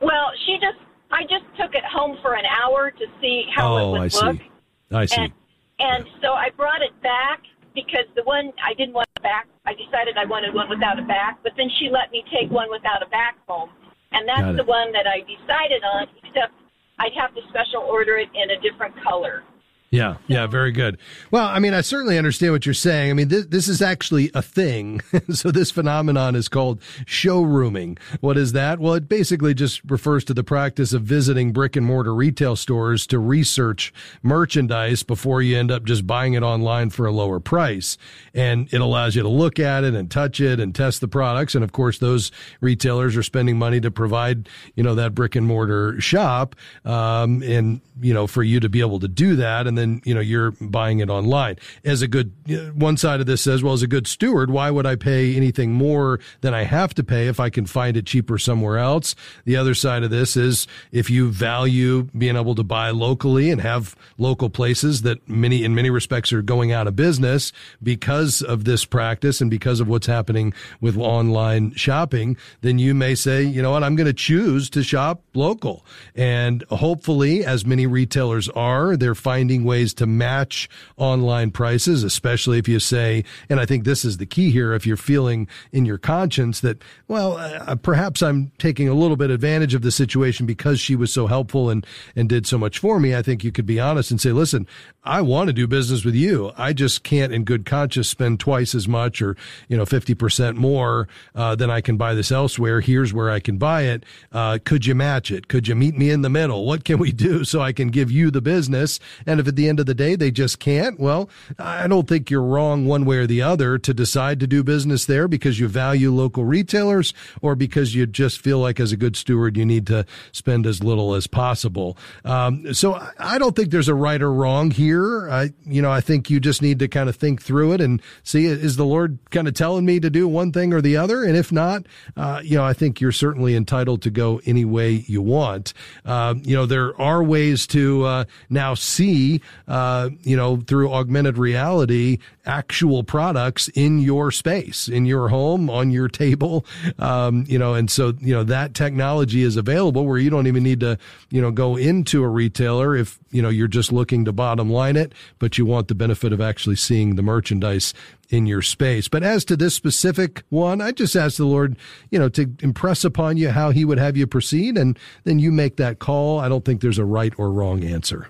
Well, 0.00 0.30
she 0.46 0.54
just, 0.54 0.78
I 1.10 1.22
just 1.22 1.44
took 1.58 1.74
it 1.74 1.84
home 1.84 2.16
for 2.22 2.34
an 2.34 2.44
hour 2.46 2.90
to 2.90 3.06
see 3.20 3.44
how 3.54 3.74
oh, 3.74 3.78
it 3.78 3.90
would 3.90 3.98
I 3.98 4.26
look. 4.26 4.36
See. 4.36 4.50
I 4.92 5.04
see. 5.06 5.20
And, 5.20 5.32
and 5.80 6.06
so 6.22 6.32
I 6.32 6.50
brought 6.56 6.82
it 6.82 6.98
back 7.02 7.42
because 7.74 8.06
the 8.14 8.22
one 8.22 8.52
I 8.64 8.74
didn't 8.74 8.94
want 8.94 9.09
back, 9.22 9.46
I 9.64 9.72
decided 9.74 10.16
I 10.16 10.24
wanted 10.24 10.54
one 10.54 10.68
without 10.68 10.98
a 10.98 11.02
back, 11.02 11.38
but 11.42 11.52
then 11.56 11.68
she 11.78 11.88
let 11.88 12.10
me 12.10 12.24
take 12.32 12.50
one 12.50 12.70
without 12.70 13.02
a 13.02 13.08
back 13.08 13.36
home. 13.46 13.70
And 14.12 14.26
that's 14.26 14.56
the 14.56 14.64
one 14.64 14.90
that 14.92 15.06
I 15.06 15.22
decided 15.22 15.84
on, 15.84 16.08
except 16.18 16.52
I'd 16.98 17.14
have 17.14 17.34
to 17.34 17.42
special 17.48 17.82
order 17.86 18.18
it 18.18 18.28
in 18.34 18.50
a 18.50 18.58
different 18.60 18.94
color. 19.02 19.44
Yeah, 19.92 20.18
yeah, 20.28 20.46
very 20.46 20.70
good. 20.70 20.98
Well, 21.32 21.48
I 21.48 21.58
mean, 21.58 21.74
I 21.74 21.80
certainly 21.80 22.16
understand 22.16 22.52
what 22.52 22.64
you're 22.64 22.74
saying. 22.74 23.10
I 23.10 23.12
mean, 23.12 23.26
this, 23.26 23.46
this 23.46 23.66
is 23.66 23.82
actually 23.82 24.30
a 24.34 24.40
thing. 24.42 25.00
so 25.32 25.50
this 25.50 25.72
phenomenon 25.72 26.36
is 26.36 26.48
called 26.48 26.80
showrooming. 27.06 27.98
What 28.20 28.38
is 28.38 28.52
that? 28.52 28.78
Well, 28.78 28.94
it 28.94 29.08
basically 29.08 29.52
just 29.52 29.82
refers 29.90 30.22
to 30.26 30.34
the 30.34 30.44
practice 30.44 30.92
of 30.92 31.02
visiting 31.02 31.52
brick 31.52 31.74
and 31.74 31.84
mortar 31.84 32.14
retail 32.14 32.54
stores 32.54 33.04
to 33.08 33.18
research 33.18 33.92
merchandise 34.22 35.02
before 35.02 35.42
you 35.42 35.58
end 35.58 35.72
up 35.72 35.82
just 35.82 36.06
buying 36.06 36.34
it 36.34 36.44
online 36.44 36.90
for 36.90 37.04
a 37.04 37.12
lower 37.12 37.40
price. 37.40 37.98
And 38.32 38.72
it 38.72 38.80
allows 38.80 39.16
you 39.16 39.22
to 39.22 39.28
look 39.28 39.58
at 39.58 39.82
it 39.82 39.94
and 39.94 40.08
touch 40.08 40.40
it 40.40 40.60
and 40.60 40.72
test 40.72 41.00
the 41.00 41.08
products. 41.08 41.56
And 41.56 41.64
of 41.64 41.72
course, 41.72 41.98
those 41.98 42.30
retailers 42.60 43.16
are 43.16 43.24
spending 43.24 43.58
money 43.58 43.80
to 43.80 43.90
provide, 43.90 44.48
you 44.76 44.84
know, 44.84 44.94
that 44.94 45.16
brick 45.16 45.34
and 45.34 45.48
mortar 45.48 46.00
shop. 46.00 46.54
Um, 46.84 47.42
and, 47.42 47.80
you 48.00 48.14
know, 48.14 48.28
for 48.28 48.44
you 48.44 48.60
to 48.60 48.68
be 48.68 48.78
able 48.78 49.00
to 49.00 49.08
do 49.08 49.34
that 49.34 49.66
and 49.66 49.79
then, 49.80 50.02
you 50.04 50.14
know, 50.14 50.20
you're 50.20 50.52
buying 50.60 51.00
it 51.00 51.08
online. 51.08 51.56
As 51.84 52.02
a 52.02 52.08
good, 52.08 52.32
one 52.74 52.96
side 52.96 53.20
of 53.20 53.26
this 53.26 53.42
says, 53.42 53.62
well, 53.62 53.72
as 53.72 53.82
a 53.82 53.86
good 53.86 54.06
steward, 54.06 54.50
why 54.50 54.70
would 54.70 54.86
I 54.86 54.96
pay 54.96 55.34
anything 55.34 55.72
more 55.72 56.20
than 56.42 56.54
I 56.54 56.64
have 56.64 56.94
to 56.94 57.02
pay 57.02 57.26
if 57.28 57.40
I 57.40 57.50
can 57.50 57.66
find 57.66 57.96
it 57.96 58.06
cheaper 58.06 58.38
somewhere 58.38 58.78
else? 58.78 59.14
The 59.44 59.56
other 59.56 59.74
side 59.74 60.02
of 60.02 60.10
this 60.10 60.36
is 60.36 60.66
if 60.92 61.08
you 61.08 61.30
value 61.30 62.04
being 62.16 62.36
able 62.36 62.54
to 62.54 62.62
buy 62.62 62.90
locally 62.90 63.50
and 63.50 63.60
have 63.60 63.96
local 64.18 64.50
places 64.50 65.02
that 65.02 65.26
many, 65.28 65.64
in 65.64 65.74
many 65.74 65.90
respects 65.90 66.32
are 66.32 66.42
going 66.42 66.72
out 66.72 66.86
of 66.86 66.94
business 66.94 67.52
because 67.82 68.42
of 68.42 68.64
this 68.64 68.84
practice 68.84 69.40
and 69.40 69.50
because 69.50 69.80
of 69.80 69.88
what's 69.88 70.06
happening 70.06 70.52
with 70.80 70.96
online 70.98 71.72
shopping, 71.74 72.36
then 72.60 72.78
you 72.78 72.94
may 72.94 73.14
say, 73.14 73.42
you 73.42 73.62
know 73.62 73.70
what, 73.70 73.82
I'm 73.82 73.96
going 73.96 74.06
to 74.06 74.12
choose 74.12 74.68
to 74.70 74.82
shop 74.82 75.22
local. 75.34 75.84
And 76.14 76.62
hopefully, 76.70 77.44
as 77.44 77.64
many 77.64 77.86
retailers 77.86 78.48
are, 78.50 78.96
they're 78.96 79.14
finding 79.14 79.64
ways 79.70 79.94
to 79.94 80.06
match 80.06 80.68
online 80.96 81.52
prices, 81.52 82.02
especially 82.02 82.58
if 82.58 82.68
you 82.68 82.80
say, 82.80 83.24
and 83.48 83.60
I 83.60 83.66
think 83.66 83.84
this 83.84 84.04
is 84.04 84.16
the 84.16 84.26
key 84.26 84.50
here, 84.50 84.74
if 84.74 84.84
you're 84.84 84.96
feeling 84.96 85.46
in 85.70 85.84
your 85.84 85.98
conscience 85.98 86.60
that, 86.60 86.82
well, 87.06 87.36
uh, 87.36 87.76
perhaps 87.76 88.20
I'm 88.20 88.50
taking 88.58 88.88
a 88.88 88.94
little 88.94 89.16
bit 89.16 89.30
advantage 89.30 89.74
of 89.74 89.82
the 89.82 89.92
situation 89.92 90.44
because 90.44 90.80
she 90.80 90.96
was 90.96 91.12
so 91.12 91.28
helpful 91.28 91.70
and, 91.70 91.86
and 92.16 92.28
did 92.28 92.46
so 92.46 92.58
much 92.58 92.78
for 92.78 92.98
me. 92.98 93.14
I 93.14 93.22
think 93.22 93.44
you 93.44 93.52
could 93.52 93.66
be 93.66 93.78
honest 93.78 94.10
and 94.10 94.20
say, 94.20 94.32
listen, 94.32 94.66
I 95.02 95.22
want 95.22 95.46
to 95.46 95.54
do 95.54 95.66
business 95.66 96.04
with 96.04 96.14
you. 96.14 96.52
I 96.58 96.74
just 96.74 97.02
can't 97.02 97.32
in 97.32 97.44
good 97.44 97.64
conscience 97.64 98.08
spend 98.08 98.38
twice 98.38 98.74
as 98.74 98.86
much 98.86 99.22
or, 99.22 99.34
you 99.66 99.76
know, 99.76 99.86
50% 99.86 100.56
more, 100.56 101.08
uh, 101.34 101.54
than 101.54 101.70
I 101.70 101.80
can 101.80 101.96
buy 101.96 102.12
this 102.12 102.30
elsewhere. 102.30 102.82
Here's 102.82 103.14
where 103.14 103.30
I 103.30 103.40
can 103.40 103.56
buy 103.56 103.82
it. 103.82 104.04
Uh, 104.30 104.58
could 104.62 104.84
you 104.84 104.94
match 104.94 105.30
it? 105.30 105.48
Could 105.48 105.68
you 105.68 105.74
meet 105.74 105.96
me 105.96 106.10
in 106.10 106.20
the 106.20 106.28
middle? 106.28 106.66
What 106.66 106.84
can 106.84 106.98
we 106.98 107.12
do 107.20 107.44
so 107.44 107.62
I 107.62 107.72
can 107.72 107.88
give 107.88 108.10
you 108.10 108.30
the 108.30 108.42
business? 108.42 109.00
And 109.24 109.40
if 109.40 109.48
at 109.48 109.56
the 109.56 109.70
end 109.70 109.80
of 109.80 109.86
the 109.86 109.94
day 109.94 110.16
they 110.16 110.30
just 110.30 110.58
can't, 110.58 111.00
well, 111.00 111.30
I 111.58 111.88
don't 111.88 112.06
think 112.06 112.30
you're 112.30 112.42
wrong 112.42 112.84
one 112.84 113.06
way 113.06 113.16
or 113.16 113.26
the 113.26 113.40
other 113.40 113.78
to 113.78 113.94
decide 113.94 114.38
to 114.40 114.46
do 114.46 114.62
business 114.62 115.06
there 115.06 115.28
because 115.28 115.58
you 115.58 115.66
value 115.66 116.12
local 116.12 116.44
retailers 116.44 117.14
or 117.40 117.54
because 117.54 117.94
you 117.94 118.06
just 118.06 118.38
feel 118.38 118.58
like 118.58 118.78
as 118.78 118.92
a 118.92 118.98
good 118.98 119.16
steward 119.16 119.56
you 119.56 119.64
need 119.64 119.86
to 119.86 120.04
spend 120.32 120.66
as 120.66 120.82
little 120.82 121.14
as 121.14 121.26
possible. 121.26 121.96
Um, 122.26 122.74
so 122.74 123.00
I 123.18 123.38
don't 123.38 123.56
think 123.56 123.70
there's 123.70 123.88
a 123.88 123.94
right 123.94 124.20
or 124.20 124.32
wrong 124.32 124.70
here. 124.70 124.89
I, 125.30 125.50
you 125.66 125.82
know, 125.82 125.90
I 125.90 126.00
think 126.00 126.30
you 126.30 126.40
just 126.40 126.62
need 126.62 126.78
to 126.80 126.88
kind 126.88 127.08
of 127.08 127.16
think 127.16 127.42
through 127.42 127.72
it 127.72 127.80
and 127.80 128.00
see 128.22 128.46
is 128.46 128.76
the 128.76 128.84
Lord 128.84 129.18
kind 129.30 129.48
of 129.48 129.54
telling 129.54 129.84
me 129.84 130.00
to 130.00 130.10
do 130.10 130.26
one 130.28 130.52
thing 130.52 130.72
or 130.72 130.80
the 130.80 130.96
other, 130.96 131.24
and 131.24 131.36
if 131.36 131.52
not, 131.52 131.86
uh, 132.16 132.40
you 132.42 132.56
know, 132.56 132.64
I 132.64 132.72
think 132.72 133.00
you're 133.00 133.12
certainly 133.12 133.54
entitled 133.54 134.02
to 134.02 134.10
go 134.10 134.40
any 134.46 134.64
way 134.64 135.04
you 135.06 135.22
want. 135.22 135.72
Uh, 136.04 136.34
you 136.42 136.56
know, 136.56 136.66
there 136.66 136.98
are 137.00 137.22
ways 137.22 137.66
to 137.68 138.04
uh, 138.04 138.24
now 138.48 138.74
see 138.74 139.40
uh, 139.68 140.10
you 140.22 140.36
know, 140.36 140.56
through 140.66 140.92
augmented 140.92 141.38
reality, 141.38 142.18
actual 142.44 143.04
products 143.04 143.68
in 143.68 144.00
your 144.00 144.30
space, 144.30 144.88
in 144.88 145.04
your 145.04 145.28
home, 145.28 145.70
on 145.70 145.90
your 145.90 146.08
table, 146.08 146.64
um, 146.98 147.44
you 147.46 147.58
know, 147.58 147.74
and 147.74 147.90
so, 147.90 148.12
you 148.20 148.34
know, 148.34 148.42
that 148.44 148.74
technology 148.74 149.42
is 149.42 149.56
available 149.56 150.06
where 150.06 150.18
you 150.18 150.30
don't 150.30 150.46
even 150.46 150.62
need 150.62 150.80
to, 150.80 150.98
you 151.30 151.40
know, 151.40 151.50
go 151.50 151.76
into 151.76 152.22
a 152.22 152.28
retailer 152.28 152.96
if, 152.96 153.18
you 153.30 153.42
know, 153.42 153.48
you're 153.48 153.68
just 153.68 153.92
looking 153.92 154.24
to 154.24 154.32
bottom 154.32 154.70
line 154.70 154.79
it, 154.88 155.12
but 155.38 155.58
you 155.58 155.66
want 155.66 155.88
the 155.88 155.94
benefit 155.94 156.32
of 156.32 156.40
actually 156.40 156.76
seeing 156.76 157.16
the 157.16 157.22
merchandise 157.22 157.92
in 158.30 158.46
your 158.46 158.62
space. 158.62 159.08
But 159.08 159.22
as 159.22 159.44
to 159.46 159.56
this 159.56 159.74
specific 159.74 160.42
one, 160.48 160.80
I 160.80 160.92
just 160.92 161.16
ask 161.16 161.36
the 161.36 161.44
Lord, 161.44 161.76
you 162.10 162.18
know, 162.18 162.28
to 162.30 162.50
impress 162.60 163.04
upon 163.04 163.36
you 163.36 163.50
how 163.50 163.70
he 163.70 163.84
would 163.84 163.98
have 163.98 164.16
you 164.16 164.26
proceed. 164.26 164.78
And 164.78 164.98
then 165.24 165.38
you 165.38 165.52
make 165.52 165.76
that 165.76 165.98
call. 165.98 166.38
I 166.38 166.48
don't 166.48 166.64
think 166.64 166.80
there's 166.80 166.98
a 166.98 167.04
right 167.04 167.32
or 167.36 167.50
wrong 167.52 167.84
answer. 167.84 168.28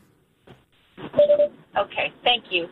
Okay, 0.98 2.12
thank 2.24 2.44
you. 2.50 2.68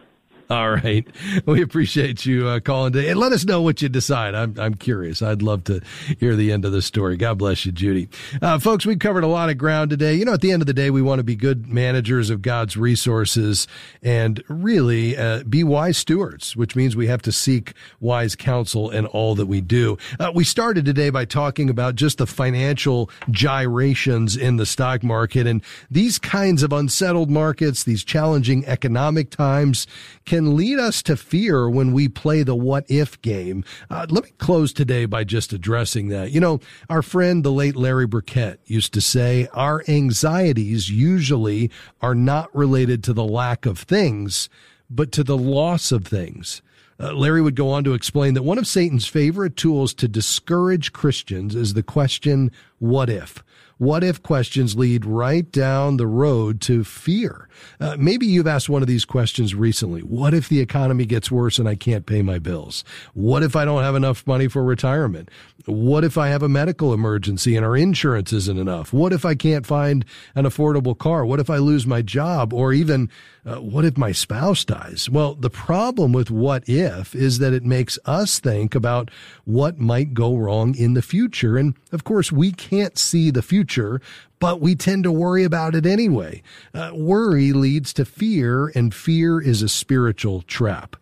All 0.50 0.70
right. 0.70 1.06
We 1.44 1.60
appreciate 1.60 2.24
you 2.24 2.48
uh, 2.48 2.60
calling 2.60 2.94
today. 2.94 3.10
And 3.10 3.20
let 3.20 3.32
us 3.32 3.44
know 3.44 3.60
what 3.60 3.82
you 3.82 3.90
decide. 3.90 4.34
I'm, 4.34 4.58
I'm 4.58 4.72
curious. 4.72 5.20
I'd 5.20 5.42
love 5.42 5.64
to 5.64 5.82
hear 6.18 6.36
the 6.36 6.52
end 6.52 6.64
of 6.64 6.72
the 6.72 6.80
story. 6.80 7.18
God 7.18 7.36
bless 7.36 7.66
you, 7.66 7.72
Judy. 7.72 8.08
Uh, 8.40 8.58
folks, 8.58 8.86
we 8.86 8.96
covered 8.96 9.24
a 9.24 9.28
lot 9.28 9.50
of 9.50 9.58
ground 9.58 9.90
today. 9.90 10.14
You 10.14 10.24
know, 10.24 10.32
at 10.32 10.40
the 10.40 10.50
end 10.50 10.62
of 10.62 10.66
the 10.66 10.72
day, 10.72 10.88
we 10.88 11.02
want 11.02 11.18
to 11.18 11.22
be 11.22 11.36
good 11.36 11.66
managers 11.68 12.30
of 12.30 12.40
God's 12.40 12.78
resources 12.78 13.66
and 14.02 14.42
really 14.48 15.18
uh, 15.18 15.42
be 15.44 15.64
wise 15.64 15.98
stewards, 15.98 16.56
which 16.56 16.74
means 16.74 16.96
we 16.96 17.08
have 17.08 17.20
to 17.22 17.32
seek 17.32 17.74
wise 18.00 18.34
counsel 18.34 18.88
in 18.88 19.04
all 19.04 19.34
that 19.34 19.46
we 19.46 19.60
do. 19.60 19.98
Uh, 20.18 20.32
we 20.34 20.44
started 20.44 20.86
today 20.86 21.10
by 21.10 21.26
talking 21.26 21.68
about 21.68 21.94
just 21.94 22.16
the 22.16 22.26
financial 22.26 23.10
gyrations 23.30 24.34
in 24.34 24.56
the 24.56 24.64
stock 24.64 25.02
market 25.02 25.46
and 25.46 25.62
these 25.90 26.18
kinds 26.18 26.62
of 26.62 26.72
unsettled 26.72 27.28
markets, 27.28 27.84
these 27.84 28.02
challenging 28.02 28.64
economic 28.64 29.28
times 29.28 29.86
can 30.24 30.37
lead 30.46 30.78
us 30.78 31.02
to 31.02 31.16
fear 31.16 31.68
when 31.68 31.92
we 31.92 32.08
play 32.08 32.42
the 32.42 32.54
what 32.54 32.84
if 32.88 33.20
game. 33.22 33.64
Uh, 33.90 34.06
let 34.08 34.24
me 34.24 34.30
close 34.38 34.72
today 34.72 35.04
by 35.06 35.24
just 35.24 35.52
addressing 35.52 36.08
that. 36.08 36.30
You 36.30 36.40
know, 36.40 36.60
our 36.88 37.02
friend, 37.02 37.44
the 37.44 37.52
late 37.52 37.76
Larry 37.76 38.06
Burkett, 38.06 38.60
used 38.66 38.92
to 38.94 39.00
say 39.00 39.48
our 39.52 39.82
anxieties 39.88 40.90
usually 40.90 41.70
are 42.00 42.14
not 42.14 42.54
related 42.54 43.02
to 43.04 43.12
the 43.12 43.24
lack 43.24 43.66
of 43.66 43.78
things, 43.78 44.48
but 44.88 45.12
to 45.12 45.24
the 45.24 45.38
loss 45.38 45.92
of 45.92 46.06
things. 46.06 46.62
Uh, 47.00 47.12
Larry 47.12 47.40
would 47.40 47.54
go 47.54 47.70
on 47.70 47.84
to 47.84 47.94
explain 47.94 48.34
that 48.34 48.42
one 48.42 48.58
of 48.58 48.66
Satan's 48.66 49.06
favorite 49.06 49.56
tools 49.56 49.94
to 49.94 50.08
discourage 50.08 50.92
Christians 50.92 51.54
is 51.54 51.74
the 51.74 51.82
question, 51.82 52.50
what 52.78 53.08
if? 53.08 53.42
What 53.78 54.04
if 54.04 54.22
questions 54.22 54.76
lead 54.76 55.04
right 55.04 55.50
down 55.50 55.96
the 55.96 56.06
road 56.06 56.60
to 56.62 56.84
fear. 56.84 57.48
Uh, 57.80 57.96
maybe 57.98 58.26
you've 58.26 58.46
asked 58.46 58.68
one 58.68 58.82
of 58.82 58.88
these 58.88 59.04
questions 59.04 59.54
recently. 59.54 60.00
What 60.00 60.34
if 60.34 60.48
the 60.48 60.60
economy 60.60 61.06
gets 61.06 61.30
worse 61.30 61.58
and 61.58 61.68
I 61.68 61.76
can't 61.76 62.06
pay 62.06 62.22
my 62.22 62.38
bills? 62.38 62.84
What 63.14 63.42
if 63.42 63.56
I 63.56 63.64
don't 63.64 63.82
have 63.82 63.94
enough 63.94 64.26
money 64.26 64.48
for 64.48 64.62
retirement? 64.62 65.30
What 65.66 66.04
if 66.04 66.18
I 66.18 66.28
have 66.28 66.42
a 66.42 66.48
medical 66.48 66.92
emergency 66.92 67.56
and 67.56 67.64
our 67.64 67.76
insurance 67.76 68.32
isn't 68.32 68.58
enough? 68.58 68.92
What 68.92 69.12
if 69.12 69.24
I 69.24 69.34
can't 69.34 69.66
find 69.66 70.04
an 70.34 70.44
affordable 70.44 70.96
car? 70.96 71.24
What 71.24 71.40
if 71.40 71.50
I 71.50 71.58
lose 71.58 71.86
my 71.86 72.02
job? 72.02 72.52
Or 72.52 72.72
even, 72.72 73.10
uh, 73.44 73.56
what 73.56 73.84
if 73.84 73.96
my 73.96 74.12
spouse 74.12 74.64
dies? 74.64 75.08
Well, 75.08 75.34
the 75.34 75.50
problem 75.50 76.12
with 76.12 76.30
what 76.30 76.68
if 76.68 77.14
is 77.14 77.38
that 77.38 77.52
it 77.52 77.64
makes 77.64 77.98
us 78.04 78.38
think 78.38 78.74
about 78.74 79.10
what 79.44 79.78
might 79.78 80.14
go 80.14 80.36
wrong 80.36 80.74
in 80.76 80.94
the 80.94 81.02
future. 81.02 81.56
And 81.56 81.74
of 81.92 82.04
course, 82.04 82.30
we 82.30 82.52
can't 82.52 82.98
see 82.98 83.30
the 83.30 83.42
future, 83.42 84.00
but 84.38 84.60
we 84.60 84.74
tend 84.74 85.04
to 85.04 85.12
worry 85.12 85.44
about 85.44 85.74
it 85.74 85.86
anyway. 85.86 86.42
Uh, 86.74 86.90
worry 86.94 87.52
leads 87.52 87.92
to 87.94 88.04
fear, 88.04 88.68
and 88.74 88.94
fear 88.94 89.40
is 89.40 89.62
a 89.62 89.68
spiritual 89.68 90.42
trap. 90.42 90.96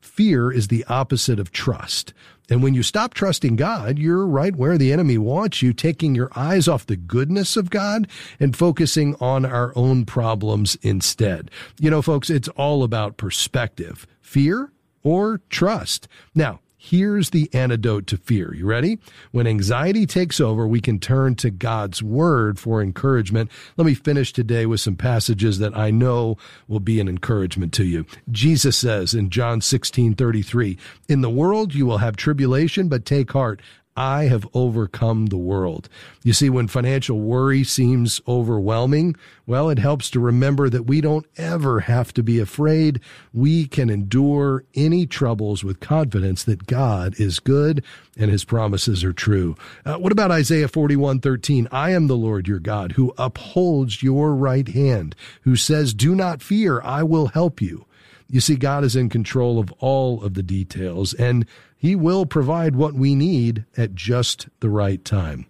Fear 0.00 0.52
is 0.52 0.68
the 0.68 0.84
opposite 0.88 1.38
of 1.38 1.52
trust. 1.52 2.12
And 2.52 2.62
when 2.62 2.74
you 2.74 2.82
stop 2.82 3.14
trusting 3.14 3.56
God, 3.56 3.98
you're 3.98 4.26
right 4.26 4.54
where 4.54 4.76
the 4.76 4.92
enemy 4.92 5.16
wants 5.16 5.62
you, 5.62 5.72
taking 5.72 6.14
your 6.14 6.30
eyes 6.36 6.68
off 6.68 6.84
the 6.84 6.98
goodness 6.98 7.56
of 7.56 7.70
God 7.70 8.06
and 8.38 8.54
focusing 8.54 9.16
on 9.20 9.46
our 9.46 9.72
own 9.74 10.04
problems 10.04 10.76
instead. 10.82 11.50
You 11.80 11.88
know, 11.88 12.02
folks, 12.02 12.28
it's 12.28 12.48
all 12.48 12.82
about 12.82 13.16
perspective. 13.16 14.06
Fear 14.20 14.70
or 15.02 15.40
trust. 15.48 16.08
Now, 16.34 16.60
Here's 16.84 17.30
the 17.30 17.48
antidote 17.54 18.08
to 18.08 18.16
fear. 18.16 18.52
You 18.52 18.66
ready? 18.66 18.98
When 19.30 19.46
anxiety 19.46 20.04
takes 20.04 20.40
over, 20.40 20.66
we 20.66 20.80
can 20.80 20.98
turn 20.98 21.36
to 21.36 21.48
God's 21.48 22.02
word 22.02 22.58
for 22.58 22.82
encouragement. 22.82 23.52
Let 23.76 23.86
me 23.86 23.94
finish 23.94 24.32
today 24.32 24.66
with 24.66 24.80
some 24.80 24.96
passages 24.96 25.60
that 25.60 25.76
I 25.78 25.92
know 25.92 26.38
will 26.66 26.80
be 26.80 26.98
an 26.98 27.08
encouragement 27.08 27.72
to 27.74 27.84
you. 27.84 28.04
Jesus 28.32 28.76
says 28.76 29.14
in 29.14 29.30
John 29.30 29.60
16, 29.60 30.16
33, 30.16 30.76
in 31.08 31.20
the 31.20 31.30
world 31.30 31.72
you 31.72 31.86
will 31.86 31.98
have 31.98 32.16
tribulation, 32.16 32.88
but 32.88 33.04
take 33.04 33.30
heart. 33.30 33.62
I 33.96 34.24
have 34.24 34.48
overcome 34.54 35.26
the 35.26 35.36
world. 35.36 35.88
You 36.22 36.32
see, 36.32 36.48
when 36.48 36.66
financial 36.66 37.20
worry 37.20 37.62
seems 37.62 38.20
overwhelming, 38.26 39.16
well, 39.46 39.68
it 39.68 39.78
helps 39.78 40.08
to 40.10 40.20
remember 40.20 40.70
that 40.70 40.84
we 40.84 41.00
don't 41.00 41.26
ever 41.36 41.80
have 41.80 42.14
to 42.14 42.22
be 42.22 42.38
afraid. 42.38 43.00
We 43.34 43.66
can 43.66 43.90
endure 43.90 44.64
any 44.74 45.06
troubles 45.06 45.62
with 45.62 45.80
confidence 45.80 46.44
that 46.44 46.66
God 46.66 47.20
is 47.20 47.38
good 47.38 47.84
and 48.16 48.30
his 48.30 48.44
promises 48.44 49.04
are 49.04 49.12
true. 49.12 49.56
Uh, 49.84 49.96
what 49.96 50.12
about 50.12 50.30
Isaiah 50.30 50.68
41, 50.68 51.20
13? 51.20 51.68
I 51.70 51.90
am 51.90 52.06
the 52.06 52.16
Lord 52.16 52.48
your 52.48 52.60
God 52.60 52.92
who 52.92 53.12
upholds 53.18 54.02
your 54.02 54.34
right 54.34 54.68
hand, 54.68 55.14
who 55.42 55.56
says, 55.56 55.92
do 55.92 56.14
not 56.14 56.42
fear. 56.42 56.80
I 56.82 57.02
will 57.02 57.26
help 57.28 57.60
you. 57.60 57.84
You 58.32 58.40
see, 58.40 58.56
God 58.56 58.82
is 58.82 58.96
in 58.96 59.10
control 59.10 59.58
of 59.58 59.70
all 59.72 60.22
of 60.24 60.32
the 60.32 60.42
details 60.42 61.12
and 61.12 61.44
he 61.82 61.96
will 61.96 62.24
provide 62.26 62.76
what 62.76 62.94
we 62.94 63.16
need 63.16 63.64
at 63.76 63.92
just 63.92 64.48
the 64.60 64.70
right 64.70 65.04
time. 65.04 65.46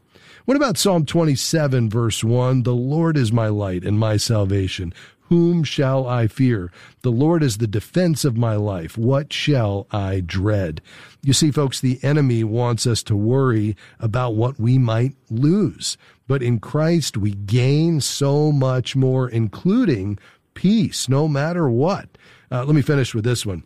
What 0.46 0.56
about 0.56 0.78
Psalm 0.78 1.04
27 1.04 1.90
verse 1.90 2.24
1? 2.24 2.62
The 2.62 2.74
Lord 2.74 3.18
is 3.18 3.30
my 3.30 3.48
light 3.48 3.84
and 3.84 3.98
my 3.98 4.16
salvation. 4.16 4.94
Whom 5.28 5.62
shall 5.62 6.08
I 6.08 6.28
fear? 6.28 6.72
The 7.02 7.12
Lord 7.12 7.42
is 7.42 7.58
the 7.58 7.66
defense 7.66 8.24
of 8.24 8.34
my 8.34 8.56
life. 8.56 8.96
What 8.96 9.30
shall 9.30 9.86
I 9.90 10.20
dread? 10.20 10.80
You 11.22 11.34
see, 11.34 11.50
folks, 11.50 11.80
the 11.80 12.02
enemy 12.02 12.44
wants 12.44 12.86
us 12.86 13.02
to 13.04 13.16
worry 13.16 13.76
about 14.00 14.34
what 14.34 14.58
we 14.58 14.78
might 14.78 15.14
lose. 15.28 15.98
But 16.26 16.42
in 16.42 16.60
Christ, 16.60 17.18
we 17.18 17.32
gain 17.32 18.00
so 18.00 18.50
much 18.52 18.96
more, 18.96 19.28
including 19.28 20.18
peace, 20.54 21.10
no 21.10 21.28
matter 21.28 21.68
what. 21.68 22.08
Uh, 22.50 22.64
let 22.64 22.74
me 22.74 22.82
finish 22.82 23.14
with 23.14 23.24
this 23.24 23.44
one. 23.44 23.64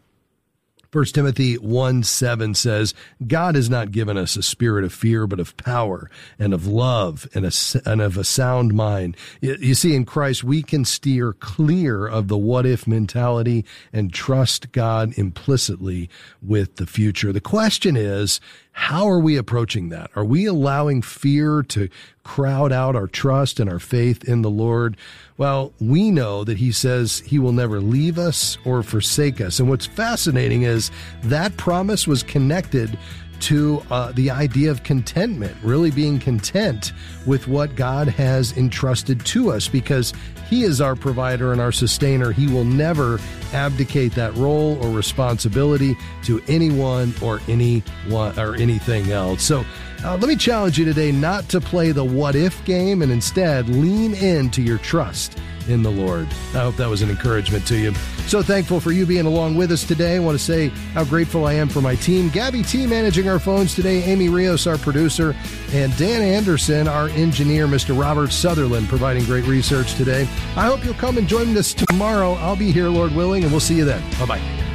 1 0.93 1.05
Timothy 1.07 1.55
1 1.55 2.03
7 2.03 2.55
says, 2.55 2.95
God 3.27 3.55
has 3.55 3.69
not 3.69 3.91
given 3.91 4.17
us 4.17 4.37
a 4.37 4.43
spirit 4.43 4.85
of 4.85 4.93
fear, 4.93 5.27
but 5.27 5.41
of 5.41 5.57
power 5.57 6.11
and 6.39 6.55
of 6.55 6.67
love 6.67 7.29
and, 7.35 7.45
a, 7.45 7.53
and 7.85 8.01
of 8.01 8.17
a 8.17 8.25
sound 8.25 8.75
mind. 8.75 9.17
You 9.41 9.75
see, 9.75 9.95
in 9.95 10.05
Christ, 10.05 10.45
we 10.45 10.63
can 10.63 10.85
steer 10.85 11.33
clear 11.33 12.07
of 12.07 12.29
the 12.29 12.39
what 12.39 12.67
if 12.67 12.87
mentality 12.87 13.65
and 13.93 14.13
trust 14.13 14.73
God 14.73 15.17
implicitly 15.19 16.09
with 16.43 16.77
the 16.77 16.87
future. 16.87 17.33
The 17.33 17.41
question 17.41 17.97
is, 17.97 18.41
how 18.79 19.09
are 19.09 19.19
we 19.19 19.39
approaching 19.39 19.89
that? 19.89 20.11
Are 20.15 20.25
we 20.25 20.45
allowing 20.45 21.01
fear 21.01 21.63
to 21.63 21.89
crowd 22.25 22.73
out 22.73 22.95
our 22.95 23.07
trust 23.07 23.59
and 23.59 23.71
our 23.71 23.79
faith 23.79 24.23
in 24.25 24.43
the 24.43 24.51
Lord? 24.51 24.99
Well, 25.39 25.73
we 25.81 26.11
know 26.11 26.45
that 26.45 26.59
he 26.59 26.73
says 26.73 27.21
he 27.21 27.39
will 27.39 27.53
never 27.53 27.81
leave 27.81 28.19
us 28.19 28.59
or 28.67 28.83
forsake 28.83 29.41
us. 29.41 29.59
And 29.59 29.71
what's 29.71 29.87
fascinating 29.87 30.65
is 30.65 30.91
that 31.23 31.57
promise 31.57 32.07
was 32.07 32.23
connected 32.23 32.99
to 33.41 33.83
uh, 33.91 34.13
the 34.13 34.31
idea 34.31 34.71
of 34.71 34.83
contentment, 34.83 35.57
really 35.63 35.91
being 35.91 36.19
content 36.19 36.93
with 37.27 37.49
what 37.49 37.75
God 37.77 38.09
has 38.09 38.57
entrusted 38.57 39.25
to 39.27 39.51
us 39.51 39.69
because 39.69 40.13
He 40.49 40.63
is 40.63 40.81
our 40.81 40.97
provider 40.97 41.53
and 41.53 41.61
our 41.61 41.73
sustainer. 41.73 42.33
He 42.33 42.47
will 42.47 42.65
never 42.65 43.19
abdicate 43.53 44.15
that 44.15 44.35
role 44.35 44.83
or 44.83 44.91
responsibility 44.91 45.97
to 46.25 46.43
anyone 46.49 47.15
or 47.23 47.41
anyone 47.49 48.39
or 48.39 48.55
anything 48.57 49.11
else. 49.11 49.43
So 49.43 49.65
uh, 50.07 50.17
let 50.17 50.29
me 50.29 50.37
challenge 50.37 50.79
you 50.79 50.85
today 50.85 51.11
not 51.11 51.49
to 51.49 51.61
play 51.61 51.91
the 51.91 52.05
what 52.05 52.37
if 52.37 52.65
game 52.65 53.03
and 53.03 53.11
instead 53.11 53.69
lean 53.69 54.15
into 54.15 54.63
your 54.63 54.79
trust 54.79 55.37
in 55.69 55.83
the 55.83 55.91
Lord. 55.91 56.29
I 56.55 56.61
hope 56.61 56.77
that 56.77 56.89
was 56.89 57.03
an 57.03 57.11
encouragement 57.11 57.67
to 57.67 57.77
you. 57.77 57.93
So 58.29 58.41
thankful 58.41 58.79
for 58.79 58.93
you 58.93 59.05
being 59.05 59.27
along 59.27 59.57
with 59.57 59.73
us 59.73 59.83
today. 59.85 60.17
I 60.17 60.19
want 60.21 60.39
to 60.39 60.45
say 60.45 60.69
how 60.95 61.05
grateful 61.05 61.45
I 61.45 61.55
am 61.55 61.69
for 61.69 61.81
my 61.81 61.97
team. 61.97 62.29
Gabby 62.29 62.63
T 62.63 62.87
managing 62.87 63.29
our 63.29 63.41
phones 63.41 63.75
today, 63.75 64.05
Amy 64.05 64.29
Rios, 64.29 64.67
our 64.69 64.79
producer, 64.79 65.35
and 65.73 65.97
Dan 65.97 66.23
Anderson, 66.23 66.87
our 66.87 67.09
engineer, 67.11 67.67
Mr. 67.67 68.01
Robert 68.01 68.33
Sutherland, 68.33 68.89
providing 68.89 69.25
great 69.25 69.47
research 69.47 69.95
today. 69.95 70.23
I 70.57 70.67
hope 70.67 70.85
you'll 70.85 70.95
come 70.95 71.19
and 71.19 71.27
join 71.27 71.57
us 71.57 71.75
tomorrow. 71.75 72.35
I'll 72.35 72.57
be 72.57 72.71
here, 72.71 72.89
Lord 72.89 73.13
willing, 73.13 73.43
and 73.43 73.53
we'll 73.53 73.61
see 73.61 73.77
you 73.77 73.85
then. 73.85 74.03
Bye 74.21 74.27
bye. 74.27 74.66